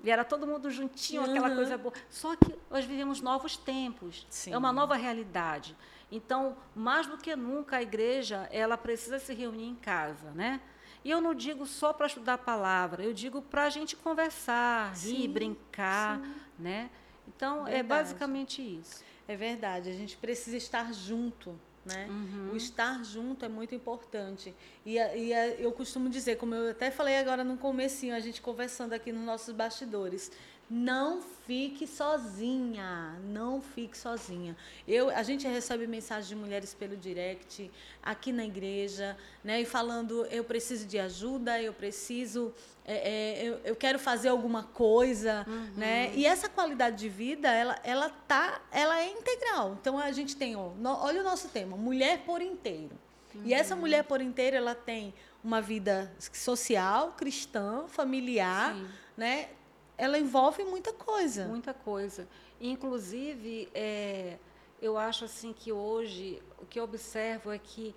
E 0.05 0.11
era 0.11 0.23
todo 0.23 0.45
mundo 0.45 0.69
juntinho, 0.69 1.23
uhum. 1.23 1.29
aquela 1.31 1.55
coisa 1.55 1.77
boa. 1.77 1.93
Só 2.11 2.35
que 2.35 2.55
nós 2.69 2.85
vivemos 2.85 3.21
novos 3.21 3.57
tempos. 3.57 4.27
Sim. 4.29 4.53
É 4.53 4.57
uma 4.57 4.71
nova 4.71 4.95
realidade. 4.95 5.75
Então, 6.11 6.55
mais 6.75 7.07
do 7.07 7.17
que 7.17 7.35
nunca, 7.35 7.77
a 7.77 7.81
igreja 7.81 8.47
ela 8.51 8.77
precisa 8.77 9.17
se 9.17 9.33
reunir 9.33 9.65
em 9.65 9.73
casa, 9.75 10.29
né? 10.31 10.61
E 11.03 11.09
eu 11.09 11.19
não 11.19 11.33
digo 11.33 11.65
só 11.65 11.91
para 11.91 12.05
estudar 12.05 12.35
a 12.35 12.37
palavra, 12.37 13.03
eu 13.03 13.13
digo 13.13 13.41
para 13.41 13.63
a 13.63 13.69
gente 13.69 13.95
conversar, 13.95 14.95
sim, 14.95 15.15
rir, 15.15 15.27
brincar, 15.27 16.19
sim. 16.19 16.33
né? 16.59 16.89
Então, 17.27 17.67
é 17.67 17.71
verdade. 17.71 17.79
é 17.79 17.83
basicamente 17.83 18.61
isso. 18.61 19.03
É 19.27 19.35
verdade, 19.35 19.89
a 19.89 19.93
gente 19.93 20.15
precisa 20.17 20.55
estar 20.55 20.93
junto, 20.93 21.59
né? 21.85 22.07
Uhum. 22.09 22.51
O 22.53 22.57
estar 22.57 23.03
junto 23.03 23.45
é 23.45 23.47
muito 23.47 23.75
importante. 23.75 24.53
E, 24.85 24.97
e 24.97 25.31
eu 25.59 25.71
costumo 25.71 26.09
dizer, 26.09 26.37
como 26.37 26.55
eu 26.55 26.71
até 26.71 26.89
falei 26.89 27.17
agora 27.17 27.43
no 27.43 27.57
comecinho, 27.57 28.15
a 28.15 28.19
gente 28.19 28.41
conversando 28.41 28.93
aqui 28.93 29.11
nos 29.11 29.23
nossos 29.23 29.53
bastidores, 29.53 30.31
não 30.69 31.21
fique 31.45 31.85
sozinha, 31.85 33.15
não 33.23 33.61
fique 33.61 33.95
sozinha. 33.95 34.57
Eu, 34.87 35.09
a 35.09 35.21
gente 35.21 35.47
recebe 35.47 35.85
mensagem 35.85 36.29
de 36.29 36.35
mulheres 36.35 36.73
pelo 36.73 36.97
direct 36.97 37.69
aqui 38.01 38.31
na 38.31 38.43
igreja, 38.43 39.15
né, 39.43 39.61
e 39.61 39.65
falando 39.65 40.25
eu 40.27 40.43
preciso 40.43 40.87
de 40.87 40.97
ajuda, 40.97 41.61
eu 41.61 41.71
preciso, 41.71 42.51
é, 42.83 42.95
é, 42.95 43.47
eu, 43.47 43.61
eu, 43.63 43.75
quero 43.75 43.99
fazer 43.99 44.29
alguma 44.29 44.63
coisa, 44.63 45.45
uhum. 45.47 45.73
né? 45.77 46.11
E 46.15 46.25
essa 46.25 46.49
qualidade 46.49 46.97
de 46.97 47.09
vida, 47.09 47.47
ela, 47.51 47.79
ela 47.83 48.09
tá, 48.09 48.59
ela 48.71 48.99
é 48.99 49.11
integral. 49.11 49.77
Então 49.79 49.99
a 49.99 50.11
gente 50.11 50.35
tem, 50.35 50.55
ó, 50.55 50.69
no, 50.69 50.89
olha 50.89 51.21
o 51.21 51.23
nosso 51.23 51.47
tema, 51.49 51.77
mulher 51.77 52.23
por 52.25 52.41
inteiro. 52.41 52.97
Uhum. 53.35 53.41
E 53.45 53.53
essa 53.53 53.75
mulher 53.75 54.03
por 54.03 54.19
inteiro, 54.19 54.55
ela 54.55 54.73
tem 54.73 55.13
uma 55.43 55.61
vida 55.61 56.11
social, 56.33 57.13
cristã, 57.15 57.85
familiar, 57.87 58.73
Sim. 58.73 58.87
né? 59.15 59.49
Ela 59.97 60.17
envolve 60.17 60.63
muita 60.63 60.91
coisa. 60.93 61.45
Muita 61.45 61.73
coisa. 61.73 62.27
Inclusive, 62.59 63.69
é, 63.73 64.37
eu 64.81 64.97
acho 64.97 65.25
assim 65.25 65.53
que 65.53 65.71
hoje 65.71 66.41
o 66.61 66.65
que 66.65 66.79
eu 66.79 66.83
observo 66.83 67.51
é 67.51 67.57
que 67.57 67.95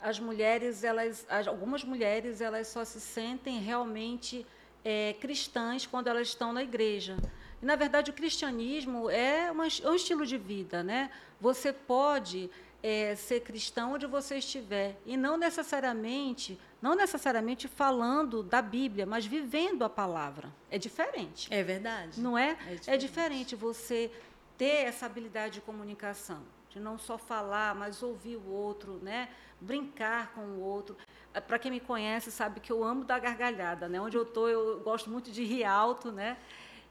as 0.00 0.18
mulheres, 0.18 0.84
elas, 0.84 1.26
algumas 1.46 1.82
mulheres, 1.82 2.40
elas 2.40 2.68
só 2.68 2.84
se 2.84 3.00
sentem 3.00 3.58
realmente 3.58 4.46
é, 4.84 5.14
cristãs 5.20 5.86
quando 5.86 6.08
elas 6.08 6.28
estão 6.28 6.52
na 6.52 6.62
igreja. 6.62 7.16
E, 7.60 7.66
na 7.66 7.74
verdade, 7.74 8.10
o 8.10 8.14
cristianismo 8.14 9.08
é, 9.10 9.50
uma, 9.50 9.66
é 9.66 9.90
um 9.90 9.94
estilo 9.94 10.26
de 10.26 10.36
vida, 10.36 10.82
né? 10.82 11.10
Você 11.40 11.72
pode 11.72 12.50
é, 12.82 13.14
ser 13.14 13.40
cristão 13.40 13.94
onde 13.94 14.06
você 14.06 14.38
estiver 14.38 14.96
e 15.04 15.16
não 15.16 15.36
necessariamente 15.36 16.58
não 16.80 16.94
necessariamente 16.94 17.66
falando 17.66 18.42
da 18.42 18.60
Bíblia, 18.60 19.06
mas 19.06 19.26
vivendo 19.26 19.82
a 19.82 19.88
palavra. 19.88 20.52
É 20.70 20.78
diferente. 20.78 21.52
É 21.52 21.62
verdade. 21.62 22.20
Não 22.20 22.36
é? 22.36 22.50
É 22.50 22.54
diferente, 22.54 22.90
é 22.90 22.96
diferente 22.96 23.56
você 23.56 24.10
ter 24.56 24.86
essa 24.86 25.06
habilidade 25.06 25.54
de 25.54 25.60
comunicação, 25.62 26.42
de 26.70 26.78
não 26.78 26.98
só 26.98 27.18
falar, 27.18 27.74
mas 27.74 28.02
ouvir 28.02 28.36
o 28.36 28.48
outro, 28.50 29.00
né? 29.02 29.28
Brincar 29.60 30.32
com 30.32 30.42
o 30.42 30.60
outro. 30.60 30.96
É, 31.34 31.40
Para 31.40 31.58
quem 31.58 31.70
me 31.70 31.80
conhece 31.80 32.30
sabe 32.30 32.60
que 32.60 32.70
eu 32.70 32.84
amo 32.84 33.04
dar 33.04 33.18
gargalhada, 33.18 33.88
né? 33.88 34.00
Onde 34.00 34.16
eu 34.16 34.22
estou, 34.22 34.48
eu 34.48 34.80
gosto 34.80 35.10
muito 35.10 35.30
de 35.32 35.44
rir 35.44 35.64
alto, 35.64 36.12
né? 36.12 36.36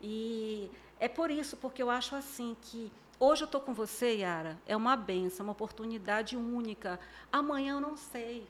E 0.01 0.69
é 0.99 1.07
por 1.07 1.31
isso, 1.31 1.55
porque 1.57 1.81
eu 1.81 1.89
acho 1.89 2.15
assim 2.15 2.57
que 2.61 2.91
hoje 3.19 3.43
eu 3.43 3.45
estou 3.45 3.61
com 3.61 3.73
você, 3.73 4.17
Yara, 4.17 4.59
é 4.65 4.75
uma 4.75 4.95
benção, 4.95 5.45
uma 5.45 5.51
oportunidade 5.51 6.35
única. 6.35 6.99
Amanhã 7.31 7.75
eu 7.75 7.81
não 7.81 7.97
sei. 7.97 8.47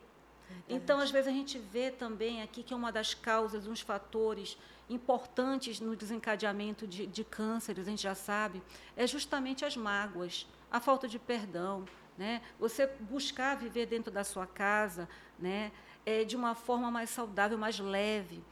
Então, 0.68 1.00
às 1.00 1.10
vezes, 1.10 1.26
a 1.26 1.32
gente 1.32 1.58
vê 1.58 1.90
também 1.90 2.40
aqui 2.40 2.62
que 2.62 2.72
é 2.72 2.76
uma 2.76 2.92
das 2.92 3.14
causas, 3.14 3.66
uns 3.66 3.80
fatores 3.80 4.56
importantes 4.88 5.80
no 5.80 5.96
desencadeamento 5.96 6.86
de, 6.86 7.06
de 7.06 7.24
cânceres, 7.24 7.86
a 7.86 7.90
gente 7.90 8.02
já 8.02 8.14
sabe, 8.14 8.62
é 8.96 9.04
justamente 9.04 9.64
as 9.64 9.76
mágoas, 9.76 10.46
a 10.70 10.78
falta 10.78 11.08
de 11.08 11.18
perdão. 11.18 11.84
Né? 12.16 12.40
Você 12.58 12.86
buscar 13.00 13.56
viver 13.56 13.86
dentro 13.86 14.10
da 14.10 14.24
sua 14.24 14.46
casa 14.46 15.08
né? 15.38 15.70
É, 16.04 16.24
de 16.24 16.36
uma 16.36 16.54
forma 16.54 16.90
mais 16.90 17.10
saudável, 17.10 17.58
mais 17.58 17.78
leve. 17.78 18.42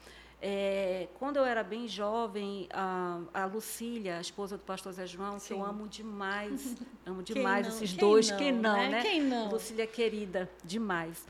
É, 0.46 1.08
quando 1.18 1.38
eu 1.38 1.44
era 1.44 1.64
bem 1.64 1.88
jovem, 1.88 2.68
a, 2.70 3.18
a, 3.32 3.46
Lucília, 3.46 4.18
a 4.18 4.20
esposa 4.20 4.58
do 4.58 4.62
pastor 4.62 4.92
Zé 4.92 5.06
João, 5.06 5.38
Sim. 5.38 5.46
que 5.46 5.52
eu 5.54 5.64
amo 5.64 5.88
demais, 5.88 6.76
amo 7.06 7.22
demais 7.22 7.66
esses 7.66 7.90
quem 7.92 7.98
dois, 7.98 8.28
não, 8.28 8.36
quem 8.36 8.52
não, 8.52 8.76
né? 8.76 8.88
né? 8.90 9.02
Quem 9.02 9.22
não? 9.22 9.48
Lucília 9.48 9.86
querida, 9.86 10.50
demais 10.62 11.24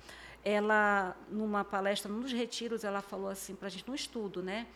ela, 0.44 1.16
numa 1.30 1.64
palestra, 1.64 2.12
num 2.12 2.20
dos 2.20 2.32
retiros, 2.32 2.84
ela 2.84 3.00
falou 3.00 3.28
assim 3.28 3.54
para 3.54 3.68
a 3.68 3.70
gente, 3.70 3.88
num 3.88 3.94
estudo, 3.94 4.42
né? 4.42 4.66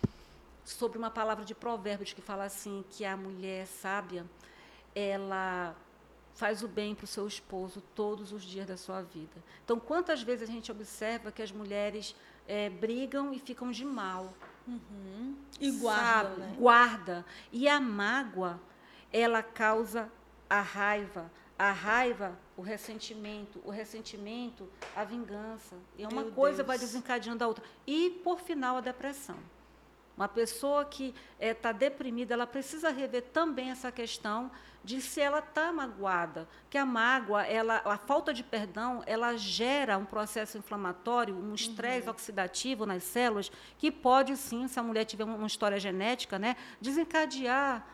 Sobre 0.65 0.97
uma 0.97 1.11
palavra 1.11 1.45
de 1.45 1.55
provérbios 1.55 2.13
que 2.13 2.23
fala 2.23 2.45
assim, 2.45 2.83
que 2.91 3.05
a 3.05 3.17
mulher 3.17 3.67
sábia, 3.67 4.25
ela 4.95 5.77
faz 6.35 6.63
o 6.63 6.69
bem 6.69 6.95
para 6.95 7.05
o 7.05 7.07
seu 7.07 7.27
esposo 7.27 7.83
todos 7.95 8.33
os 8.33 8.43
dias 8.43 8.67
da 8.67 8.77
sua 8.77 9.03
vida. 9.03 9.43
Então, 9.65 9.79
quantas 9.79 10.23
vezes 10.23 10.49
a 10.49 10.53
gente 10.53 10.73
observa 10.73 11.31
que 11.31 11.43
as 11.43 11.53
mulheres 11.53 12.15
é, 12.49 12.69
brigam 12.71 13.33
e 13.33 13.39
ficam 13.39 13.71
de 13.71 13.85
mal? 13.85 14.35
Uhum. 14.67 15.37
E 15.61 15.71
guardam, 15.71 16.39
né? 16.39 16.57
Guarda. 16.59 17.25
E 17.53 17.69
a 17.69 17.81
mágoa, 17.81 18.61
ela 19.13 19.43
causa 19.43 20.11
a 20.49 20.61
raiva, 20.61 21.31
a 21.59 21.71
raiva, 21.71 22.39
o 22.57 22.63
ressentimento, 22.63 23.61
o 23.65 23.71
ressentimento, 23.71 24.69
a 24.97 25.05
vingança. 25.05 25.77
E 25.97 26.05
uma 26.05 26.23
Meu 26.23 26.33
coisa 26.33 26.59
Deus. 26.59 26.67
vai 26.67 26.79
desencadeando 26.79 27.45
a 27.45 27.47
outra. 27.47 27.65
E, 27.87 28.11
por 28.25 28.41
final, 28.41 28.77
a 28.77 28.81
depressão. 28.81 29.37
Uma 30.19 30.27
pessoa 30.27 30.85
que 30.85 31.15
está 31.39 31.69
eh, 31.69 31.71
é, 31.71 31.75
deprimida, 31.75 32.35
ela 32.35 32.45
precisa 32.45 32.91
rever 32.91 33.23
também 33.33 33.71
essa 33.71 33.93
questão 33.93 34.51
de 34.83 35.01
se 35.01 35.21
ela 35.21 35.39
está 35.39 35.73
magoada, 35.73 36.49
que 36.69 36.77
a 36.77 36.85
mágoa, 36.85 37.45
ela, 37.45 37.81
a 37.85 37.97
falta 37.97 38.35
de 38.35 38.43
perdão, 38.43 39.01
ela 39.07 39.37
gera 39.37 39.97
um 39.97 40.05
processo 40.05 40.59
inflamatório, 40.59 41.37
um 41.37 41.55
estresse 41.55 42.09
uhum. 42.09 42.11
oxidativo 42.11 42.85
nas 42.85 43.05
células, 43.05 43.53
que 43.79 43.93
pode 43.93 44.37
sim, 44.37 44.67
se 44.67 44.81
a 44.81 44.83
mulher 44.83 45.05
tiver 45.05 45.23
uma 45.23 45.47
história 45.47 45.79
genética, 45.79 46.37
né, 46.37 46.57
desencadear 46.81 47.87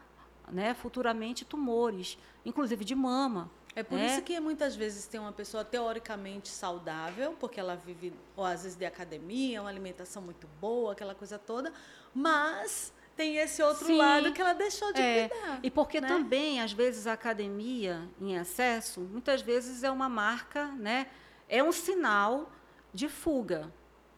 né, 0.51 0.73
futuramente 0.73 1.45
tumores, 1.45 2.17
inclusive 2.43 2.87
de 2.87 2.95
mama. 2.95 3.51
É 3.77 3.83
por 3.83 3.99
é. 3.99 4.07
isso 4.07 4.23
que 4.23 4.39
muitas 4.39 4.77
vezes 4.77 5.07
tem 5.07 5.19
uma 5.19 5.33
pessoa 5.33 5.65
teoricamente 5.65 6.49
saudável, 6.49 7.35
porque 7.41 7.59
ela 7.59 7.75
vive, 7.75 8.13
ou 8.37 8.45
às 8.45 8.63
vezes, 8.63 8.77
de 8.77 8.85
academia, 8.85 9.61
uma 9.61 9.71
alimentação 9.71 10.23
muito 10.23 10.47
boa, 10.61 10.93
aquela 10.93 11.15
coisa 11.15 11.39
toda, 11.39 11.73
mas 12.15 12.93
tem 13.17 13.37
esse 13.37 13.63
outro 13.63 13.87
Sim. 13.87 13.97
lado 13.97 14.33
que 14.33 14.41
ela 14.41 14.53
deixou 14.53 14.93
de 14.93 15.01
é. 15.01 15.29
cuidar. 15.29 15.61
E 15.63 15.71
porque 15.71 16.01
né? 16.01 16.09
também, 16.09 16.61
às 16.61 16.73
vezes, 16.73 17.07
a 17.07 17.13
academia 17.13 18.09
em 18.21 18.37
excesso, 18.37 19.01
muitas 19.01 19.43
vezes 19.43 19.83
é 19.83 19.91
uma 19.91 20.09
marca, 20.09 20.67
né? 20.73 21.09
é 21.49 21.63
um 21.63 21.73
sinal 21.73 22.51
de 22.93 23.09
fuga. 23.09 23.73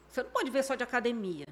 Você 0.09 0.23
não 0.23 0.31
pode 0.31 0.51
ver 0.51 0.63
só 0.63 0.75
de 0.75 0.83
academia. 0.83 1.47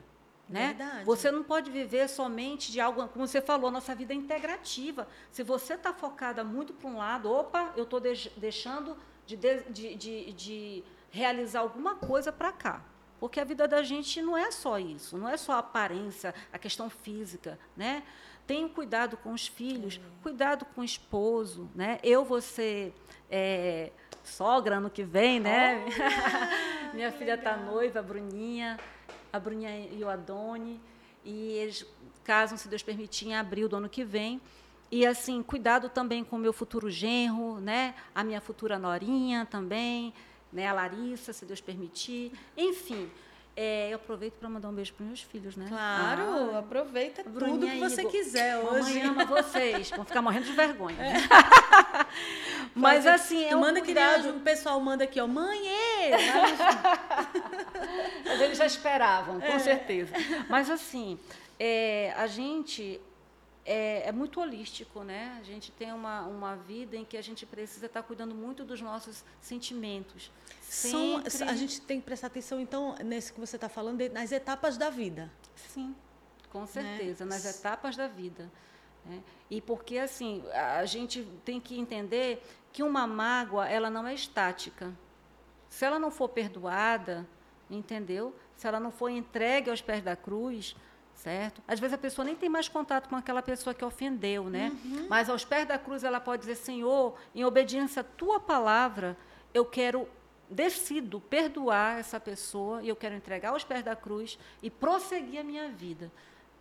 Né? 0.54 0.68
Verdade. 0.68 1.04
Você 1.04 1.32
não 1.32 1.42
pode 1.42 1.68
viver 1.68 2.08
somente 2.08 2.70
de 2.70 2.80
algo, 2.80 3.08
como 3.08 3.26
você 3.26 3.40
falou, 3.40 3.72
nossa 3.72 3.92
vida 3.92 4.12
é 4.12 4.16
integrativa. 4.16 5.08
Se 5.32 5.42
você 5.42 5.74
está 5.74 5.92
focada 5.92 6.44
muito 6.44 6.72
para 6.72 6.88
um 6.88 6.96
lado, 6.96 7.28
opa, 7.28 7.72
eu 7.76 7.82
estou 7.82 8.00
deixando 8.00 8.96
de, 9.26 9.36
de, 9.36 9.96
de, 9.96 10.32
de 10.32 10.84
realizar 11.10 11.58
alguma 11.58 11.96
coisa 11.96 12.30
para 12.30 12.52
cá. 12.52 12.84
Porque 13.18 13.40
a 13.40 13.44
vida 13.44 13.66
da 13.66 13.82
gente 13.82 14.22
não 14.22 14.36
é 14.36 14.52
só 14.52 14.78
isso, 14.78 15.18
não 15.18 15.28
é 15.28 15.36
só 15.36 15.54
a 15.54 15.58
aparência, 15.58 16.32
a 16.52 16.58
questão 16.58 16.88
física, 16.88 17.58
né? 17.76 18.04
Tenha 18.46 18.68
cuidado 18.68 19.16
com 19.16 19.32
os 19.32 19.48
filhos, 19.48 20.00
cuidado 20.22 20.64
com 20.66 20.82
o 20.82 20.84
esposo, 20.84 21.68
né? 21.74 21.98
Eu 22.00 22.24
vou 22.24 22.40
ser 22.40 22.94
é, 23.28 23.90
sogra 24.22 24.76
ano 24.76 24.88
que 24.88 25.02
vem, 25.02 25.40
né? 25.40 25.84
Oh, 25.84 26.94
Minha 26.94 27.10
filha 27.10 27.34
está 27.34 27.56
noiva, 27.56 28.00
Bruninha, 28.02 28.78
a 29.34 29.40
Bruninha 29.40 29.88
e 29.90 30.04
o 30.04 30.08
Adone, 30.08 30.80
e 31.24 31.54
eles 31.54 31.84
casam, 32.22 32.56
se 32.56 32.68
Deus 32.68 32.84
permitir, 32.84 33.26
em 33.26 33.34
abril 33.34 33.68
do 33.68 33.74
ano 33.74 33.88
que 33.88 34.04
vem. 34.04 34.40
E 34.92 35.04
assim, 35.04 35.42
cuidado 35.42 35.88
também 35.88 36.22
com 36.22 36.36
o 36.36 36.38
meu 36.38 36.52
futuro 36.52 36.88
genro, 36.88 37.58
né? 37.60 37.96
A 38.14 38.22
minha 38.22 38.40
futura 38.40 38.78
norinha 38.78 39.44
também, 39.44 40.14
né? 40.52 40.68
A 40.68 40.72
Larissa, 40.72 41.32
se 41.32 41.44
Deus 41.44 41.60
permitir. 41.60 42.30
Enfim, 42.56 43.10
é, 43.56 43.90
eu 43.90 43.96
aproveito 43.96 44.34
para 44.34 44.48
mandar 44.48 44.68
um 44.68 44.72
beijo 44.72 44.92
para 44.94 45.06
meus 45.06 45.22
filhos, 45.22 45.56
né? 45.56 45.66
Claro, 45.68 46.22
ah, 46.54 46.58
aproveita 46.58 47.22
tudo 47.22 47.66
que 47.66 47.78
você 47.78 48.04
quiser 48.04 48.58
hoje. 48.58 48.98
Mamãe 48.98 49.02
ama 49.02 49.24
vocês, 49.24 49.90
vão 49.90 50.04
ficar 50.04 50.20
morrendo 50.20 50.46
de 50.46 50.52
vergonha. 50.52 50.96
É. 51.00 51.14
Mas 52.74 53.06
assim, 53.06 53.44
é 53.44 53.54
um 53.54 53.60
manda 53.60 53.80
cuidado. 53.80 54.22
que 54.24 54.28
o 54.30 54.40
pessoal 54.40 54.80
manda 54.80 55.04
aqui, 55.04 55.20
ó, 55.20 55.26
mãe, 55.28 55.60
Mas 58.24 58.40
eles 58.40 58.58
já 58.58 58.66
esperavam, 58.66 59.40
com 59.40 59.46
é. 59.46 59.58
certeza. 59.60 60.12
Mas 60.48 60.68
assim, 60.68 61.18
é, 61.58 62.12
a 62.16 62.26
gente 62.26 63.00
é, 63.64 64.08
é, 64.08 64.12
muito 64.12 64.40
holístico, 64.40 65.02
né? 65.02 65.38
A 65.40 65.44
gente 65.44 65.72
tem 65.72 65.92
uma, 65.92 66.22
uma 66.22 66.54
vida 66.56 66.96
em 66.96 67.04
que 67.04 67.16
a 67.16 67.22
gente 67.22 67.46
precisa 67.46 67.86
estar 67.86 68.02
cuidando 68.02 68.34
muito 68.34 68.64
dos 68.64 68.80
nossos 68.80 69.24
sentimentos. 69.40 70.30
São, 70.74 71.22
a 71.46 71.54
gente 71.54 71.80
tem 71.80 72.00
que 72.00 72.04
prestar 72.04 72.26
atenção, 72.26 72.60
então, 72.60 72.96
nesse 73.04 73.32
que 73.32 73.38
você 73.38 73.56
está 73.56 73.68
falando, 73.68 74.06
nas 74.10 74.32
etapas 74.32 74.76
da 74.76 74.90
vida. 74.90 75.30
Sim, 75.54 75.94
com 76.50 76.62
né? 76.62 76.66
certeza, 76.66 77.24
né? 77.24 77.30
nas 77.30 77.44
etapas 77.44 77.96
da 77.96 78.08
vida. 78.08 78.50
Né? 79.04 79.22
E 79.48 79.60
porque, 79.60 79.98
assim, 79.98 80.42
a 80.52 80.84
gente 80.84 81.22
tem 81.44 81.60
que 81.60 81.78
entender 81.78 82.42
que 82.72 82.82
uma 82.82 83.06
mágoa, 83.06 83.68
ela 83.68 83.88
não 83.88 84.04
é 84.04 84.14
estática. 84.14 84.92
Se 85.68 85.84
ela 85.84 85.98
não 85.98 86.10
for 86.10 86.28
perdoada, 86.28 87.24
entendeu? 87.70 88.34
Se 88.56 88.66
ela 88.66 88.80
não 88.80 88.90
for 88.90 89.08
entregue 89.08 89.70
aos 89.70 89.80
pés 89.80 90.02
da 90.02 90.16
cruz, 90.16 90.74
certo? 91.14 91.62
Às 91.68 91.78
vezes 91.78 91.94
a 91.94 91.98
pessoa 91.98 92.24
nem 92.24 92.34
tem 92.34 92.48
mais 92.48 92.68
contato 92.68 93.08
com 93.08 93.14
aquela 93.14 93.42
pessoa 93.42 93.72
que 93.72 93.84
ofendeu, 93.84 94.50
né? 94.50 94.72
Uhum. 94.84 95.06
Mas 95.08 95.30
aos 95.30 95.44
pés 95.44 95.68
da 95.68 95.78
cruz 95.78 96.02
ela 96.02 96.18
pode 96.18 96.40
dizer: 96.40 96.56
Senhor, 96.56 97.16
em 97.32 97.44
obediência 97.44 98.00
à 98.00 98.04
tua 98.04 98.40
palavra, 98.40 99.16
eu 99.52 99.64
quero 99.64 100.08
decido 100.54 101.20
perdoar 101.20 101.98
essa 101.98 102.20
pessoa 102.20 102.82
e 102.82 102.88
eu 102.88 102.96
quero 102.96 103.14
entregar 103.14 103.50
aos 103.50 103.64
pés 103.64 103.82
da 103.82 103.96
cruz 103.96 104.38
e 104.62 104.70
prosseguir 104.70 105.40
a 105.40 105.44
minha 105.44 105.68
vida. 105.68 106.10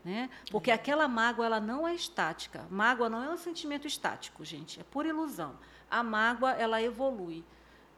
Né? 0.04 0.30
Porque 0.50 0.72
uhum. 0.72 0.76
aquela 0.76 1.08
mágoa 1.08 1.46
ela 1.46 1.60
não 1.60 1.88
é 1.88 1.94
estática. 1.94 2.66
Mágoa 2.70 3.08
não 3.08 3.24
é 3.24 3.30
um 3.30 3.38
sentimento 3.38 3.88
estático, 3.88 4.44
gente. 4.44 4.80
É 4.80 4.84
pura 4.84 5.08
ilusão. 5.08 5.58
A 5.90 6.02
mágoa 6.02 6.52
ela 6.54 6.82
evolui. 6.82 7.44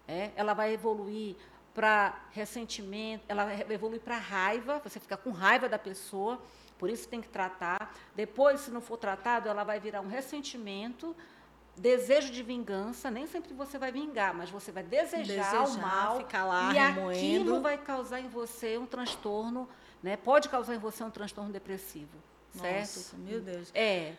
É? 0.07 0.31
Ela 0.35 0.53
vai 0.53 0.73
evoluir 0.73 1.35
para 1.73 2.27
ressentimento, 2.31 3.23
ela 3.27 3.51
evolui 3.69 3.99
para 3.99 4.17
raiva, 4.17 4.79
você 4.83 4.97
fica 4.97 5.17
com 5.17 5.31
raiva 5.31 5.67
da 5.67 5.77
pessoa, 5.77 6.41
por 6.77 6.89
isso 6.89 7.07
tem 7.07 7.19
que 7.19 7.27
tratar. 7.27 7.93
Depois, 8.15 8.61
se 8.61 8.71
não 8.71 8.79
for 8.79 8.97
tratado, 8.97 9.49
ela 9.49 9.63
vai 9.63 9.79
virar 9.79 10.01
um 10.01 10.07
ressentimento, 10.07 11.15
desejo 11.77 12.31
de 12.31 12.41
vingança, 12.41 13.11
nem 13.11 13.27
sempre 13.27 13.53
você 13.53 13.77
vai 13.77 13.91
vingar, 13.91 14.33
mas 14.33 14.49
você 14.49 14.71
vai 14.71 14.83
desejar, 14.83 15.23
desejar 15.23 15.67
o 15.67 15.77
mal 15.79 16.17
ficar 16.17 16.45
lá 16.45 16.73
e 16.73 16.77
aquilo 16.77 17.61
vai 17.61 17.77
causar 17.77 18.19
em 18.19 18.27
você 18.27 18.77
um 18.77 18.85
transtorno, 18.85 19.67
né? 20.01 20.17
Pode 20.17 20.49
causar 20.49 20.75
em 20.75 20.79
você 20.79 21.03
um 21.03 21.09
transtorno 21.09 21.51
depressivo, 21.51 22.17
certo? 22.53 22.95
Nossa, 22.97 23.17
meu 23.17 23.41
Deus. 23.41 23.71
É 23.73 24.13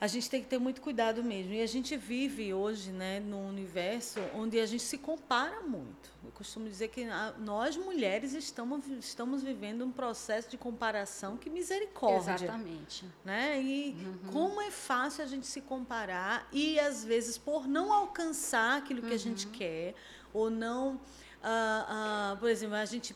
a 0.00 0.06
gente 0.06 0.28
tem 0.28 0.42
que 0.42 0.48
ter 0.48 0.58
muito 0.58 0.80
cuidado 0.80 1.22
mesmo. 1.22 1.52
E 1.54 1.62
a 1.62 1.66
gente 1.66 1.96
vive 1.96 2.52
hoje 2.52 2.92
né, 2.92 3.20
num 3.20 3.48
universo 3.48 4.20
onde 4.34 4.60
a 4.60 4.66
gente 4.66 4.82
se 4.82 4.98
compara 4.98 5.62
muito. 5.62 6.10
Eu 6.22 6.30
costumo 6.32 6.68
dizer 6.68 6.88
que 6.88 7.06
nós, 7.38 7.76
mulheres, 7.76 8.34
estamos, 8.34 8.86
estamos 9.00 9.42
vivendo 9.42 9.84
um 9.84 9.90
processo 9.90 10.50
de 10.50 10.58
comparação 10.58 11.36
que 11.36 11.48
misericórdia. 11.48 12.34
Exatamente. 12.34 13.06
Né? 13.24 13.60
E 13.62 13.96
uhum. 13.98 14.32
como 14.32 14.60
é 14.60 14.70
fácil 14.70 15.24
a 15.24 15.26
gente 15.26 15.46
se 15.46 15.62
comparar 15.62 16.46
e, 16.52 16.78
às 16.78 17.04
vezes, 17.04 17.38
por 17.38 17.66
não 17.66 17.92
alcançar 17.92 18.78
aquilo 18.78 19.00
que 19.00 19.08
uhum. 19.08 19.14
a 19.14 19.18
gente 19.18 19.46
uhum. 19.46 19.52
quer, 19.52 19.94
ou 20.32 20.50
não. 20.50 20.96
Uh, 20.96 22.34
uh, 22.34 22.36
por 22.38 22.50
exemplo, 22.50 22.74
a 22.74 22.84
gente 22.84 23.14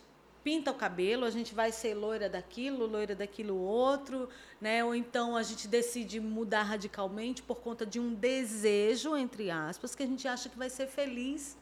pinta 0.50 0.72
o 0.72 0.74
cabelo, 0.74 1.24
a 1.24 1.30
gente 1.30 1.54
vai 1.54 1.70
ser 1.70 1.94
loira 1.94 2.28
daquilo, 2.28 2.84
loira 2.84 3.14
daquilo 3.14 3.56
outro, 3.56 4.28
né? 4.60 4.84
Ou 4.84 4.96
então 4.96 5.36
a 5.36 5.44
gente 5.44 5.68
decide 5.68 6.18
mudar 6.18 6.64
radicalmente 6.64 7.40
por 7.40 7.60
conta 7.60 7.86
de 7.86 8.00
um 8.00 8.12
desejo, 8.12 9.16
entre 9.16 9.48
aspas, 9.48 9.94
que 9.94 10.02
a 10.02 10.06
gente 10.06 10.26
acha 10.26 10.48
que 10.48 10.58
vai 10.58 10.68
ser 10.68 10.88
feliz 10.88 11.56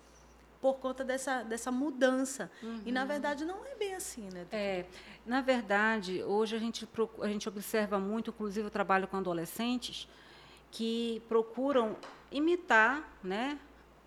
por 0.58 0.76
conta 0.76 1.04
dessa, 1.04 1.42
dessa 1.42 1.70
mudança. 1.70 2.50
Uhum. 2.62 2.80
E 2.86 2.90
na 2.90 3.02
uhum. 3.02 3.08
verdade 3.08 3.44
não 3.44 3.62
é 3.66 3.74
bem 3.74 3.94
assim, 3.94 4.26
né? 4.32 4.46
É, 4.50 4.86
na 5.26 5.42
verdade, 5.42 6.22
hoje 6.22 6.56
a 6.56 6.58
gente, 6.58 6.88
a 7.20 7.28
gente 7.28 7.46
observa 7.46 7.98
muito, 7.98 8.30
inclusive 8.30 8.68
eu 8.68 8.70
trabalho 8.70 9.06
com 9.06 9.18
adolescentes, 9.18 10.08
que 10.70 11.22
procuram 11.28 11.94
imitar 12.32 13.18
né, 13.22 13.58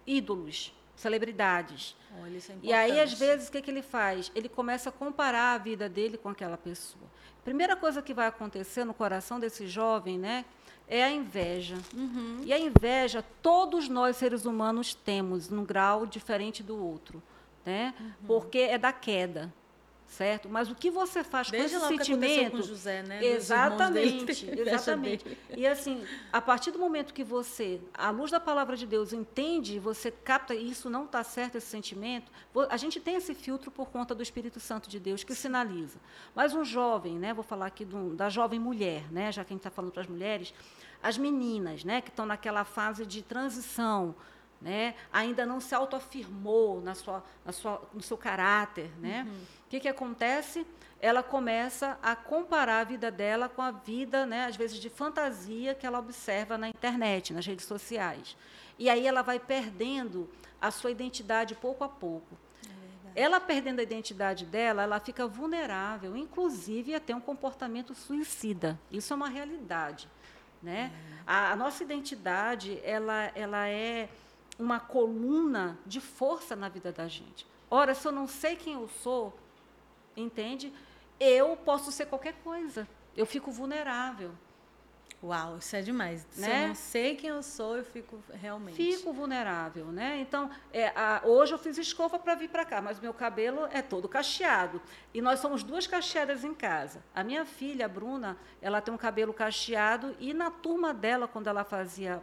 ídolos 0.08 0.74
celebridades. 1.02 1.96
Olha, 2.22 2.38
isso 2.38 2.52
é 2.52 2.56
e 2.62 2.72
aí, 2.72 3.00
às 3.00 3.14
vezes, 3.14 3.48
o 3.48 3.52
que, 3.52 3.62
que 3.62 3.72
ele 3.72 3.82
faz? 3.82 4.32
Ele 4.36 4.48
começa 4.48 4.90
a 4.90 4.92
comparar 4.92 5.56
a 5.56 5.58
vida 5.58 5.90
dele 5.90 6.18
com 6.18 6.30
aquela 6.30 6.58
pessoa. 6.58 7.06
Primeira 7.44 7.76
coisa 7.76 8.02
que 8.02 8.14
vai 8.14 8.28
acontecer 8.28 8.86
no 8.86 8.94
coração 8.94 9.40
desse 9.40 9.68
jovem, 9.68 10.20
né, 10.20 10.46
é 10.88 11.04
a 11.04 11.12
inveja. 11.12 11.78
Uhum. 11.94 12.42
E 12.44 12.54
a 12.54 12.60
inveja, 12.60 13.24
todos 13.42 13.90
nós 13.90 14.18
seres 14.18 14.46
humanos 14.46 14.94
temos, 14.94 15.50
num 15.50 15.66
grau 15.66 16.06
diferente 16.06 16.62
do 16.62 16.78
outro, 16.78 17.22
né? 17.66 17.94
Uhum. 18.00 18.12
Porque 18.28 18.60
é 18.60 18.78
da 18.78 18.94
queda 18.94 19.52
certo? 20.12 20.50
Mas 20.50 20.70
o 20.70 20.76
que 20.76 20.92
você 20.92 21.24
faz 21.24 21.50
Desde 21.50 21.80
com 21.80 21.86
esse 21.86 21.98
sentimento? 21.98 22.58
com 22.58 22.64
José, 22.64 23.02
né? 23.02 23.24
Exatamente, 23.24 24.46
exatamente. 24.52 25.38
E 25.56 25.66
assim, 25.66 26.04
a 26.32 26.42
partir 26.42 26.72
do 26.72 26.78
momento 26.78 27.14
que 27.14 27.24
você, 27.24 27.80
à 27.94 28.10
luz 28.10 28.30
da 28.30 28.40
palavra 28.40 28.76
de 28.76 28.86
Deus, 28.86 29.14
entende, 29.14 29.80
você 29.80 30.12
capta 30.12 30.54
isso 30.54 30.90
não 30.90 31.06
está 31.06 31.24
certo 31.24 31.56
esse 31.56 31.68
sentimento. 31.68 32.30
A 32.70 32.76
gente 32.76 33.00
tem 33.00 33.16
esse 33.16 33.34
filtro 33.34 33.72
por 33.72 33.90
conta 33.90 34.14
do 34.14 34.22
Espírito 34.22 34.60
Santo 34.60 34.90
de 34.90 35.00
Deus 35.00 35.24
que 35.24 35.34
sinaliza. 35.34 35.98
Mas 36.36 36.54
um 36.54 36.66
jovem, 36.66 37.18
né? 37.18 37.34
Vou 37.34 37.44
falar 37.44 37.68
aqui 37.68 37.86
do, 37.86 38.14
da 38.14 38.28
jovem 38.28 38.60
mulher, 38.60 39.10
né? 39.12 39.32
Já 39.32 39.46
que 39.46 39.54
a 39.54 39.56
gente 39.56 39.62
está 39.62 39.72
falando 39.72 39.94
para 39.94 40.02
as 40.02 40.08
mulheres, 40.08 40.54
as 41.02 41.18
meninas, 41.18 41.86
né? 41.86 42.02
Que 42.02 42.10
estão 42.10 42.26
naquela 42.26 42.66
fase 42.66 43.06
de 43.06 43.22
transição 43.22 44.14
né? 44.62 44.94
ainda 45.12 45.44
não 45.44 45.60
se 45.60 45.74
autoafirmou 45.74 46.82
na 46.82 46.94
sua, 46.94 47.24
na 47.44 47.52
sua, 47.52 47.82
no 47.92 48.02
seu 48.02 48.16
caráter. 48.16 48.92
Né? 49.00 49.26
Uhum. 49.28 49.61
O 49.72 49.74
que, 49.74 49.80
que 49.80 49.88
acontece? 49.88 50.68
Ela 51.00 51.24
começa 51.24 51.98
a 52.04 52.14
comparar 52.14 52.82
a 52.82 52.84
vida 52.84 53.10
dela 53.10 53.48
com 53.48 53.62
a 53.62 53.72
vida, 53.72 54.26
né, 54.26 54.44
às 54.44 54.58
vezes, 54.58 54.78
de 54.78 54.90
fantasia 54.90 55.74
que 55.74 55.86
ela 55.86 55.98
observa 55.98 56.58
na 56.58 56.68
internet, 56.68 57.32
nas 57.32 57.46
redes 57.46 57.66
sociais. 57.68 58.36
E 58.78 58.90
aí 58.90 59.08
ela 59.08 59.22
vai 59.22 59.40
perdendo 59.40 60.30
a 60.60 60.72
sua 60.72 60.92
identidade 60.92 61.56
pouco 61.56 61.86
a 61.86 61.88
pouco. 61.88 62.38
É 63.16 63.22
ela 63.22 63.40
perdendo 63.40 63.80
a 63.80 63.84
identidade 63.84 64.46
dela, 64.46 64.84
ela 64.84 65.00
fica 65.00 65.26
vulnerável, 65.26 66.18
inclusive 66.18 66.94
a 66.94 67.00
ter 67.00 67.14
um 67.14 67.22
comportamento 67.22 67.96
suicida. 67.96 68.78
Isso 68.92 69.14
é 69.14 69.16
uma 69.16 69.30
realidade. 69.30 70.10
Né? 70.62 70.92
É. 70.94 71.24
A, 71.26 71.52
a 71.54 71.56
nossa 71.56 71.82
identidade 71.82 72.78
ela, 72.84 73.32
ela 73.36 73.70
é 73.70 74.10
uma 74.60 74.82
coluna 74.82 75.80
de 75.86 76.02
força 76.02 76.58
na 76.58 76.68
vida 76.68 76.92
da 76.92 77.08
gente. 77.08 77.48
Ora, 77.70 77.96
se 77.96 78.06
eu 78.06 78.12
não 78.12 78.28
sei 78.28 78.58
quem 78.58 78.74
eu 78.74 78.90
sou, 79.02 79.34
entende? 80.16 80.74
Eu 81.20 81.56
posso 81.58 81.92
ser 81.92 82.08
qualquer 82.08 82.34
coisa. 82.44 82.88
Eu 83.16 83.26
fico 83.26 83.52
vulnerável. 83.52 84.32
Uau, 85.24 85.60
isso 85.60 85.76
é 85.76 85.82
demais. 85.84 86.26
Né? 86.36 86.48
Se 86.48 86.50
eu 86.50 86.68
não 86.68 86.76
sei 86.76 87.16
quem 87.16 87.30
eu 87.30 87.44
sou, 87.44 87.78
eu 87.78 87.84
fico 87.84 88.20
realmente. 88.34 88.76
Fico 88.76 89.14
vulnerável, 89.14 89.86
né? 89.86 90.18
Então, 90.20 90.50
é, 90.74 90.88
a, 90.96 91.22
hoje 91.24 91.54
eu 91.54 91.60
fiz 91.60 91.78
escova 91.78 92.18
para 92.18 92.34
vir 92.34 92.50
para 92.50 92.66
cá, 92.66 92.82
mas 92.82 93.00
meu 93.00 93.14
cabelo 93.14 93.68
é 93.72 93.84
todo 93.84 94.10
cacheado. 94.10 94.82
E 95.14 95.22
nós 95.22 95.40
somos 95.40 95.62
duas 95.62 95.86
cacheadas 95.86 96.44
em 96.44 96.56
casa. 96.56 97.04
A 97.14 97.24
minha 97.24 97.46
filha, 97.46 97.86
a 97.86 97.90
Bruna, 97.90 98.36
ela 98.60 98.82
tem 98.82 98.92
um 98.92 98.98
cabelo 98.98 99.32
cacheado 99.32 100.16
e 100.20 100.34
na 100.34 100.50
turma 100.50 100.92
dela, 100.92 101.28
quando 101.28 101.46
ela 101.46 101.64
fazia 101.64 102.20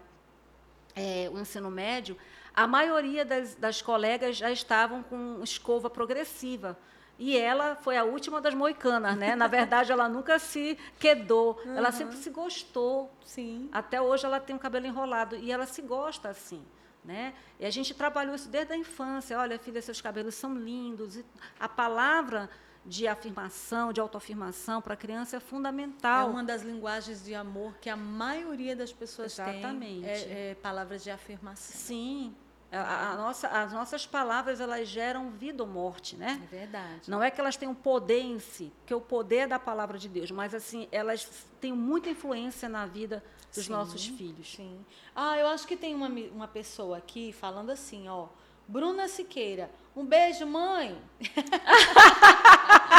é, 0.97 1.31
o 1.33 1.39
ensino 1.39 1.71
médio, 1.71 2.17
a 2.53 2.67
maioria 2.67 3.25
das, 3.25 3.55
das 3.55 3.81
colegas 3.81 4.37
já 4.37 4.51
estavam 4.51 5.05
com 5.05 5.41
escova 5.45 5.89
progressiva. 5.89 6.77
E 7.19 7.37
ela 7.37 7.75
foi 7.75 7.97
a 7.97 8.05
última 8.05 8.41
das 8.41 8.55
moicanas, 8.55 9.17
né? 9.17 9.35
Na 9.35 9.49
verdade, 9.49 9.91
ela 9.91 10.09
nunca 10.09 10.39
se 10.39 10.79
quedou. 11.01 11.61
Uhum. 11.65 11.77
Ela 11.77 11.91
sempre 11.91 12.17
se 12.17 12.31
gostou. 12.31 13.13
Sim. 13.25 13.69
Até 13.73 14.01
hoje 14.01 14.25
ela 14.25 14.39
tem 14.39 14.55
o 14.55 14.59
cabelo 14.59 14.87
enrolado 14.87 15.35
e 15.35 15.51
ela 15.51 15.67
se 15.67 15.83
gosta 15.83 16.29
assim. 16.29 16.65
Né? 17.05 17.35
E 17.59 17.65
a 17.67 17.71
gente 17.71 17.95
trabalhou 17.95 18.35
isso 18.35 18.49
desde 18.49 18.73
a 18.73 18.77
infância. 18.77 19.39
Olha, 19.39 19.59
filha, 19.59 19.83
seus 19.83 20.01
cabelos 20.01 20.35
são 20.35 20.55
lindos. 20.55 21.17
E 21.17 21.25
a 21.59 21.69
palavra 21.69 22.49
de 22.85 23.07
afirmação, 23.07 23.93
de 23.93 24.01
autoafirmação 24.01 24.81
para 24.81 24.95
a 24.95 24.97
criança 24.97 25.37
é 25.37 25.41
fundamental. 25.41 26.29
É 26.29 26.31
uma 26.31 26.45
das 26.45 26.63
linguagens 26.63 27.25
de 27.25 27.35
amor 27.35 27.75
que 27.81 27.91
a 27.91 27.97
maioria 27.97 28.77
das 28.77 28.93
pessoas 28.93 29.33
Exatamente. 29.33 30.03
tem. 30.03 30.09
É, 30.09 30.51
é 30.51 30.55
palavras 30.55 31.03
de 31.03 31.11
afirmação. 31.11 31.77
Sim, 31.77 32.35
a, 32.71 33.13
a 33.13 33.17
nossa, 33.17 33.49
as 33.49 33.73
nossas 33.73 34.07
palavras 34.07 34.61
elas 34.61 34.89
geram 34.89 35.31
vida 35.31 35.63
ou 35.63 35.69
morte, 35.69 36.17
né? 36.17 36.41
É 36.45 36.47
verdade. 36.57 37.11
Não 37.11 37.23
é 37.23 37.31
que 37.31 37.41
elas 37.41 37.57
tenham 37.57 37.75
poder 37.75 38.21
em 38.21 38.39
si, 38.39 38.73
porque 38.81 38.95
o 38.95 39.01
poder 39.01 39.37
é 39.37 39.47
da 39.47 39.59
palavra 39.59 39.99
de 39.99 40.09
Deus, 40.09 40.31
mas 40.31 40.55
assim 40.55 40.87
elas 40.93 41.29
têm 41.61 41.73
muita 41.73 42.11
influência 42.11 42.69
na 42.69 42.85
vida 42.85 43.25
dos 43.55 43.65
sim, 43.65 43.73
nossos 43.73 44.07
filhos. 44.07 44.55
Sim. 44.55 44.85
Ah, 45.15 45.39
eu 45.39 45.49
acho 45.49 45.67
que 45.67 45.77
tem 45.77 45.95
uma, 45.95 46.09
uma 46.09 46.49
pessoa 46.49 46.99
aqui 46.99 47.33
falando 47.33 47.71
assim, 47.71 48.09
ó, 48.09 48.29
Bruna 48.67 49.09
Siqueira, 49.09 49.71
um 49.97 50.05
beijo, 50.05 50.47
mãe. 50.47 51.01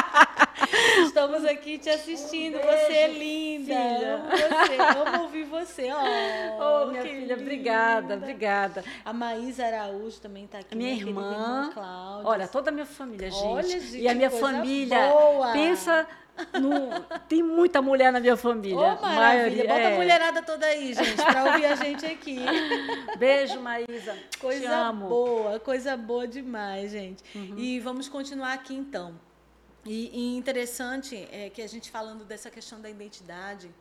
Estamos 1.06 1.46
aqui 1.46 1.78
te 1.78 1.90
assistindo. 1.90 2.58
Um 2.58 2.62
você 2.62 2.94
é 2.94 3.08
linda. 3.08 3.74
Filha. 3.74 4.24
Você. 4.30 4.78
Vamos 4.78 5.22
ouvir 5.22 5.44
você. 5.46 5.90
Oh, 6.60 6.84
oh 6.84 6.88
minha 6.88 7.02
filha, 7.02 7.20
linda. 7.20 7.34
obrigada, 7.36 8.16
obrigada. 8.16 8.84
A 9.04 9.14
Maísa 9.14 9.66
Araújo 9.66 10.20
também 10.20 10.46
está 10.46 10.60
aqui. 10.60 10.76
Minha, 10.76 10.96
minha 10.96 11.08
irmã. 11.08 11.32
irmã 11.32 11.72
Cláudia. 11.74 12.30
Olha, 12.30 12.48
toda 12.48 12.70
a 12.70 12.74
minha 12.74 12.86
família, 12.86 13.32
gente. 13.32 13.44
Olha, 13.44 13.68
gente 13.68 13.98
e 13.98 14.08
a 14.08 14.16
minha 14.16 14.30
família. 14.30 15.10
Boa. 15.10 15.52
Pensa 15.52 16.08
no, 16.54 17.20
tem 17.28 17.44
muita 17.44 17.82
mulher 17.82 18.12
na 18.12 18.20
minha 18.20 18.38
família. 18.38 18.78
Maravilha. 18.78 19.16
Maioria, 19.16 19.64
Bota 19.64 19.80
é. 19.80 19.94
a 19.94 19.96
mulherada 19.96 20.42
toda 20.42 20.66
aí, 20.66 20.94
gente, 20.94 21.16
para 21.16 21.46
ouvir 21.46 21.66
a 21.66 21.76
gente 21.76 22.06
aqui. 22.06 22.40
Beijo, 23.18 23.60
Maísa. 23.60 24.18
Coisa 24.40 24.92
boa, 24.92 25.60
coisa 25.60 25.98
boa 25.98 26.28
demais, 26.28 26.92
gente. 26.92 27.24
Uhum. 27.36 27.56
E 27.58 27.80
vamos 27.80 28.08
continuar 28.08 28.54
aqui 28.54 28.74
então. 28.74 29.14
E, 29.90 30.12
e 30.14 30.38
interessante 30.38 31.28
é 31.32 31.50
que 31.50 31.64
a 31.64 31.68
gente 31.68 31.90
falando 31.90 32.24
dessa 32.24 32.52
questão 32.52 32.80
da 32.80 32.88
identidade, 32.88 33.72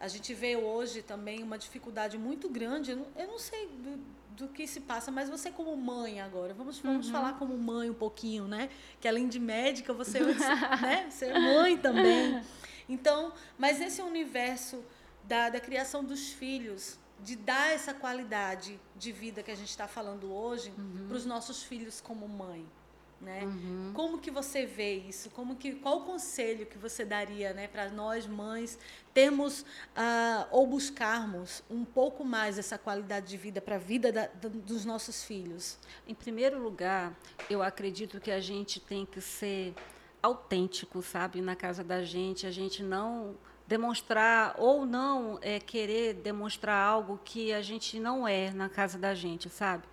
a 0.00 0.08
gente 0.08 0.32
vê 0.32 0.56
hoje 0.56 1.02
também 1.02 1.42
uma 1.42 1.58
dificuldade 1.58 2.16
muito 2.16 2.48
grande. 2.48 2.92
Eu 2.92 2.96
não, 2.96 3.06
eu 3.14 3.26
não 3.26 3.38
sei 3.38 3.66
do, 3.66 4.00
do, 4.30 4.48
que 4.48 4.66
se 4.66 4.80
passa, 4.80 5.10
mas 5.10 5.28
você 5.28 5.50
como 5.50 5.76
mãe 5.76 6.22
agora, 6.22 6.54
vamos, 6.54 6.78
vamos 6.78 7.06
uhum. 7.06 7.12
falar 7.12 7.34
como 7.34 7.54
mãe 7.58 7.90
um 7.90 7.94
pouquinho, 7.94 8.48
né? 8.48 8.70
Que 8.98 9.06
além 9.06 9.28
de 9.28 9.38
médica, 9.38 9.92
você, 9.92 10.20
né? 10.80 11.10
você 11.10 11.26
é 11.26 11.38
mãe 11.38 11.76
também. 11.76 12.42
Então, 12.88 13.30
mas 13.58 13.78
nesse 13.78 14.00
universo 14.00 14.82
da, 15.24 15.50
da 15.50 15.60
criação 15.60 16.02
dos 16.02 16.30
filhos, 16.30 16.98
de 17.20 17.36
dar 17.36 17.70
essa 17.74 17.92
qualidade 17.92 18.80
de 18.96 19.12
vida 19.12 19.42
que 19.42 19.50
a 19.50 19.54
gente 19.54 19.68
está 19.68 19.86
falando 19.86 20.32
hoje 20.32 20.72
uhum. 20.78 21.08
para 21.08 21.16
os 21.18 21.26
nossos 21.26 21.62
filhos 21.62 22.00
como 22.00 22.26
mãe 22.26 22.66
né? 23.22 23.44
Uhum. 23.44 23.92
Como 23.94 24.18
que 24.18 24.30
você 24.30 24.66
vê 24.66 24.94
isso? 24.94 25.30
Como 25.30 25.56
que 25.56 25.72
qual 25.74 25.98
o 25.98 26.04
conselho 26.04 26.66
que 26.66 26.76
você 26.76 27.04
daria, 27.04 27.54
né, 27.54 27.68
para 27.68 27.88
nós 27.88 28.26
mães 28.26 28.78
termos 29.14 29.60
uh, 29.60 30.46
ou 30.50 30.66
buscarmos 30.66 31.62
um 31.70 31.84
pouco 31.84 32.24
mais 32.24 32.58
essa 32.58 32.76
qualidade 32.76 33.28
de 33.28 33.36
vida 33.36 33.60
para 33.60 33.76
a 33.76 33.78
vida 33.78 34.10
da, 34.10 34.28
dos 34.42 34.84
nossos 34.84 35.24
filhos? 35.24 35.78
Em 36.06 36.14
primeiro 36.14 36.60
lugar, 36.60 37.16
eu 37.48 37.62
acredito 37.62 38.20
que 38.20 38.30
a 38.30 38.40
gente 38.40 38.80
tem 38.80 39.06
que 39.06 39.20
ser 39.20 39.74
autêntico, 40.20 41.00
sabe, 41.02 41.40
na 41.40 41.56
casa 41.56 41.82
da 41.82 42.04
gente, 42.04 42.46
a 42.46 42.50
gente 42.50 42.82
não 42.82 43.36
demonstrar 43.66 44.54
ou 44.58 44.84
não 44.84 45.38
é, 45.40 45.58
querer 45.58 46.14
demonstrar 46.14 46.76
algo 46.76 47.18
que 47.24 47.52
a 47.52 47.62
gente 47.62 47.98
não 47.98 48.26
é 48.26 48.50
na 48.50 48.68
casa 48.68 48.98
da 48.98 49.14
gente, 49.14 49.48
sabe? 49.48 49.84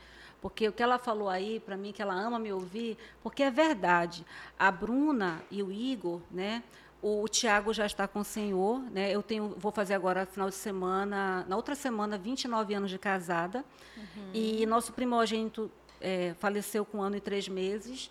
Porque 0.41 0.67
o 0.67 0.71
que 0.71 0.81
ela 0.81 0.97
falou 0.97 1.29
aí, 1.29 1.59
para 1.59 1.75
mim, 1.75 1.91
que 1.91 2.01
ela 2.01 2.13
ama 2.13 2.39
me 2.39 2.51
ouvir, 2.51 2.97
porque 3.21 3.43
é 3.43 3.51
verdade. 3.51 4.25
A 4.57 4.71
Bruna 4.71 5.41
e 5.51 5.61
o 5.61 5.71
Igor, 5.71 6.21
né? 6.31 6.63
O, 7.01 7.23
o 7.23 7.27
Tiago 7.27 7.73
já 7.73 7.85
está 7.85 8.07
com 8.07 8.19
o 8.19 8.23
Senhor, 8.23 8.79
né? 8.91 9.13
Eu 9.13 9.21
tenho, 9.21 9.55
vou 9.57 9.71
fazer 9.71 9.93
agora 9.93 10.25
final 10.25 10.49
de 10.49 10.55
semana, 10.55 11.45
na 11.47 11.55
outra 11.55 11.75
semana, 11.75 12.17
29 12.17 12.73
anos 12.73 12.89
de 12.89 12.97
casada. 12.97 13.65
Uhum. 13.97 14.31
E 14.33 14.65
nosso 14.65 14.93
primogênito 14.93 15.69
é, 15.99 16.33
faleceu 16.39 16.85
com 16.85 16.99
um 16.99 17.01
ano 17.01 17.17
e 17.17 17.21
três 17.21 17.47
meses. 17.47 18.09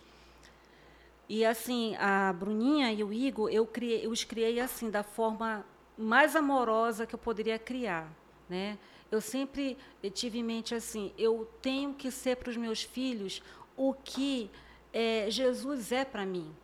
E 1.28 1.44
assim, 1.44 1.94
a 1.96 2.32
Bruninha 2.32 2.92
e 2.92 3.04
o 3.04 3.12
Igor, 3.12 3.50
eu, 3.50 3.66
criei, 3.66 4.06
eu 4.06 4.10
os 4.10 4.24
criei 4.24 4.60
assim, 4.60 4.90
da 4.90 5.02
forma 5.02 5.64
mais 5.96 6.34
amorosa 6.34 7.06
que 7.06 7.14
eu 7.14 7.18
poderia 7.18 7.58
criar, 7.58 8.08
né? 8.48 8.78
Eu 9.10 9.20
sempre 9.20 9.76
tive 10.12 10.38
em 10.38 10.42
mente 10.42 10.74
assim: 10.74 11.12
eu 11.18 11.48
tenho 11.62 11.94
que 11.94 12.10
ser 12.10 12.36
para 12.36 12.50
os 12.50 12.56
meus 12.56 12.82
filhos 12.82 13.42
o 13.76 13.94
que 13.94 14.50
é, 14.92 15.26
Jesus 15.30 15.92
é 15.92 16.04
para 16.04 16.26
mim. 16.26 16.54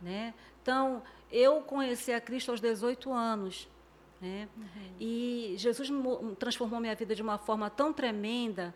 Né? 0.00 0.34
Então, 0.62 1.02
eu 1.30 1.60
conheci 1.62 2.12
a 2.12 2.20
Cristo 2.20 2.50
aos 2.50 2.60
18 2.60 3.12
anos. 3.12 3.68
Né? 4.20 4.48
Uhum. 4.56 4.66
E 5.00 5.54
Jesus 5.56 5.88
transformou 6.38 6.80
minha 6.80 6.94
vida 6.94 7.14
de 7.14 7.22
uma 7.22 7.38
forma 7.38 7.68
tão 7.68 7.92
tremenda 7.92 8.74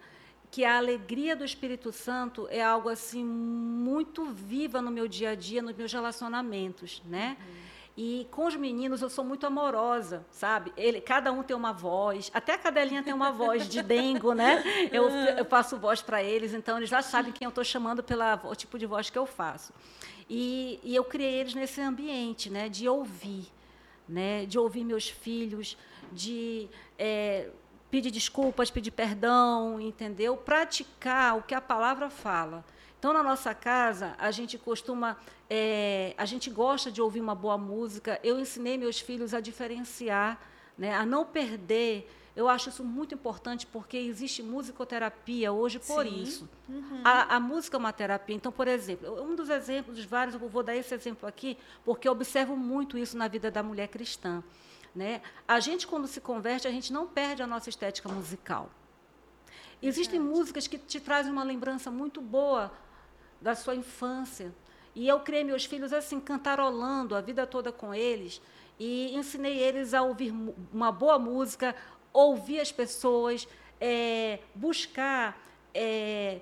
que 0.50 0.64
a 0.64 0.78
alegria 0.78 1.36
do 1.36 1.44
Espírito 1.44 1.92
Santo 1.92 2.48
é 2.50 2.62
algo 2.62 2.88
assim 2.88 3.22
muito 3.22 4.24
viva 4.26 4.80
no 4.80 4.90
meu 4.90 5.06
dia 5.06 5.30
a 5.30 5.34
dia, 5.34 5.60
nos 5.60 5.76
meus 5.76 5.92
relacionamentos, 5.92 7.02
né? 7.06 7.36
Uhum. 7.38 7.67
E 8.00 8.28
com 8.30 8.46
os 8.46 8.54
meninos 8.54 9.02
eu 9.02 9.10
sou 9.10 9.24
muito 9.24 9.44
amorosa, 9.44 10.24
sabe? 10.30 10.72
Ele, 10.76 11.00
cada 11.00 11.32
um 11.32 11.42
tem 11.42 11.56
uma 11.56 11.72
voz, 11.72 12.30
até 12.32 12.54
a 12.54 12.58
cadelinha 12.58 13.02
tem 13.02 13.12
uma 13.12 13.32
voz 13.32 13.68
de 13.68 13.82
dengo, 13.82 14.34
né? 14.34 14.62
Eu, 14.92 15.10
eu 15.10 15.44
faço 15.44 15.76
voz 15.76 16.00
para 16.00 16.22
eles, 16.22 16.54
então 16.54 16.76
eles 16.76 16.88
já 16.88 17.02
sabem 17.02 17.32
quem 17.32 17.44
eu 17.44 17.48
estou 17.48 17.64
chamando 17.64 18.00
pelo 18.00 18.54
tipo 18.54 18.78
de 18.78 18.86
voz 18.86 19.10
que 19.10 19.18
eu 19.18 19.26
faço. 19.26 19.72
E, 20.30 20.78
e 20.84 20.94
eu 20.94 21.02
criei 21.02 21.40
eles 21.40 21.54
nesse 21.54 21.80
ambiente, 21.80 22.48
né? 22.48 22.68
De 22.68 22.88
ouvir, 22.88 23.48
né? 24.08 24.46
De 24.46 24.60
ouvir 24.60 24.84
meus 24.84 25.08
filhos, 25.08 25.76
de 26.12 26.68
é, 26.96 27.50
pedir 27.90 28.12
desculpas, 28.12 28.70
pedir 28.70 28.92
perdão, 28.92 29.80
entendeu? 29.80 30.36
Praticar 30.36 31.36
o 31.36 31.42
que 31.42 31.52
a 31.52 31.60
palavra 31.60 32.08
fala. 32.08 32.64
Então, 32.98 33.12
na 33.12 33.22
nossa 33.22 33.54
casa, 33.54 34.14
a 34.18 34.30
gente 34.32 34.58
costuma, 34.58 35.16
é, 35.50 36.14
a 36.18 36.24
gente 36.24 36.50
gosta 36.50 36.90
de 36.90 37.00
ouvir 37.00 37.20
uma 37.20 37.34
boa 37.34 37.56
música. 37.56 38.20
Eu 38.22 38.38
ensinei 38.38 38.76
meus 38.76 39.00
filhos 39.00 39.32
a 39.32 39.40
diferenciar, 39.40 40.40
né, 40.76 40.94
a 40.94 41.06
não 41.06 41.24
perder. 41.24 42.10
Eu 42.36 42.48
acho 42.48 42.68
isso 42.68 42.84
muito 42.84 43.14
importante 43.14 43.66
porque 43.66 43.96
existe 43.96 44.42
musicoterapia 44.42 45.52
hoje 45.52 45.78
por 45.80 46.06
Sim. 46.06 46.22
isso. 46.22 46.48
Uhum. 46.68 47.00
A, 47.02 47.36
a, 47.36 47.40
música 47.40 47.76
é 47.76 47.78
uma 47.78 47.92
terapia. 47.92 48.36
Então, 48.36 48.52
por 48.52 48.68
exemplo, 48.68 49.20
um 49.22 49.34
dos 49.34 49.48
exemplos, 49.48 49.96
dos 49.96 50.04
vários, 50.04 50.40
eu 50.40 50.48
vou 50.48 50.62
dar 50.62 50.76
esse 50.76 50.94
exemplo 50.94 51.28
aqui, 51.28 51.58
porque 51.84 52.06
eu 52.06 52.12
observo 52.12 52.56
muito 52.56 52.96
isso 52.96 53.16
na 53.16 53.26
vida 53.26 53.50
da 53.50 53.62
mulher 53.62 53.88
cristã. 53.88 54.44
Né? 54.94 55.20
A 55.46 55.58
gente, 55.58 55.86
quando 55.86 56.06
se 56.06 56.20
converte, 56.20 56.68
a 56.68 56.70
gente 56.70 56.92
não 56.92 57.06
perde 57.06 57.42
a 57.42 57.46
nossa 57.46 57.68
estética 57.68 58.08
musical. 58.08 58.70
Existem 59.80 60.20
músicas 60.20 60.66
que 60.66 60.76
te 60.76 61.00
trazem 61.00 61.32
uma 61.32 61.44
lembrança 61.44 61.90
muito 61.90 62.20
boa 62.20 62.72
da 63.40 63.54
sua 63.54 63.74
infância. 63.74 64.52
E 64.98 65.06
eu 65.06 65.20
criei 65.20 65.44
meus 65.44 65.64
filhos 65.64 65.92
assim, 65.92 66.18
cantarolando 66.18 67.14
a 67.14 67.20
vida 67.20 67.46
toda 67.46 67.70
com 67.70 67.94
eles. 67.94 68.42
E 68.80 69.14
ensinei 69.14 69.56
eles 69.56 69.94
a 69.94 70.02
ouvir 70.02 70.34
uma 70.72 70.90
boa 70.90 71.20
música, 71.20 71.72
ouvir 72.12 72.58
as 72.58 72.72
pessoas, 72.72 73.46
é, 73.80 74.40
buscar 74.56 75.40
é, 75.72 76.40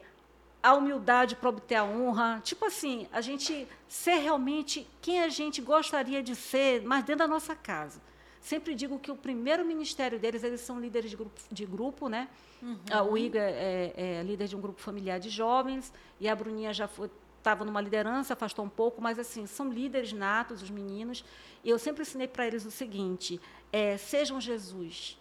a 0.63 0.73
humildade 0.73 1.37
para 1.37 1.51
obter 1.51 1.75
a 1.75 1.85
honra. 1.85 2.41
Tipo 2.43 2.65
assim, 2.65 3.07
a 3.13 3.21
gente 3.21 3.69
ser 3.87 4.21
realmente 4.21 4.89
quem 5.03 5.21
a 5.21 5.29
gente 5.29 5.61
gostaria 5.61 6.23
de 6.23 6.35
ser, 6.35 6.81
mas 6.81 7.05
dentro 7.05 7.19
da 7.19 7.29
nossa 7.29 7.55
casa. 7.55 8.01
Sempre 8.41 8.75
digo 8.75 8.99
que 8.99 9.11
o 9.11 9.17
primeiro 9.17 9.67
ministério 9.67 10.19
deles, 10.19 10.43
eles 10.43 10.63
são 10.63 10.81
líderes 10.81 11.11
de 11.11 11.17
grupo, 11.17 11.41
de 11.53 11.67
grupo 11.67 12.09
né? 12.09 12.27
Uhum. 12.63 13.11
O 13.11 13.19
Igor 13.19 13.41
é, 13.41 13.51
é, 13.51 13.93
é, 13.97 14.23
líder 14.23 14.49
de 14.49 14.57
um 14.57 14.61
grupo 14.63 14.81
familiar 14.81 15.21
de 15.21 15.29
jovens 15.29 15.93
e 16.19 16.27
a 16.27 16.35
Bruninha 16.35 16.73
já 16.73 16.89
estava 17.39 17.65
numa 17.65 17.81
liderança, 17.81 18.33
afastou 18.33 18.65
um 18.65 18.69
pouco, 18.69 19.01
mas 19.01 19.19
assim 19.19 19.47
são 19.47 19.71
líderes 19.71 20.13
natos, 20.13 20.63
os 20.63 20.71
meninos. 20.71 21.25
E 21.63 21.71
eu 21.71 21.79
sempre 21.79 22.03
ensinei 22.03 22.29
para 22.29 22.47
eles 22.47 22.65
o 22.65 22.71
seguinte: 22.71 23.41
é, 23.73 23.97
sejam 23.97 24.41
Jesus 24.41 25.19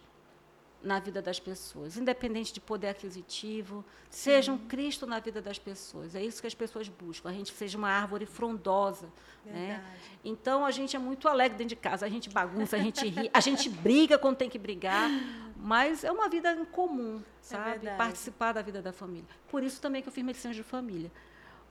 na 0.82 1.00
vida 1.00 1.20
das 1.20 1.40
pessoas, 1.40 1.96
independente 1.96 2.52
de 2.52 2.60
poder 2.60 2.88
aquisitivo, 2.88 3.84
Sim. 4.08 4.30
sejam 4.30 4.58
Cristo 4.58 5.06
na 5.06 5.18
vida 5.18 5.42
das 5.42 5.58
pessoas. 5.58 6.14
É 6.14 6.22
isso 6.22 6.40
que 6.40 6.46
as 6.46 6.54
pessoas 6.54 6.88
buscam. 6.88 7.28
A 7.28 7.32
gente 7.32 7.52
seja 7.52 7.76
uma 7.76 7.88
árvore 7.88 8.24
frondosa. 8.24 9.08
Né? 9.44 9.82
Então 10.24 10.64
a 10.64 10.70
gente 10.70 10.94
é 10.94 10.98
muito 10.98 11.28
alegre 11.28 11.58
dentro 11.58 11.70
de 11.70 11.76
casa, 11.76 12.06
a 12.06 12.08
gente 12.08 12.28
bagunça, 12.30 12.76
a 12.76 12.78
gente 12.78 13.06
ri, 13.08 13.30
a 13.32 13.40
gente 13.40 13.68
briga 13.68 14.18
quando 14.18 14.36
tem 14.36 14.50
que 14.50 14.58
brigar, 14.58 15.08
mas 15.56 16.02
é 16.02 16.10
uma 16.10 16.28
vida 16.28 16.52
em 16.52 16.64
comum, 16.64 17.18
é 17.18 17.22
sabe? 17.40 17.86
É 17.86 17.94
Participar 17.94 18.52
da 18.52 18.62
vida 18.62 18.82
da 18.82 18.92
família. 18.92 19.26
Por 19.48 19.62
isso 19.62 19.80
também 19.80 20.02
que 20.02 20.08
eu 20.08 20.12
fiz 20.12 20.24
medicina 20.24 20.52
de 20.52 20.62
família 20.62 21.10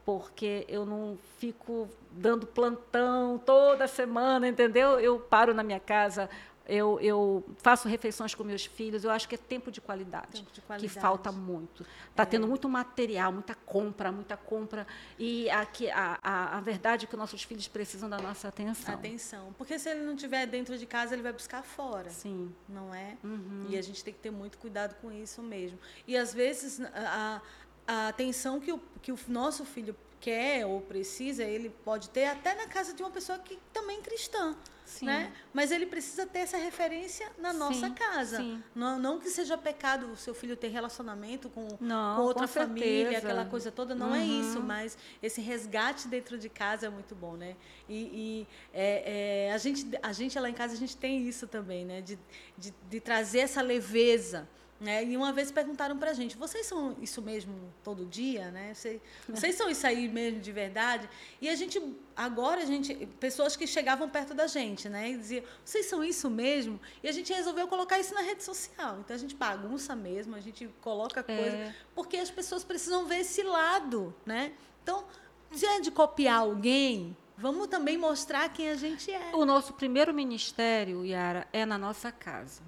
porque 0.06 0.66
eu 0.70 0.86
não 0.86 1.18
fico 1.40 1.90
dando 2.12 2.46
plantão 2.46 3.42
toda 3.44 3.88
semana, 3.88 4.48
entendeu? 4.48 5.00
Eu 5.00 5.20
paro 5.20 5.54
na 5.54 5.64
minha 5.64 5.80
casa 5.80 6.30
eu, 6.68 7.00
eu, 7.00 7.44
faço 7.58 7.88
refeições 7.88 8.34
com 8.34 8.44
meus 8.44 8.66
filhos, 8.66 9.04
eu 9.04 9.12
acho 9.12 9.30
que 9.30 9.36
é 9.36 9.38
tempo 9.38 9.72
de 9.72 9.80
qualidade, 9.80 10.42
tempo 10.42 10.52
de 10.52 10.62
qualidade. 10.62 10.94
que 10.94 11.00
falta 11.00 11.32
muito. 11.32 11.86
Está 12.10 12.24
é. 12.24 12.26
tendo 12.26 12.48
muito 12.48 12.68
material, 12.68 13.32
muita 13.32 13.54
compra, 13.54 14.12
muita 14.12 14.36
compra. 14.36 14.88
E 15.20 15.50
aqui, 15.52 15.90
a, 15.92 16.20
a, 16.24 16.58
a, 16.58 16.62
verdade 16.62 17.06
é 17.06 17.08
que 17.08 17.16
nossos 17.16 17.44
filhos 17.44 17.68
precisam 17.68 18.10
da 18.10 18.18
nossa 18.18 18.48
atenção. 18.48 18.96
Atenção. 18.96 19.54
Porque 19.58 19.78
se 19.78 19.90
ele 19.90 20.02
não 20.02 20.16
estiver 20.16 20.48
dentro 20.48 20.78
de 20.78 20.86
casa, 20.88 21.14
ele 21.14 21.22
vai 21.22 21.34
buscar 21.34 21.62
fora. 21.62 22.10
Sim. 22.10 22.52
Não 22.68 22.94
é? 22.94 23.16
Uhum. 23.24 23.68
E 23.70 23.78
a 23.78 23.82
gente 23.82 24.04
tem 24.04 24.14
que 24.14 24.20
ter 24.20 24.32
muito 24.32 24.58
cuidado 24.58 24.96
com 24.96 25.12
isso 25.12 25.44
mesmo. 25.44 25.78
E 26.08 26.18
às 26.18 26.34
vezes 26.34 26.82
a, 26.82 27.42
a 27.88 28.10
atenção 28.10 28.60
que 28.60 28.72
o, 28.72 28.82
que 29.02 29.12
o 29.12 29.20
nosso 29.28 29.66
filho 29.66 29.96
quer 30.20 30.66
ou 30.66 30.82
precisa, 30.82 31.44
ele 31.44 31.70
pode 31.70 32.10
ter 32.10 32.26
até 32.26 32.56
na 32.56 32.68
casa 32.68 32.94
de 32.94 33.04
uma 33.04 33.12
pessoa 33.12 33.38
que 33.38 33.60
também 33.72 34.00
é 34.00 34.02
cristã. 34.02 34.56
Sim. 34.86 35.06
Né? 35.08 35.34
Mas 35.52 35.72
ele 35.72 35.86
precisa 35.86 36.26
ter 36.26 36.40
essa 36.40 36.58
referência 36.58 37.32
na 37.40 37.52
nossa 37.52 37.88
sim, 37.88 37.94
casa. 37.94 38.38
Sim. 38.38 38.64
Não, 38.74 39.00
não 39.00 39.20
que 39.20 39.30
seja 39.30 39.58
pecado 39.58 40.12
o 40.12 40.16
seu 40.16 40.34
filho 40.34 40.56
ter 40.56 40.68
relacionamento 40.68 41.50
com, 41.50 41.68
não, 41.80 42.18
com 42.18 42.22
outra 42.22 42.48
com 42.48 42.54
família, 42.54 43.18
aquela 43.18 43.46
coisa 43.46 43.72
toda, 43.72 43.96
não 43.96 44.14
é 44.14 44.20
uhum. 44.20 44.24
é 44.24 44.26
isso, 44.26 44.62
mas 44.62 44.98
esse 45.22 45.42
resgate 45.42 46.08
dentro 46.08 46.38
de 46.38 46.50
casa 46.50 46.86
é 46.86 46.90
muito 46.90 47.16
bom, 47.16 47.36
né? 47.36 47.56
E, 47.90 47.96
e 47.96 48.48
é, 48.74 49.48
é, 49.48 49.54
a, 49.54 49.58
gente, 49.58 49.88
a 50.02 50.14
gente 50.14 50.40
lá 50.40 50.50
em 50.50 50.54
casa, 50.54 50.74
a 50.74 50.78
gente 50.78 50.96
tem 50.96 51.28
isso 51.28 51.48
também, 51.48 51.84
né? 51.84 52.02
De, 52.02 52.20
de, 52.56 52.74
de 52.90 53.00
trazer 53.00 53.40
essa 53.40 53.62
leveza. 53.62 54.48
Né? 54.80 55.06
E 55.06 55.16
uma 55.16 55.32
vez 55.32 55.52
perguntaram 55.52 55.98
para 55.98 56.12
a 56.12 56.14
gente: 56.14 56.36
vocês 56.36 56.66
são 56.66 56.98
isso 57.02 57.22
mesmo 57.22 57.54
todo 57.82 58.06
dia? 58.06 58.52
Né? 58.52 58.74
Vocês, 58.74 59.02
vocês 59.30 59.56
são 59.56 59.70
isso 59.70 59.88
aí 59.88 60.10
mesmo 60.10 60.42
de 60.42 60.52
verdade? 60.52 61.10
E 61.42 61.48
a 61.48 61.56
gente, 61.56 61.82
agora, 62.14 62.62
a 62.62 62.66
gente, 62.66 62.94
pessoas 63.20 63.56
que 63.56 63.66
chegavam 63.66 64.10
perto 64.10 64.34
da 64.34 64.48
gente 64.48 64.90
né? 64.90 65.12
e 65.12 65.18
diziam: 65.18 65.46
vocês 65.64 65.86
são 65.86 66.04
isso 66.04 66.30
mesmo? 66.30 66.80
E 67.02 67.08
a 67.08 67.12
gente 67.14 67.32
resolveu 67.32 67.70
colocar 67.70 68.00
isso 68.00 68.14
na 68.14 68.22
rede 68.22 68.44
social. 68.44 69.00
Então 69.00 69.16
a 69.16 69.20
gente 69.20 69.34
bagunça 69.34 69.96
mesmo, 69.96 70.36
a 70.36 70.42
gente 70.42 70.68
coloca 70.82 71.24
coisa, 71.24 71.56
é. 71.56 71.76
porque 71.94 72.18
as 72.18 72.30
pessoas 72.30 72.64
precisam 72.66 73.06
ver 73.06 73.20
esse 73.20 73.44
lado. 73.44 74.14
Né? 74.26 74.52
Então, 74.84 75.06
se 75.54 75.66
é 75.66 75.80
de 75.80 75.90
copiar 75.90 76.40
alguém, 76.42 77.16
vamos 77.38 77.68
também 77.68 77.98
mostrar 77.98 78.50
quem 78.50 78.70
a 78.70 78.76
gente 78.76 79.10
é. 79.10 79.34
O 79.34 79.46
nosso 79.46 79.74
primeiro 79.74 80.14
ministério, 80.14 81.06
Yara, 81.06 81.48
é 81.54 81.66
na 81.66 81.78
nossa 81.78 82.12
casa. 82.12 82.62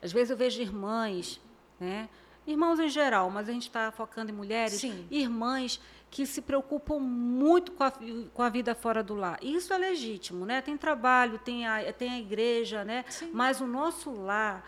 Às 0.00 0.12
vezes 0.12 0.30
eu 0.30 0.36
vejo 0.36 0.62
irmãs 0.62 1.40
né? 1.78 2.08
Irmãos 2.46 2.80
em 2.80 2.88
geral, 2.88 3.30
mas 3.30 3.48
a 3.48 3.52
gente 3.52 3.66
está 3.68 3.90
focando 3.90 4.30
em 4.30 4.34
mulheres, 4.34 4.80
Sim. 4.80 5.06
irmãs 5.10 5.78
que 6.10 6.24
se 6.26 6.40
preocupam 6.40 6.98
muito 6.98 7.72
com 7.72 7.84
a, 7.84 7.92
com 8.32 8.42
a 8.42 8.48
vida 8.48 8.74
fora 8.74 9.02
do 9.02 9.14
lar. 9.14 9.38
E 9.42 9.54
isso 9.54 9.72
é 9.72 9.78
legítimo, 9.78 10.46
né? 10.46 10.62
Tem 10.62 10.76
trabalho, 10.76 11.38
tem 11.38 11.66
a, 11.66 11.92
tem 11.92 12.10
a 12.10 12.18
igreja, 12.18 12.84
né? 12.84 13.04
Sim. 13.08 13.30
Mas 13.32 13.60
o 13.60 13.66
nosso 13.66 14.10
lar, 14.10 14.64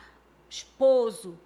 esposo, 0.49 1.39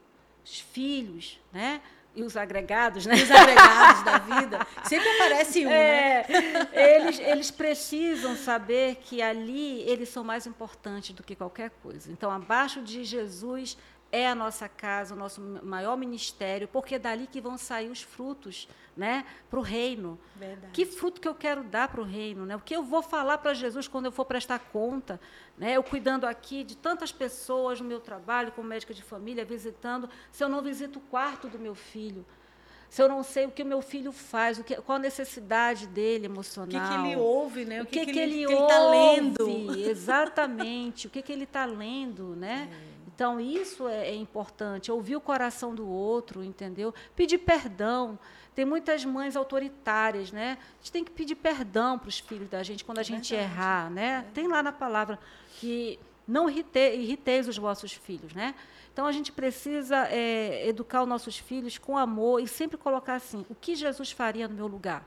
os 0.44 0.58
filhos, 0.58 1.40
né? 1.52 1.80
E 2.16 2.22
os 2.22 2.36
agregados, 2.36 3.06
né? 3.06 3.14
Os 3.14 3.30
agregados 3.30 4.02
da 4.02 4.18
vida. 4.40 4.66
Sempre 4.84 5.08
aparece 5.10 5.66
um, 5.66 5.70
é, 5.70 6.26
né? 6.28 6.68
Eles, 6.72 7.18
eles 7.18 7.50
precisam 7.50 8.36
saber 8.36 8.96
que 8.96 9.20
ali 9.20 9.82
eles 9.82 10.08
são 10.08 10.22
mais 10.22 10.46
importantes 10.46 11.12
do 11.12 11.22
que 11.22 11.34
qualquer 11.34 11.70
coisa. 11.82 12.10
Então, 12.10 12.30
abaixo 12.30 12.82
de 12.82 13.04
Jesus 13.04 13.76
é 14.14 14.28
a 14.28 14.34
nossa 14.34 14.68
casa, 14.68 15.12
o 15.12 15.18
nosso 15.18 15.40
maior 15.40 15.96
ministério, 15.96 16.68
porque 16.68 16.94
é 16.94 16.98
dali 17.00 17.26
que 17.26 17.40
vão 17.40 17.58
sair 17.58 17.90
os 17.90 18.00
frutos 18.00 18.68
né, 18.96 19.26
para 19.50 19.58
o 19.58 19.62
reino. 19.62 20.16
Verdade. 20.36 20.72
Que 20.72 20.86
fruto 20.86 21.20
que 21.20 21.26
eu 21.26 21.34
quero 21.34 21.64
dar 21.64 21.88
para 21.88 22.00
o 22.00 22.04
reino? 22.04 22.46
Né? 22.46 22.54
O 22.54 22.60
que 22.60 22.76
eu 22.76 22.84
vou 22.84 23.02
falar 23.02 23.38
para 23.38 23.52
Jesus 23.54 23.88
quando 23.88 24.06
eu 24.06 24.12
for 24.12 24.24
prestar 24.24 24.60
conta? 24.60 25.20
Né? 25.58 25.76
Eu 25.76 25.82
cuidando 25.82 26.26
aqui 26.26 26.62
de 26.62 26.76
tantas 26.76 27.10
pessoas 27.10 27.80
no 27.80 27.88
meu 27.88 27.98
trabalho, 27.98 28.52
como 28.52 28.68
médica 28.68 28.94
de 28.94 29.02
família, 29.02 29.44
visitando, 29.44 30.08
se 30.30 30.44
eu 30.44 30.48
não 30.48 30.62
visito 30.62 31.00
o 31.00 31.02
quarto 31.02 31.48
do 31.48 31.58
meu 31.58 31.74
filho, 31.74 32.24
se 32.88 33.02
eu 33.02 33.08
não 33.08 33.24
sei 33.24 33.46
o 33.46 33.50
que 33.50 33.64
o 33.64 33.66
meu 33.66 33.82
filho 33.82 34.12
faz, 34.12 34.60
o 34.60 34.62
que, 34.62 34.76
qual 34.76 34.94
a 34.94 35.00
necessidade 35.00 35.88
dele 35.88 36.26
emocional. 36.26 36.68
O 36.68 36.70
que, 36.70 36.88
que 36.88 37.08
ele 37.08 37.16
ouve, 37.16 37.64
né? 37.64 37.82
O 37.82 37.86
que, 37.86 38.06
que, 38.06 38.16
ele, 38.16 38.44
está 38.44 38.78
lendo. 38.90 39.76
Exatamente, 39.76 41.08
o 41.08 41.10
que, 41.10 41.20
que 41.20 41.32
ele 41.32 41.42
está 41.42 41.64
lendo, 41.64 42.36
né? 42.36 42.70
É. 42.90 42.93
Então, 43.14 43.40
isso 43.40 43.88
é, 43.88 44.08
é, 44.08 44.14
importante, 44.14 44.90
ouvir 44.90 45.14
o 45.14 45.20
coração 45.20 45.72
do 45.72 45.88
outro, 45.88 46.42
entendeu? 46.42 46.92
Pedir 47.14 47.38
perdão. 47.38 48.18
Tem 48.56 48.64
muitas 48.64 49.04
mães 49.04 49.36
autoritárias, 49.36 50.32
né? 50.32 50.58
A 50.60 50.76
gente 50.78 50.92
tem 50.92 51.04
que 51.04 51.12
pedir 51.12 51.36
perdão 51.36 51.96
para 51.98 52.08
os 52.08 52.18
filhos 52.18 52.48
da 52.48 52.62
gente 52.62 52.84
quando 52.84 52.98
a 52.98 53.02
é 53.02 53.04
gente 53.04 53.30
verdade. 53.32 53.52
errar, 53.52 53.90
né? 53.90 54.24
É 54.28 54.32
tem 54.32 54.48
lá 54.48 54.62
na 54.62 54.72
palavra 54.72 55.18
que 55.60 55.98
não 56.26 56.50
irrite, 56.50 56.78
irriteis 56.78 57.46
os 57.46 57.56
vossos 57.56 57.92
filhos, 57.92 58.34
né? 58.34 58.54
Então, 58.92 59.06
a 59.06 59.12
gente 59.12 59.30
precisa 59.30 60.08
é, 60.08 60.68
educar 60.68 61.02
os 61.02 61.08
nossos 61.08 61.38
filhos 61.38 61.78
com 61.78 61.96
amor 61.96 62.40
e 62.40 62.48
sempre 62.48 62.76
colocar 62.76 63.14
assim, 63.14 63.44
o 63.48 63.54
que 63.54 63.74
Jesus 63.76 64.10
faria 64.10 64.48
no 64.48 64.54
meu 64.54 64.66
lugar? 64.66 65.04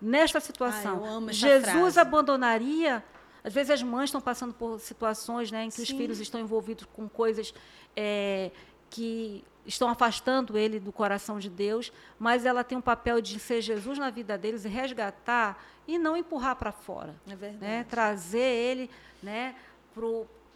Nesta 0.00 0.40
situação, 0.40 1.02
Ai, 1.26 1.32
Jesus 1.32 1.70
frase. 1.70 2.00
abandonaria 2.00 3.02
às 3.44 3.52
vezes 3.52 3.70
as 3.70 3.82
mães 3.82 4.04
estão 4.04 4.22
passando 4.22 4.54
por 4.54 4.80
situações 4.80 5.52
né, 5.52 5.64
em 5.64 5.68
que 5.68 5.76
Sim. 5.76 5.82
os 5.82 5.90
filhos 5.90 6.18
estão 6.18 6.40
envolvidos 6.40 6.86
com 6.94 7.06
coisas 7.06 7.52
é, 7.94 8.50
que 8.88 9.44
estão 9.66 9.88
afastando 9.88 10.56
ele 10.56 10.80
do 10.80 10.90
coração 10.90 11.38
de 11.38 11.50
Deus, 11.50 11.92
mas 12.18 12.46
ela 12.46 12.64
tem 12.64 12.76
um 12.76 12.82
papel 12.82 13.20
de 13.20 13.38
ser 13.38 13.60
Jesus 13.60 13.98
na 13.98 14.08
vida 14.08 14.38
deles 14.38 14.64
e 14.64 14.68
resgatar 14.68 15.62
e 15.86 15.98
não 15.98 16.16
empurrar 16.16 16.56
para 16.56 16.72
fora. 16.72 17.14
É 17.26 17.36
verdade. 17.36 17.62
Né? 17.62 17.84
Trazer 17.84 18.38
ele 18.38 18.90
né, 19.22 19.54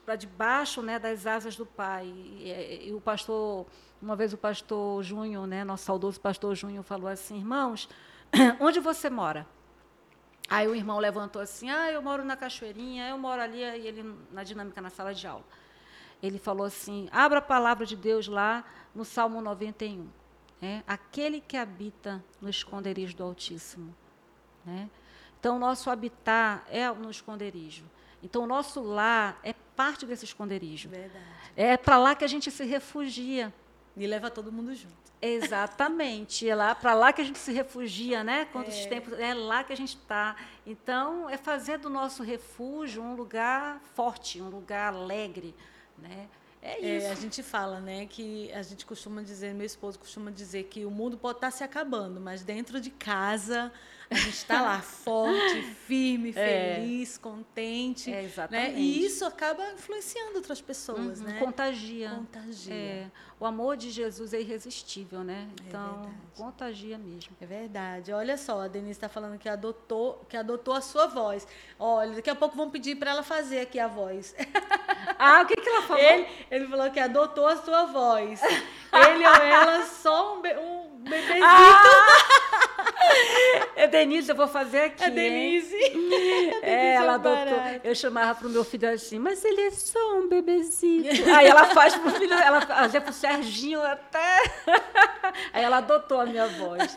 para 0.05 0.16
debaixo 0.16 0.80
né, 0.82 0.99
das 0.99 1.26
asas 1.26 1.57
do 1.57 1.66
Pai. 1.66 2.07
E, 2.07 2.89
e, 2.89 2.95
o 2.95 3.01
pastor, 3.01 3.66
uma 4.01 4.16
vez 4.16 4.32
o 4.32 4.39
pastor 4.39 5.03
Júnior, 5.03 5.47
né, 5.47 5.62
nosso 5.62 5.84
saudoso 5.84 6.18
pastor 6.20 6.55
Júnior, 6.55 6.82
falou 6.84 7.09
assim: 7.09 7.36
irmãos, 7.39 7.89
onde 8.61 8.80
você 8.80 9.11
mora? 9.11 9.47
Aí 10.49 10.66
o 10.66 10.74
irmão 10.74 10.99
levantou 10.99 11.42
assim: 11.42 11.70
Ah, 11.70 11.90
eu 11.90 12.01
moro 12.01 12.24
na 12.24 12.36
Cachoeirinha, 12.36 13.09
eu 13.09 13.18
moro 13.18 13.42
ali, 13.42 13.59
e 13.59 13.86
ele 13.86 14.14
na 14.32 14.42
dinâmica 14.42 14.80
na 14.80 14.90
sala 14.90 15.12
de 15.12 15.26
aula. 15.26 15.44
Ele 16.22 16.38
falou 16.38 16.66
assim: 16.66 17.09
Abra 17.12 17.38
a 17.38 17.42
palavra 17.42 17.84
de 17.84 17.96
Deus 17.96 18.26
lá 18.26 18.64
no 18.94 19.05
Salmo 19.05 19.40
91. 19.40 20.09
Né? 20.61 20.82
Aquele 20.86 21.40
que 21.40 21.57
habita 21.57 22.24
no 22.40 22.49
esconderijo 22.49 23.16
do 23.16 23.24
Altíssimo. 23.24 23.94
Né? 24.64 24.88
Então, 25.38 25.57
o 25.57 25.59
nosso 25.59 25.88
habitar 25.88 26.64
é 26.68 26.90
no 26.90 27.11
esconderijo. 27.11 27.84
Então, 28.22 28.42
o 28.42 28.46
nosso 28.46 28.82
lar 28.82 29.38
é 29.44 29.53
parte 29.53 30.05
desse 30.05 30.24
esconderijo. 30.24 30.88
Verdade. 30.88 31.24
É 31.57 31.76
para 31.76 31.96
lá 31.99 32.14
que 32.14 32.24
a 32.24 32.28
gente 32.28 32.51
se 32.51 32.64
refugia. 32.64 33.55
E 33.99 34.07
leva 34.07 34.30
todo 34.30 34.53
mundo 34.53 34.74
junto. 34.74 35.09
Exatamente, 35.20 36.49
é 36.49 36.55
lá 36.55 36.74
para 36.74 36.94
lá 36.94 37.12
que 37.12 37.20
a 37.20 37.24
gente 37.24 37.38
se 37.38 37.53
refugia, 37.53 38.22
né? 38.22 38.44
Quantos 38.53 38.76
é. 38.76 38.86
tempos 38.86 39.18
é 39.18 39.34
lá 39.34 39.64
que 39.64 39.72
a 39.72 39.76
gente 39.76 39.96
está. 39.96 40.36
Então 40.64 41.28
é 41.28 41.36
fazer 41.36 41.78
do 41.78 41.90
nosso 41.90 42.22
refúgio 42.22 43.03
um 43.03 43.16
lugar 43.16 43.80
forte, 43.94 44.40
um 44.40 44.49
lugar 44.49 44.94
alegre, 44.94 45.55
né? 45.99 46.28
É 46.62 46.78
isso. 46.78 47.07
É, 47.07 47.11
a 47.11 47.14
gente 47.14 47.42
fala, 47.42 47.80
né, 47.80 48.07
que 48.07 48.53
a 48.53 48.62
gente 48.62 48.84
costuma 48.84 49.22
dizer, 49.22 49.55
meu 49.55 49.66
esposo 49.66 49.99
costuma 49.99 50.30
dizer 50.30 50.64
que 50.64 50.84
o 50.84 50.90
mundo 50.90 51.16
pode 51.16 51.38
estar 51.38 51.51
tá 51.51 51.57
se 51.57 51.64
acabando, 51.64 52.20
mas 52.20 52.42
dentro 52.42 52.80
de 52.80 52.90
casa 52.90 53.72
a 54.11 54.15
gente 54.15 54.31
está 54.31 54.63
lá 54.63 54.81
forte, 54.81 55.63
firme, 55.87 56.31
é. 56.35 56.77
feliz, 56.77 57.19
contente. 57.19 58.11
É, 58.11 58.25
exatamente. 58.25 58.73
Né? 58.73 58.81
E 58.81 59.05
isso 59.05 59.25
acaba 59.25 59.71
influenciando 59.73 60.37
outras 60.37 60.61
pessoas, 60.61 61.21
uhum, 61.21 61.27
né? 61.27 61.39
Contagia. 61.39 62.11
Contagia. 62.11 62.75
É. 62.75 63.11
O 63.39 63.45
amor 63.45 63.77
de 63.77 63.91
Jesus 63.91 64.33
é 64.33 64.41
irresistível, 64.41 65.23
né? 65.23 65.47
É 65.61 65.69
então, 65.69 66.11
contagia 66.37 66.97
mesmo. 66.97 67.37
É 67.41 67.47
verdade. 67.47 68.13
Olha 68.13 68.37
só, 68.37 68.63
a 68.63 68.69
Denise 68.69 68.93
está 68.93 69.09
falando 69.09 69.39
que 69.39 69.49
adotou, 69.49 70.25
que 70.29 70.37
adotou 70.37 70.75
a 70.75 70.81
sua 70.81 71.07
voz. 71.07 71.47
Olha, 71.79 72.15
daqui 72.15 72.31
a 72.31 72.35
pouco 72.35 72.57
vão 72.57 72.71
pedir 72.71 72.97
para 72.97 73.11
ela 73.11 73.23
fazer 73.23 73.61
aqui 73.61 73.79
a 73.79 73.89
voz. 73.89 74.35
Ah, 75.21 75.43
o 75.43 75.47
que, 75.47 75.57
que 75.57 75.69
ela 75.69 75.83
falou? 75.83 76.01
Ele, 76.01 76.29
ele 76.49 76.69
falou 76.69 76.91
que 76.93 77.01
adotou 77.01 77.47
a 77.47 77.57
sua 77.57 77.87
voz. 77.87 78.41
Ele 78.93 79.27
ou 79.27 79.35
ela 79.35 79.85
só 79.85 80.37
um, 80.37 80.43
be 80.43 80.57
um 80.57 80.99
bebezinho. 81.03 81.45
Ah! 81.45 82.68
Denise, 83.89 84.31
eu 84.31 84.37
vou 84.37 84.47
fazer 84.47 84.81
aqui. 84.83 85.05
A 85.05 85.09
Denise. 85.11 85.77
É, 86.63 86.95
ela 86.95 87.15
adotou. 87.15 87.59
Eu 87.83 87.95
chamava 87.95 88.35
para 88.35 88.47
o 88.47 88.51
meu 88.51 88.65
filho 88.65 88.89
assim, 88.89 89.19
mas 89.19 89.45
ele 89.45 89.61
é 89.63 89.71
só 89.71 90.19
um 90.19 90.29
bebezinho. 90.29 91.11
Aí 91.35 91.47
ela 91.47 91.67
faz 91.67 91.95
para 91.95 92.09
o 92.09 92.11
filho, 92.13 92.33
ela 92.33 92.61
fazia 92.61 93.01
para 93.01 93.11
o 93.11 93.15
Serginho 93.15 93.83
até. 93.83 94.43
Aí 95.53 95.63
ela 95.63 95.79
adotou 95.79 96.21
a 96.21 96.27
minha 96.27 96.47
voz. 96.47 96.97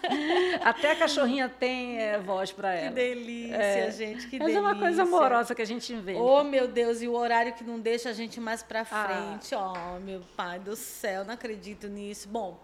Até 0.64 0.92
a 0.92 0.96
cachorrinha 0.96 1.50
tem 1.50 2.00
é, 2.00 2.18
voz 2.18 2.52
para 2.52 2.74
ela. 2.74 2.90
Que 2.90 2.96
delícia, 2.96 3.56
é. 3.56 3.92
gente, 3.92 4.28
que 4.28 4.40
mas 4.40 4.48
delícia. 4.48 4.58
é 4.58 4.62
uma 4.62 4.76
coisa 4.76 5.04
amorosa 5.04 5.54
que 5.54 5.62
a 5.62 5.66
gente 5.66 5.92
inventa. 5.94 6.20
Oh, 6.20 6.44
meu 6.44 6.68
Deus, 6.68 7.02
e 7.02 7.08
o 7.08 7.14
horário 7.14 7.54
que 7.54 7.64
não 7.64 7.80
deixa 7.80 8.10
a 8.10 8.14
gente 8.14 8.40
mais 8.40 8.64
para 8.64 8.82
ah. 8.82 8.86
frente. 8.86 9.54
Ah. 9.54 9.96
Oh, 9.96 10.00
meu 10.00 10.22
pai 10.36 10.60
do 10.60 10.76
céu, 10.76 11.26
não 11.26 11.34
acredito 11.34 11.88
nisso. 11.88 12.28
Bom, 12.28 12.60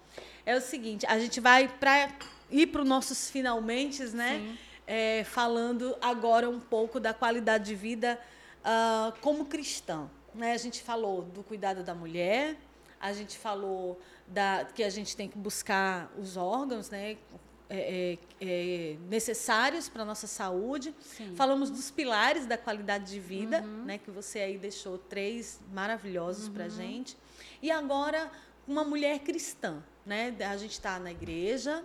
é 0.45 0.55
o 0.55 0.61
seguinte, 0.61 1.05
a 1.07 1.19
gente 1.19 1.39
vai 1.39 1.67
para 1.67 2.09
ir 2.49 2.67
para 2.67 2.81
os 2.81 2.87
nossos 2.87 3.29
finalmente, 3.29 4.03
né? 4.07 4.57
É, 4.85 5.25
falando 5.25 5.97
agora 6.01 6.49
um 6.49 6.61
pouco 6.61 6.99
da 6.99 7.13
qualidade 7.13 7.65
de 7.65 7.75
vida 7.75 8.17
uh, 8.61 9.13
como 9.21 9.45
cristã. 9.45 10.09
Né? 10.33 10.53
A 10.53 10.57
gente 10.57 10.81
falou 10.81 11.23
do 11.23 11.43
cuidado 11.43 11.83
da 11.83 11.93
mulher, 11.93 12.55
a 12.99 13.11
gente 13.11 13.37
falou 13.37 13.99
da, 14.27 14.65
que 14.65 14.83
a 14.83 14.89
gente 14.89 15.15
tem 15.15 15.27
que 15.27 15.37
buscar 15.37 16.11
os 16.17 16.37
órgãos 16.37 16.89
né? 16.89 17.17
É, 17.69 18.15
é, 18.15 18.17
é 18.39 18.97
necessários 19.09 19.89
para 19.89 20.03
a 20.03 20.05
nossa 20.05 20.25
saúde. 20.25 20.95
Sim. 21.01 21.35
Falamos 21.35 21.69
dos 21.69 21.91
pilares 21.91 22.45
da 22.45 22.57
qualidade 22.57 23.11
de 23.11 23.19
vida, 23.19 23.61
uhum. 23.61 23.83
né? 23.83 23.97
que 23.97 24.09
você 24.09 24.39
aí 24.39 24.57
deixou 24.57 24.97
três 24.97 25.59
maravilhosos 25.73 26.47
uhum. 26.47 26.53
para 26.53 26.65
a 26.65 26.69
gente. 26.69 27.17
E 27.61 27.69
agora, 27.69 28.31
uma 28.65 28.85
mulher 28.85 29.19
cristã. 29.19 29.83
Né? 30.05 30.33
A 30.49 30.55
gente 30.55 30.71
está 30.71 30.97
na 30.97 31.11
igreja, 31.11 31.83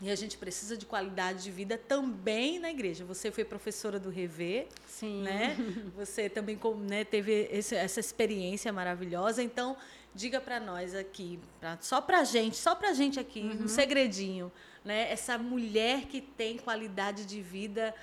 e 0.00 0.10
a 0.10 0.16
gente 0.16 0.38
precisa 0.38 0.76
de 0.76 0.86
qualidade 0.86 1.42
de 1.42 1.50
vida 1.50 1.76
também 1.76 2.58
na 2.58 2.70
igreja. 2.70 3.04
Você 3.04 3.30
foi 3.30 3.44
professora 3.44 3.98
do 3.98 4.08
Rever, 4.08 4.66
Sim. 4.86 5.22
né? 5.22 5.56
Você 5.96 6.28
também 6.28 6.58
né, 6.88 7.04
teve 7.04 7.48
esse, 7.52 7.74
essa 7.74 8.00
experiência 8.00 8.72
maravilhosa. 8.72 9.42
Então, 9.42 9.76
diga 10.14 10.40
para 10.40 10.58
nós 10.58 10.94
aqui, 10.94 11.38
pra, 11.60 11.76
só 11.80 12.00
para 12.00 12.24
gente, 12.24 12.56
só 12.56 12.74
para 12.74 12.92
gente 12.94 13.20
aqui, 13.20 13.40
uhum. 13.40 13.64
um 13.64 13.68
segredinho, 13.68 14.50
né? 14.84 15.10
Essa 15.12 15.36
mulher 15.36 16.06
que 16.06 16.20
tem 16.20 16.56
qualidade 16.56 17.26
de 17.26 17.42
vida 17.42 17.94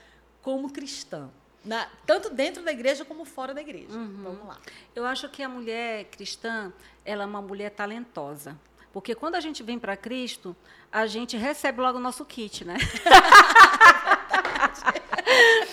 como 0.41 0.71
cristã. 0.71 1.29
Na, 1.65 1.89
tanto 2.05 2.29
dentro 2.29 2.63
da 2.63 2.71
igreja 2.71 3.03
como 3.03 3.25
fora 3.25 3.53
da 3.53 3.61
igreja. 3.61 3.97
Uhum. 3.97 4.23
Vamos 4.23 4.47
lá. 4.47 4.59
Eu 4.95 5.03
acho 5.03 5.27
que 5.29 5.43
a 5.43 5.49
mulher 5.49 6.05
cristã, 6.05 6.71
ela 7.03 7.23
é 7.23 7.25
uma 7.25 7.41
mulher 7.41 7.71
talentosa. 7.71 8.57
Porque 8.93 9.13
quando 9.13 9.35
a 9.35 9.39
gente 9.39 9.61
vem 9.63 9.77
para 9.77 9.95
Cristo, 9.95 10.55
a 10.91 11.05
gente 11.07 11.37
recebe 11.37 11.81
logo 11.81 11.97
o 11.97 12.01
nosso 12.01 12.25
kit, 12.25 12.65
né? 12.65 12.77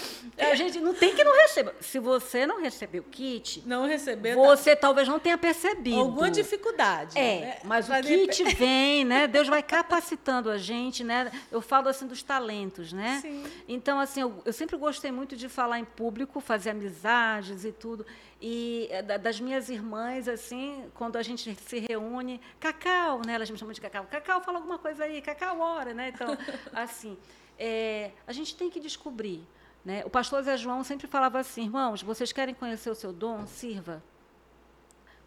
A 0.37 0.55
gente 0.55 0.81
não 0.81 0.93
tem 0.93 1.15
que 1.15 1.23
não 1.23 1.33
receber. 1.43 1.75
Se 1.81 1.99
você 1.99 2.47
não 2.47 2.61
recebeu 2.61 3.03
o 3.03 3.05
kit, 3.05 3.63
não 3.67 3.87
recebeu, 3.87 4.37
você 4.37 4.75
tá... 4.75 4.83
talvez 4.83 5.07
não 5.07 5.19
tenha 5.19 5.39
percebido. 5.39 5.99
Alguma 5.99 6.31
dificuldade. 6.31 7.17
É, 7.19 7.41
né? 7.41 7.59
mas 7.65 7.89
o 7.89 7.93
kit 8.03 8.45
vem, 8.55 9.05
né? 9.05 9.27
Deus 9.27 9.49
vai 9.49 9.63
capacitando 9.63 10.51
a 10.51 10.59
gente, 10.59 11.05
né? 11.05 11.31
Eu 11.51 11.61
falo 11.61 11.89
assim 11.89 12.07
dos 12.07 12.23
talentos, 12.23 12.93
né? 12.93 13.21
Sim. 13.23 13.45
Então, 13.69 14.01
assim, 14.01 14.23
eu, 14.23 14.43
eu 14.45 14.53
sempre 14.53 14.77
gostei 14.77 15.13
muito 15.13 15.37
de 15.37 15.49
falar 15.49 15.79
em 15.79 15.85
público, 15.85 16.41
fazer 16.41 16.71
amizades 16.71 17.65
e 17.65 17.73
tudo. 17.73 18.05
E 18.41 18.89
eh, 18.91 19.03
das 19.19 19.41
minhas 19.41 19.69
irmãs, 19.69 20.29
assim, 20.29 20.85
quando 20.95 21.17
a 21.17 21.23
gente 21.23 21.57
se 21.67 21.79
reúne, 21.79 22.41
Cacau, 22.59 23.23
né? 23.25 23.35
Elas 23.35 23.51
me 23.51 23.57
chamam 23.57 23.73
de 23.73 23.81
Cacau. 23.81 24.07
Cacau, 24.11 24.43
fala 24.43 24.59
alguma 24.59 24.79
coisa 24.79 25.05
aí, 25.05 25.23
Cacau, 25.23 25.61
ora, 25.61 25.95
né? 25.95 26.11
Então, 26.15 26.37
assim, 26.75 27.17
é, 27.59 28.11
a 28.27 28.33
gente 28.33 28.57
tem 28.57 28.69
que 28.69 28.81
descobrir 28.81 29.47
né? 29.85 30.03
O 30.05 30.11
pastor 30.11 30.43
Zé 30.43 30.57
João 30.57 30.83
sempre 30.83 31.07
falava 31.07 31.39
assim, 31.39 31.65
irmãos, 31.65 32.03
vocês 32.03 32.33
querem 32.33 32.55
conhecer 32.55 32.91
o 32.91 32.95
seu 32.95 33.13
dom? 33.13 33.47
Sirva. 33.47 34.03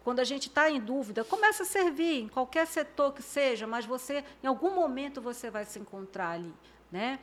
Quando 0.02 0.20
a 0.20 0.24
gente 0.24 0.48
está 0.48 0.70
em 0.70 0.80
dúvida, 0.80 1.22
começa 1.22 1.62
a 1.62 1.66
servir, 1.66 2.22
em 2.22 2.28
qualquer 2.28 2.66
setor 2.66 3.12
que 3.12 3.22
seja, 3.22 3.66
mas 3.66 3.84
você, 3.84 4.24
em 4.42 4.46
algum 4.46 4.74
momento, 4.74 5.20
você 5.20 5.50
vai 5.50 5.64
se 5.64 5.78
encontrar 5.78 6.30
ali. 6.30 6.52
Né? 6.90 7.18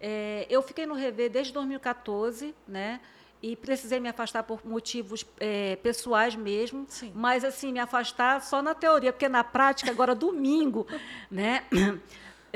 É, 0.00 0.46
eu 0.50 0.60
fiquei 0.60 0.84
no 0.84 0.94
Rever 0.94 1.30
desde 1.30 1.52
2014, 1.52 2.54
né? 2.66 3.00
e 3.46 3.54
precisei 3.54 4.00
me 4.00 4.08
afastar 4.08 4.42
por 4.42 4.66
motivos 4.66 5.26
é, 5.38 5.76
pessoais 5.76 6.34
mesmo, 6.34 6.86
Sim. 6.88 7.12
mas 7.14 7.44
assim 7.44 7.72
me 7.72 7.78
afastar 7.78 8.40
só 8.40 8.62
na 8.62 8.74
teoria, 8.74 9.12
porque 9.12 9.28
na 9.28 9.44
prática 9.44 9.90
agora 9.90 10.14
domingo, 10.14 10.86
né? 11.30 11.62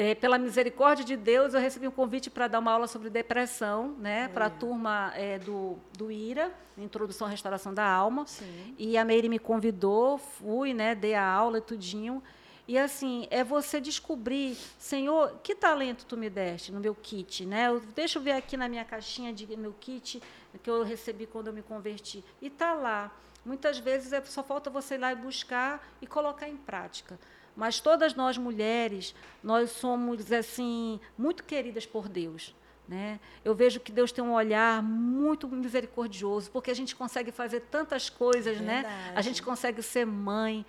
É, 0.01 0.14
pela 0.14 0.38
misericórdia 0.38 1.05
de 1.05 1.16
Deus, 1.16 1.55
eu 1.55 1.61
recebi 1.61 1.88
um 1.88 1.90
convite 1.90 2.30
para 2.30 2.46
dar 2.46 2.61
uma 2.61 2.70
aula 2.70 2.86
sobre 2.86 3.11
depressão, 3.11 3.96
né, 3.99 4.26
é. 4.26 4.28
para 4.28 4.46
a 4.46 4.51
turma 4.51 5.12
é, 5.16 5.40
do, 5.40 5.76
do 5.96 6.09
IRA, 6.09 6.53
Introdução 6.76 7.26
à 7.26 7.30
Restauração 7.30 7.74
da 7.74 7.84
Alma. 7.84 8.24
Sim. 8.24 8.76
E 8.78 8.96
a 8.96 9.05
Meire 9.05 9.28
me 9.28 9.40
convidou, 9.40 10.16
fui, 10.16 10.72
né, 10.72 10.94
dei 10.94 11.14
a 11.14 11.26
aula 11.26 11.59
e 11.59 11.61
tudinho. 11.61 12.22
E 12.68 12.78
assim, 12.78 13.26
é 13.28 13.42
você 13.42 13.80
descobrir, 13.80 14.57
Senhor, 14.78 15.36
que 15.42 15.53
talento 15.53 16.07
tu 16.07 16.16
me 16.16 16.30
deste 16.30 16.70
no 16.70 16.78
meu 16.78 16.94
kit, 16.94 17.44
né? 17.44 17.66
Eu, 17.66 17.80
deixa 17.80 18.20
eu 18.20 18.22
ver 18.22 18.32
aqui 18.32 18.57
na 18.57 18.68
minha 18.68 18.84
caixinha 18.84 19.32
de 19.32 19.57
meu 19.57 19.74
kit 19.80 20.22
que 20.62 20.70
eu 20.70 20.84
recebi 20.84 21.26
quando 21.26 21.49
eu 21.49 21.53
me 21.53 21.62
converti. 21.62 22.22
E 22.40 22.46
está 22.46 22.72
lá. 22.72 23.11
Muitas 23.44 23.78
vezes 23.80 24.12
é, 24.12 24.22
só 24.26 24.44
falta 24.44 24.70
você 24.70 24.94
ir 24.94 24.99
lá 24.99 25.11
e 25.11 25.16
buscar 25.16 25.84
e 26.01 26.07
colocar 26.07 26.49
em 26.49 26.57
prática. 26.57 27.18
Mas 27.59 27.81
todas 27.81 28.15
nós 28.15 28.39
mulheres, 28.39 29.13
nós 29.43 29.73
somos 29.73 30.31
assim 30.31 31.01
muito 31.19 31.43
queridas 31.43 31.85
por 31.85 32.09
Deus. 32.09 32.55
Né? 32.87 33.19
Eu 33.45 33.53
vejo 33.53 33.81
que 33.81 33.91
Deus 33.91 34.13
tem 34.13 34.23
um 34.23 34.33
olhar 34.33 34.81
muito 34.81 35.49
misericordioso, 35.49 36.53
porque 36.53 36.71
a 36.71 36.75
gente 36.75 36.95
consegue 36.95 37.33
fazer 37.33 37.63
tantas 37.63 38.09
coisas, 38.09 38.61
né? 38.61 38.85
A 39.13 39.21
gente 39.23 39.43
consegue 39.43 39.83
ser 39.83 40.07
mãe, 40.07 40.65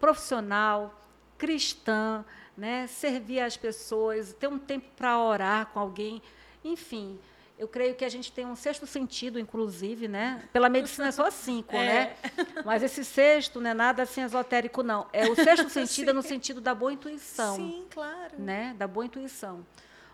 profissional, 0.00 0.98
cristã, 1.36 2.24
né? 2.56 2.86
servir 2.86 3.40
as 3.40 3.58
pessoas, 3.58 4.32
ter 4.32 4.48
um 4.48 4.58
tempo 4.58 4.86
para 4.96 5.22
orar 5.22 5.66
com 5.66 5.78
alguém, 5.78 6.22
enfim. 6.64 7.18
Eu 7.56 7.68
creio 7.68 7.94
que 7.94 8.04
a 8.04 8.08
gente 8.08 8.32
tem 8.32 8.44
um 8.44 8.56
sexto 8.56 8.84
sentido, 8.84 9.38
inclusive, 9.38 10.08
né? 10.08 10.42
Pela 10.52 10.68
medicina 10.68 11.08
é 11.08 11.12
só 11.12 11.30
cinco, 11.30 11.76
é. 11.76 11.86
né? 11.86 12.16
Mas 12.64 12.82
esse 12.82 13.04
sexto 13.04 13.60
não 13.60 13.70
é 13.70 13.74
nada 13.74 14.02
assim 14.02 14.22
esotérico, 14.22 14.82
não. 14.82 15.06
É 15.12 15.30
o 15.30 15.36
sexto 15.36 15.68
sentido 15.70 16.10
é 16.10 16.12
no 16.12 16.22
sentido 16.22 16.60
da 16.60 16.74
boa 16.74 16.92
intuição. 16.92 17.54
Sim, 17.54 17.86
claro. 17.90 18.34
Né? 18.38 18.74
Da 18.76 18.88
boa 18.88 19.06
intuição. 19.06 19.64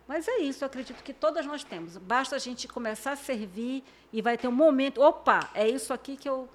Mas 0.06 0.28
é 0.28 0.38
isso, 0.38 0.64
eu 0.64 0.66
acredito 0.66 1.02
que 1.02 1.14
todas 1.14 1.46
nós 1.46 1.64
temos. 1.64 1.96
Basta 1.96 2.36
a 2.36 2.38
gente 2.38 2.68
começar 2.68 3.12
a 3.12 3.16
servir 3.16 3.84
e 4.12 4.20
vai 4.20 4.36
ter 4.36 4.48
um 4.48 4.52
momento. 4.52 5.00
Opa, 5.00 5.48
é 5.54 5.66
isso 5.68 5.94
aqui 5.94 6.16
que 6.16 6.28
eu 6.28 6.48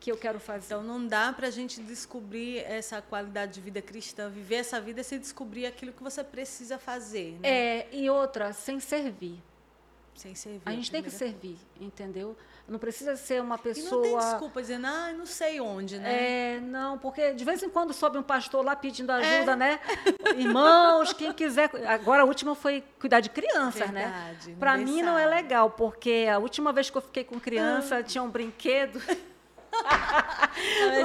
que 0.00 0.12
eu 0.12 0.16
quero 0.16 0.38
fazer. 0.38 0.74
Então 0.74 0.82
não 0.82 1.06
dá 1.06 1.32
para 1.32 1.48
a 1.48 1.50
gente 1.50 1.80
descobrir 1.80 2.58
essa 2.58 3.00
qualidade 3.00 3.54
de 3.54 3.60
vida 3.60 3.80
cristã, 3.80 4.28
viver 4.28 4.56
essa 4.56 4.80
vida 4.80 5.02
sem 5.02 5.18
descobrir 5.18 5.66
aquilo 5.66 5.92
que 5.92 6.02
você 6.02 6.22
precisa 6.22 6.78
fazer. 6.78 7.38
Né? 7.40 7.48
É, 7.48 7.88
e 7.92 8.10
outra, 8.10 8.52
sem 8.52 8.78
servir. 8.78 9.42
Sem 10.16 10.34
servir. 10.34 10.62
A 10.64 10.72
gente 10.72 10.90
tem 10.90 11.02
que 11.02 11.10
servir, 11.10 11.58
entendeu? 11.78 12.34
Não 12.66 12.78
precisa 12.78 13.16
ser 13.16 13.40
uma 13.40 13.58
pessoa. 13.58 14.06
E 14.06 14.10
não 14.10 14.18
tem 14.20 14.30
desculpa 14.30 14.60
dizendo, 14.60 14.86
ah, 14.86 15.12
não 15.12 15.26
sei 15.26 15.60
onde, 15.60 15.98
né? 15.98 16.56
É, 16.56 16.60
não, 16.60 16.98
porque 16.98 17.34
de 17.34 17.44
vez 17.44 17.62
em 17.62 17.68
quando 17.68 17.92
sobe 17.92 18.16
um 18.18 18.22
pastor 18.22 18.64
lá 18.64 18.74
pedindo 18.74 19.10
ajuda, 19.10 19.52
é. 19.52 19.56
né? 19.56 19.80
Irmãos, 20.36 21.12
quem 21.12 21.32
quiser. 21.32 21.70
Agora 21.86 22.22
a 22.22 22.24
última 22.24 22.54
foi 22.54 22.82
cuidar 22.98 23.20
de 23.20 23.28
crianças, 23.28 23.90
né? 23.90 24.04
Verdade, 24.04 24.50
né? 24.50 24.56
Para 24.58 24.76
mim 24.78 25.02
não 25.02 25.18
é 25.18 25.26
legal, 25.26 25.70
porque 25.70 26.26
a 26.32 26.38
última 26.38 26.72
vez 26.72 26.88
que 26.88 26.96
eu 26.96 27.02
fiquei 27.02 27.22
com 27.22 27.38
criança 27.38 27.98
ah. 27.98 28.02
tinha 28.02 28.22
um 28.22 28.30
brinquedo. 28.30 29.00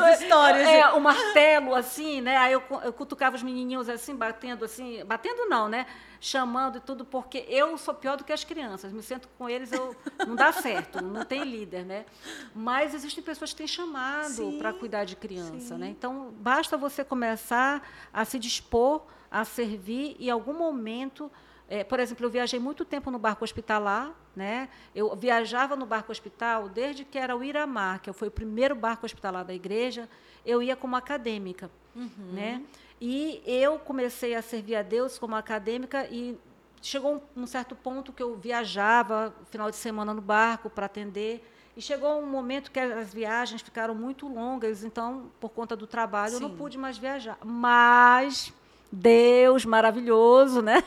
As 0.04 0.22
histórias. 0.22 0.68
É, 0.68 0.88
o 0.90 1.00
martelo, 1.00 1.76
assim, 1.76 2.22
né? 2.22 2.38
Aí 2.38 2.54
eu, 2.54 2.64
eu 2.84 2.94
cutucava 2.94 3.36
os 3.36 3.44
menininhos 3.44 3.90
assim, 3.90 4.16
batendo 4.16 4.66
assim. 4.66 5.04
Batendo 5.06 5.46
não, 5.48 5.68
né? 5.68 5.86
chamando 6.24 6.78
e 6.78 6.80
tudo, 6.80 7.04
porque 7.04 7.44
eu 7.50 7.76
sou 7.80 7.96
pior 7.96 8.16
do 8.16 8.24
que 8.24 8.32
as 8.32 8.44
crianças. 8.44 8.94
Me 8.94 9.02
sento 9.02 9.28
com 9.40 9.50
eles, 9.50 9.72
eu, 9.72 9.96
não 10.28 10.36
dá 10.36 10.54
certo, 10.54 11.04
não 11.04 11.26
tem 11.26 11.44
líder, 11.44 11.84
né? 11.84 12.06
Mas 12.54 12.94
existem 12.94 13.24
pessoas 13.24 13.52
que 13.52 13.58
têm 13.58 13.68
chamado 13.68 14.60
para 14.60 14.72
cuidar 14.72 15.04
de 15.04 15.16
criança, 15.16 15.80
né? 15.80 15.88
Então, 15.88 16.32
basta 16.38 16.78
você 16.78 17.04
começar 17.04 17.82
a 18.14 18.24
se 18.24 18.38
dispor 18.38 19.02
a 19.32 19.44
servir 19.44 20.16
e 20.20 20.28
em 20.28 20.30
algum 20.30 20.54
momento 20.54 21.32
é, 21.72 21.86
por 21.86 22.02
exemplo, 22.02 22.26
eu 22.26 22.30
viajei 22.30 22.60
muito 22.60 22.84
tempo 22.84 23.10
no 23.10 23.18
barco 23.18 23.46
hospitalar, 23.46 24.12
né? 24.36 24.68
Eu 24.94 25.16
viajava 25.16 25.74
no 25.74 25.86
barco 25.86 26.12
hospital 26.12 26.68
desde 26.68 27.06
que 27.06 27.18
era 27.18 27.34
o 27.34 27.42
Iramar, 27.42 28.02
que 28.02 28.12
foi 28.12 28.28
o 28.28 28.32
primeiro 28.32 28.76
barco 28.76 29.06
hospitalar 29.06 29.46
da 29.46 29.54
igreja. 29.54 30.10
Eu 30.46 30.62
ia 30.62 30.76
como 30.76 30.98
acadêmica, 30.98 31.72
uhum. 31.96 32.34
né? 32.34 32.62
E 33.00 33.42
eu 33.46 33.80
comecei 33.80 34.36
a 34.36 34.42
servir 34.42 34.76
a 34.76 34.82
Deus 34.82 35.18
como 35.18 35.34
acadêmica 35.34 36.06
e 36.12 36.38
chegou 36.82 37.24
um, 37.38 37.44
um 37.44 37.48
certo 37.48 37.74
ponto 37.74 38.12
que 38.12 38.22
eu 38.22 38.36
viajava 38.36 39.34
final 39.50 39.70
de 39.70 39.78
semana 39.78 40.14
no 40.14 40.22
barco 40.22 40.70
para 40.70 40.88
atender 40.88 41.42
e 41.78 41.82
chegou 41.82 42.20
um 42.22 42.26
momento 42.26 42.70
que 42.70 42.82
as 42.82 43.14
viagens 43.14 43.62
ficaram 43.62 43.96
muito 43.96 44.28
longas, 44.28 44.84
então 44.84 45.32
por 45.40 45.52
conta 45.52 45.74
do 45.74 45.88
trabalho 45.88 46.32
Sim. 46.32 46.44
eu 46.44 46.50
não 46.50 46.58
pude 46.58 46.78
mais 46.78 46.98
viajar. 46.98 47.38
Mas 47.46 48.54
Deus 48.92 49.66
maravilhoso, 49.66 50.62
né? 50.62 50.84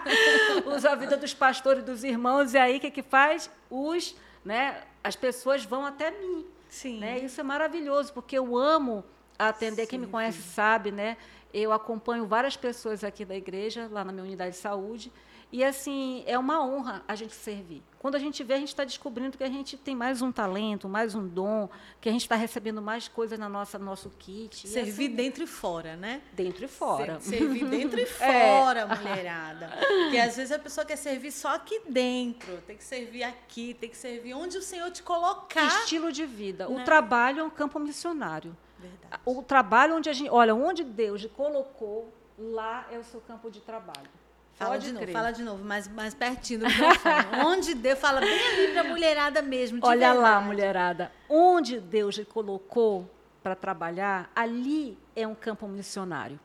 Usa 0.66 0.90
a 0.90 0.94
vida 0.94 1.16
dos 1.16 1.34
pastores 1.34 1.82
e 1.82 1.86
dos 1.86 2.02
irmãos, 2.02 2.54
e 2.54 2.58
aí 2.58 2.78
o 2.78 2.80
que, 2.80 2.90
que 2.90 3.02
faz? 3.02 3.50
Os, 3.70 4.16
né, 4.44 4.82
as 5.02 5.14
pessoas 5.14 5.64
vão 5.64 5.84
até 5.84 6.10
mim. 6.10 6.46
Sim. 6.70 6.98
Né? 6.98 7.18
Isso 7.18 7.40
é 7.40 7.44
maravilhoso, 7.44 8.12
porque 8.12 8.38
eu 8.38 8.56
amo 8.56 9.04
atender. 9.38 9.82
Sim, 9.82 9.90
Quem 9.90 9.98
me 9.98 10.06
conhece 10.06 10.42
sabe, 10.42 10.90
né? 10.90 11.16
Eu 11.52 11.72
acompanho 11.72 12.26
várias 12.26 12.56
pessoas 12.56 13.04
aqui 13.04 13.24
da 13.24 13.36
igreja, 13.36 13.88
lá 13.92 14.02
na 14.04 14.10
minha 14.10 14.24
unidade 14.24 14.52
de 14.52 14.56
saúde, 14.56 15.12
e 15.54 15.62
assim, 15.62 16.24
é 16.26 16.36
uma 16.36 16.66
honra 16.66 17.04
a 17.06 17.14
gente 17.14 17.32
servir. 17.32 17.80
Quando 18.00 18.16
a 18.16 18.18
gente 18.18 18.42
vê, 18.42 18.54
a 18.54 18.58
gente 18.58 18.70
está 18.70 18.82
descobrindo 18.82 19.38
que 19.38 19.44
a 19.44 19.48
gente 19.48 19.76
tem 19.76 19.94
mais 19.94 20.20
um 20.20 20.32
talento, 20.32 20.88
mais 20.88 21.14
um 21.14 21.28
dom, 21.28 21.68
que 22.00 22.08
a 22.08 22.12
gente 22.12 22.22
está 22.22 22.34
recebendo 22.34 22.82
mais 22.82 23.06
coisas 23.06 23.38
na 23.38 23.48
nossa 23.48 23.78
nosso 23.78 24.10
kit. 24.18 24.66
Servir 24.66 25.06
assim, 25.06 25.14
dentro 25.14 25.44
e 25.44 25.46
fora, 25.46 25.94
né? 25.94 26.22
Dentro 26.32 26.64
e 26.64 26.66
fora. 26.66 27.20
servir 27.20 27.64
dentro 27.66 28.00
e 28.00 28.02
é. 28.18 28.58
fora, 28.58 28.80
é. 28.80 28.84
mulherada. 28.84 29.78
Porque 29.78 30.18
às 30.18 30.34
vezes 30.34 30.50
a 30.50 30.58
pessoa 30.58 30.84
quer 30.84 30.96
servir 30.96 31.30
só 31.30 31.54
aqui 31.54 31.82
dentro, 31.88 32.60
tem 32.66 32.76
que 32.76 32.82
servir 32.82 33.22
aqui, 33.22 33.74
tem 33.74 33.88
que 33.88 33.96
servir 33.96 34.34
onde 34.34 34.58
o 34.58 34.62
Senhor 34.62 34.90
te 34.90 35.04
colocar. 35.04 35.68
Estilo 35.82 36.10
de 36.10 36.26
vida. 36.26 36.68
Né? 36.68 36.82
O 36.82 36.84
trabalho 36.84 37.38
é 37.38 37.44
um 37.44 37.50
campo 37.50 37.78
missionário. 37.78 38.56
Verdade. 38.76 39.22
O 39.24 39.40
trabalho 39.40 39.94
onde 39.94 40.10
a 40.10 40.12
gente, 40.12 40.30
olha, 40.30 40.52
onde 40.52 40.82
Deus 40.82 41.24
colocou, 41.26 42.12
lá 42.36 42.88
é 42.90 42.98
o 42.98 43.04
seu 43.04 43.20
campo 43.20 43.48
de 43.52 43.60
trabalho. 43.60 44.23
Fala 44.54 44.70
Pode 44.70 44.86
de 44.86 44.92
novo, 44.92 45.06
fala 45.08 45.30
de 45.32 45.42
novo, 45.42 45.64
mais, 45.64 45.88
mais 45.88 46.14
pertinho 46.14 46.60
do 46.60 46.66
microfone. 46.66 47.24
onde 47.44 47.74
Deus 47.74 47.98
fala 47.98 48.20
bem 48.20 48.46
ali 48.48 48.72
para 48.72 48.80
a 48.82 48.84
mulherada 48.84 49.42
mesmo. 49.42 49.80
Olha 49.82 50.12
verdade. 50.12 50.18
lá, 50.18 50.40
mulherada. 50.40 51.12
Onde 51.28 51.80
Deus 51.80 52.16
lhe 52.16 52.24
colocou 52.24 53.10
para 53.42 53.56
trabalhar, 53.56 54.30
ali 54.34 54.96
é 55.16 55.26
um 55.26 55.34
campo 55.34 55.66
missionário. 55.66 56.38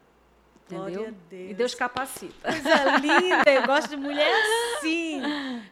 Entendeu? 0.65 1.13
Deus. 1.29 1.51
E 1.51 1.53
Deus 1.53 1.75
capacita. 1.75 2.51
Coisa 2.51 2.97
linda, 2.97 3.51
eu 3.51 3.65
gosto 3.65 3.89
de 3.89 3.97
mulher 3.97 4.31
assim. 4.77 5.21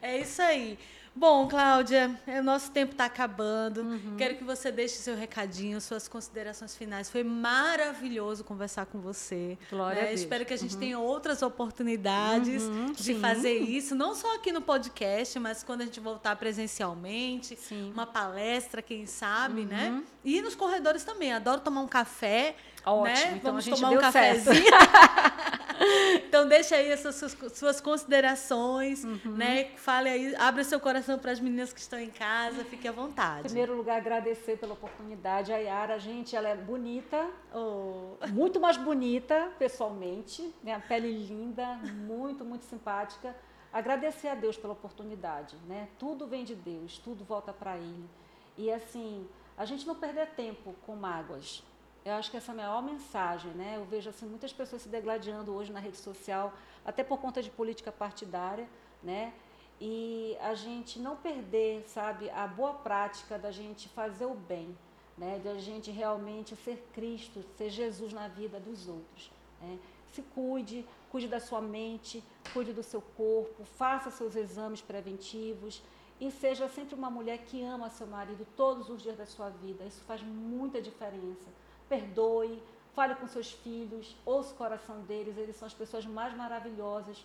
É 0.01 0.19
isso 0.19 0.41
aí. 0.41 0.77
Bom, 1.17 1.47
Cláudia, 1.47 2.15
o 2.27 2.43
nosso 2.43 2.69
tempo 2.69 2.91
está 2.91 3.05
acabando. 3.05 3.81
Uhum. 3.81 4.15
Quero 4.19 4.35
que 4.35 4.43
você 4.43 4.71
deixe 4.71 4.97
seu 4.97 5.15
recadinho, 5.15 5.81
suas 5.81 6.07
considerações 6.07 6.75
finais. 6.75 7.09
Foi 7.09 7.23
maravilhoso 7.23 8.43
conversar 8.43 8.85
com 8.85 8.99
você. 8.99 9.57
Glória 9.67 9.95
né? 9.95 10.01
a 10.01 10.09
Deus. 10.09 10.19
Espero 10.19 10.45
que 10.45 10.53
a 10.53 10.57
gente 10.57 10.75
uhum. 10.75 10.79
tenha 10.79 10.99
outras 10.99 11.41
oportunidades 11.41 12.61
uhum, 12.61 12.91
de 12.91 13.01
sim. 13.01 13.19
fazer 13.19 13.57
isso, 13.57 13.95
não 13.95 14.13
só 14.13 14.35
aqui 14.35 14.51
no 14.51 14.61
podcast, 14.61 15.39
mas 15.39 15.63
quando 15.63 15.81
a 15.81 15.85
gente 15.85 15.99
voltar 15.99 16.35
presencialmente, 16.35 17.55
sim. 17.55 17.91
uma 17.91 18.05
palestra, 18.05 18.83
quem 18.83 19.07
sabe, 19.07 19.65
né? 19.65 19.89
Uhum. 19.89 20.03
E 20.23 20.39
nos 20.39 20.53
corredores 20.53 21.03
também. 21.03 21.33
Adoro 21.33 21.61
tomar 21.61 21.81
um 21.81 21.87
café. 21.87 22.55
Ótimo, 22.91 23.31
né? 23.31 23.37
então 23.37 23.51
Vamos 23.51 23.67
a 23.67 23.69
gente 23.69 23.81
tomar 23.81 23.91
um 23.91 23.99
cafezinho. 23.99 24.63
então 26.27 26.47
deixa 26.47 26.75
aí 26.75 26.91
as 26.91 27.01
suas, 27.01 27.37
suas 27.53 27.81
considerações, 27.81 29.03
uhum. 29.03 29.19
né? 29.35 29.71
Fale 29.75 30.09
aí, 30.09 30.35
abra 30.37 30.63
seu 30.63 30.79
coração 30.79 31.19
para 31.19 31.31
as 31.31 31.39
meninas 31.39 31.73
que 31.73 31.79
estão 31.79 31.99
em 31.99 32.09
casa, 32.09 32.63
fique 32.63 32.87
à 32.87 32.91
vontade. 32.91 33.41
Em 33.41 33.43
primeiro 33.43 33.75
lugar, 33.75 33.97
agradecer 33.97 34.57
pela 34.57 34.73
oportunidade. 34.73 35.51
A 35.51 35.57
Yara, 35.57 35.99
gente, 35.99 36.35
ela 36.35 36.47
é 36.47 36.55
bonita, 36.55 37.29
oh. 37.53 38.15
muito 38.29 38.59
mais 38.59 38.77
bonita 38.77 39.51
pessoalmente, 39.59 40.53
né? 40.63 40.73
A 40.73 40.79
pele 40.79 41.11
linda, 41.11 41.75
muito, 42.05 42.45
muito 42.45 42.65
simpática. 42.65 43.35
Agradecer 43.71 44.29
a 44.29 44.35
Deus 44.35 44.57
pela 44.57 44.73
oportunidade, 44.73 45.57
né? 45.67 45.89
Tudo 45.99 46.25
vem 46.25 46.45
de 46.45 46.55
Deus, 46.55 46.97
tudo 46.97 47.25
volta 47.25 47.51
para 47.51 47.77
Ele. 47.77 48.09
E 48.57 48.71
assim, 48.71 49.27
a 49.57 49.65
gente 49.65 49.85
não 49.85 49.95
perder 49.95 50.27
tempo 50.27 50.73
com 50.85 50.95
mágoas, 50.95 51.63
eu 52.07 52.13
acho 52.13 52.31
que 52.31 52.37
essa 52.37 52.51
é 52.51 52.53
a 52.53 52.57
maior 52.57 52.81
mensagem, 52.81 53.51
né? 53.51 53.73
Eu 53.75 53.83
vejo 53.83 54.09
assim 54.09 54.25
muitas 54.25 54.53
pessoas 54.53 54.81
se 54.81 54.89
degladiando 54.89 55.53
hoje 55.53 55.73
na 55.73 55.79
rede 55.79 55.97
social, 55.97 56.53
até 56.85 57.03
por 57.03 57.17
conta 57.19 57.43
de 57.43 57.49
política 57.49 57.91
partidária, 57.91 58.67
né? 59.03 59.33
E 59.79 60.37
a 60.39 60.53
gente 60.53 60.99
não 60.99 61.17
perder, 61.17 61.83
sabe, 61.87 62.29
a 62.29 62.47
boa 62.47 62.73
prática 62.73 63.37
da 63.37 63.51
gente 63.51 63.89
fazer 63.89 64.25
o 64.25 64.33
bem, 64.33 64.75
né? 65.17 65.39
De 65.39 65.49
a 65.49 65.59
gente 65.59 65.91
realmente 65.91 66.55
ser 66.55 66.77
Cristo, 66.93 67.43
ser 67.57 67.69
Jesus 67.69 68.13
na 68.13 68.29
vida 68.29 68.57
dos 68.57 68.87
outros, 68.87 69.29
né? 69.61 69.77
Se 70.13 70.21
cuide, 70.21 70.85
cuide 71.11 71.27
da 71.27 71.41
sua 71.41 71.59
mente, 71.59 72.23
cuide 72.53 72.71
do 72.71 72.83
seu 72.83 73.01
corpo, 73.01 73.65
faça 73.65 74.09
seus 74.09 74.33
exames 74.35 74.81
preventivos 74.81 75.83
e 76.21 76.31
seja 76.31 76.69
sempre 76.69 76.95
uma 76.95 77.09
mulher 77.09 77.39
que 77.39 77.61
ama 77.63 77.89
seu 77.89 78.07
marido 78.07 78.47
todos 78.55 78.89
os 78.89 79.03
dias 79.03 79.17
da 79.17 79.25
sua 79.25 79.49
vida. 79.49 79.83
Isso 79.83 80.01
faz 80.05 80.23
muita 80.23 80.81
diferença 80.81 81.49
perdoe, 81.87 82.61
fale 82.93 83.15
com 83.15 83.27
seus 83.27 83.51
filhos, 83.51 84.15
ouça 84.25 84.53
o 84.53 84.55
coração 84.55 85.01
deles, 85.01 85.37
eles 85.37 85.55
são 85.55 85.67
as 85.67 85.73
pessoas 85.73 86.05
mais 86.05 86.35
maravilhosas 86.35 87.23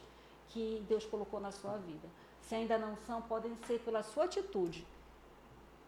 que 0.49 0.85
Deus 0.89 1.05
colocou 1.07 1.41
na 1.41 1.51
sua 1.51 1.77
vida. 1.79 2.09
Se 2.43 2.55
ainda 2.55 2.77
não 2.77 2.97
são, 3.07 3.23
podem 3.23 3.57
ser 3.67 3.79
pela 3.81 4.03
sua 4.03 4.25
atitude. 4.25 4.87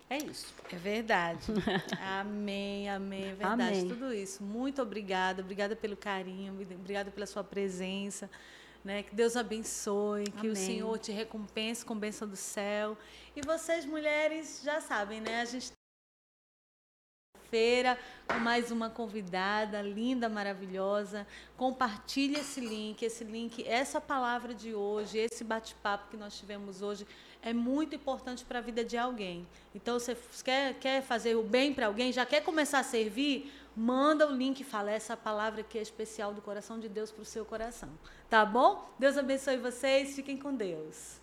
É 0.09 0.19
isso. 0.19 0.55
É 0.71 0.77
verdade. 0.77 1.47
amém, 2.21 2.89
amém. 2.89 3.25
É 3.25 3.35
verdade. 3.35 3.63
Amém. 3.63 3.89
Tudo 3.89 4.13
isso. 4.13 4.43
Muito 4.43 4.81
obrigada. 4.81 5.43
Obrigada 5.43 5.75
pelo 5.75 5.97
carinho. 5.97 6.53
Obrigada 6.53 7.11
pela 7.11 7.27
sua 7.27 7.43
presença. 7.43 8.31
Né? 8.85 9.03
Que 9.03 9.15
Deus 9.15 9.37
abençoe. 9.37 10.25
Que 10.25 10.49
o 10.49 10.57
Senhor 10.57 10.99
te 10.99 11.11
recompense 11.11 11.85
com 11.85 11.97
bênção 11.97 12.29
do 12.29 12.37
céu. 12.37 12.97
E 13.35 13.41
vocês, 13.41 13.85
mulheres, 13.85 14.61
já 14.63 14.81
sabem, 14.81 15.21
né? 15.21 15.41
A 15.41 15.45
gente 15.47 15.73
feira 17.55 17.97
com 18.27 18.41
mais 18.41 18.73
uma 18.73 18.91
convidada 18.91 19.81
linda, 19.81 20.29
maravilhosa. 20.29 21.25
Compartilhe 21.57 22.41
esse 22.41 22.61
link, 22.61 23.01
esse 23.05 23.23
link, 23.23 23.65
essa 23.65 24.01
palavra 24.01 24.53
de 24.53 24.75
hoje, 24.75 25.19
esse 25.19 25.45
bate-papo 25.45 26.11
que 26.11 26.17
nós 26.17 26.37
tivemos 26.37 26.83
hoje 26.83 27.07
é 27.41 27.53
muito 27.53 27.95
importante 27.95 28.45
para 28.45 28.59
a 28.59 28.61
vida 28.61 28.85
de 28.85 28.99
alguém. 28.99 29.47
Então, 29.73 30.01
você 30.01 30.17
quer, 30.43 30.75
quer 30.81 31.01
fazer 31.01 31.37
o 31.37 31.45
bem 31.45 31.73
para 31.73 31.87
alguém, 31.87 32.11
já 32.11 32.27
quer 32.27 32.41
começar 32.41 32.81
a 32.81 32.83
servir? 32.83 33.53
Manda 33.77 34.27
o 34.27 34.35
link 34.35 34.59
e 34.59 34.65
fala 34.65 34.91
essa 34.91 35.17
palavra 35.17 35.63
que 35.63 35.79
é 35.79 35.83
especial 35.83 36.35
do 36.35 36.43
coração 36.43 36.81
de 36.81 36.89
Deus 36.89 37.13
para 37.13 37.23
o 37.23 37.25
seu 37.25 37.45
coração. 37.45 37.91
Tá 38.29 38.45
bom? 38.45 38.93
Deus 38.99 39.17
abençoe 39.17 39.59
vocês. 39.59 40.17
Fiquem 40.17 40.37
com 40.37 40.53
Deus. 40.53 41.23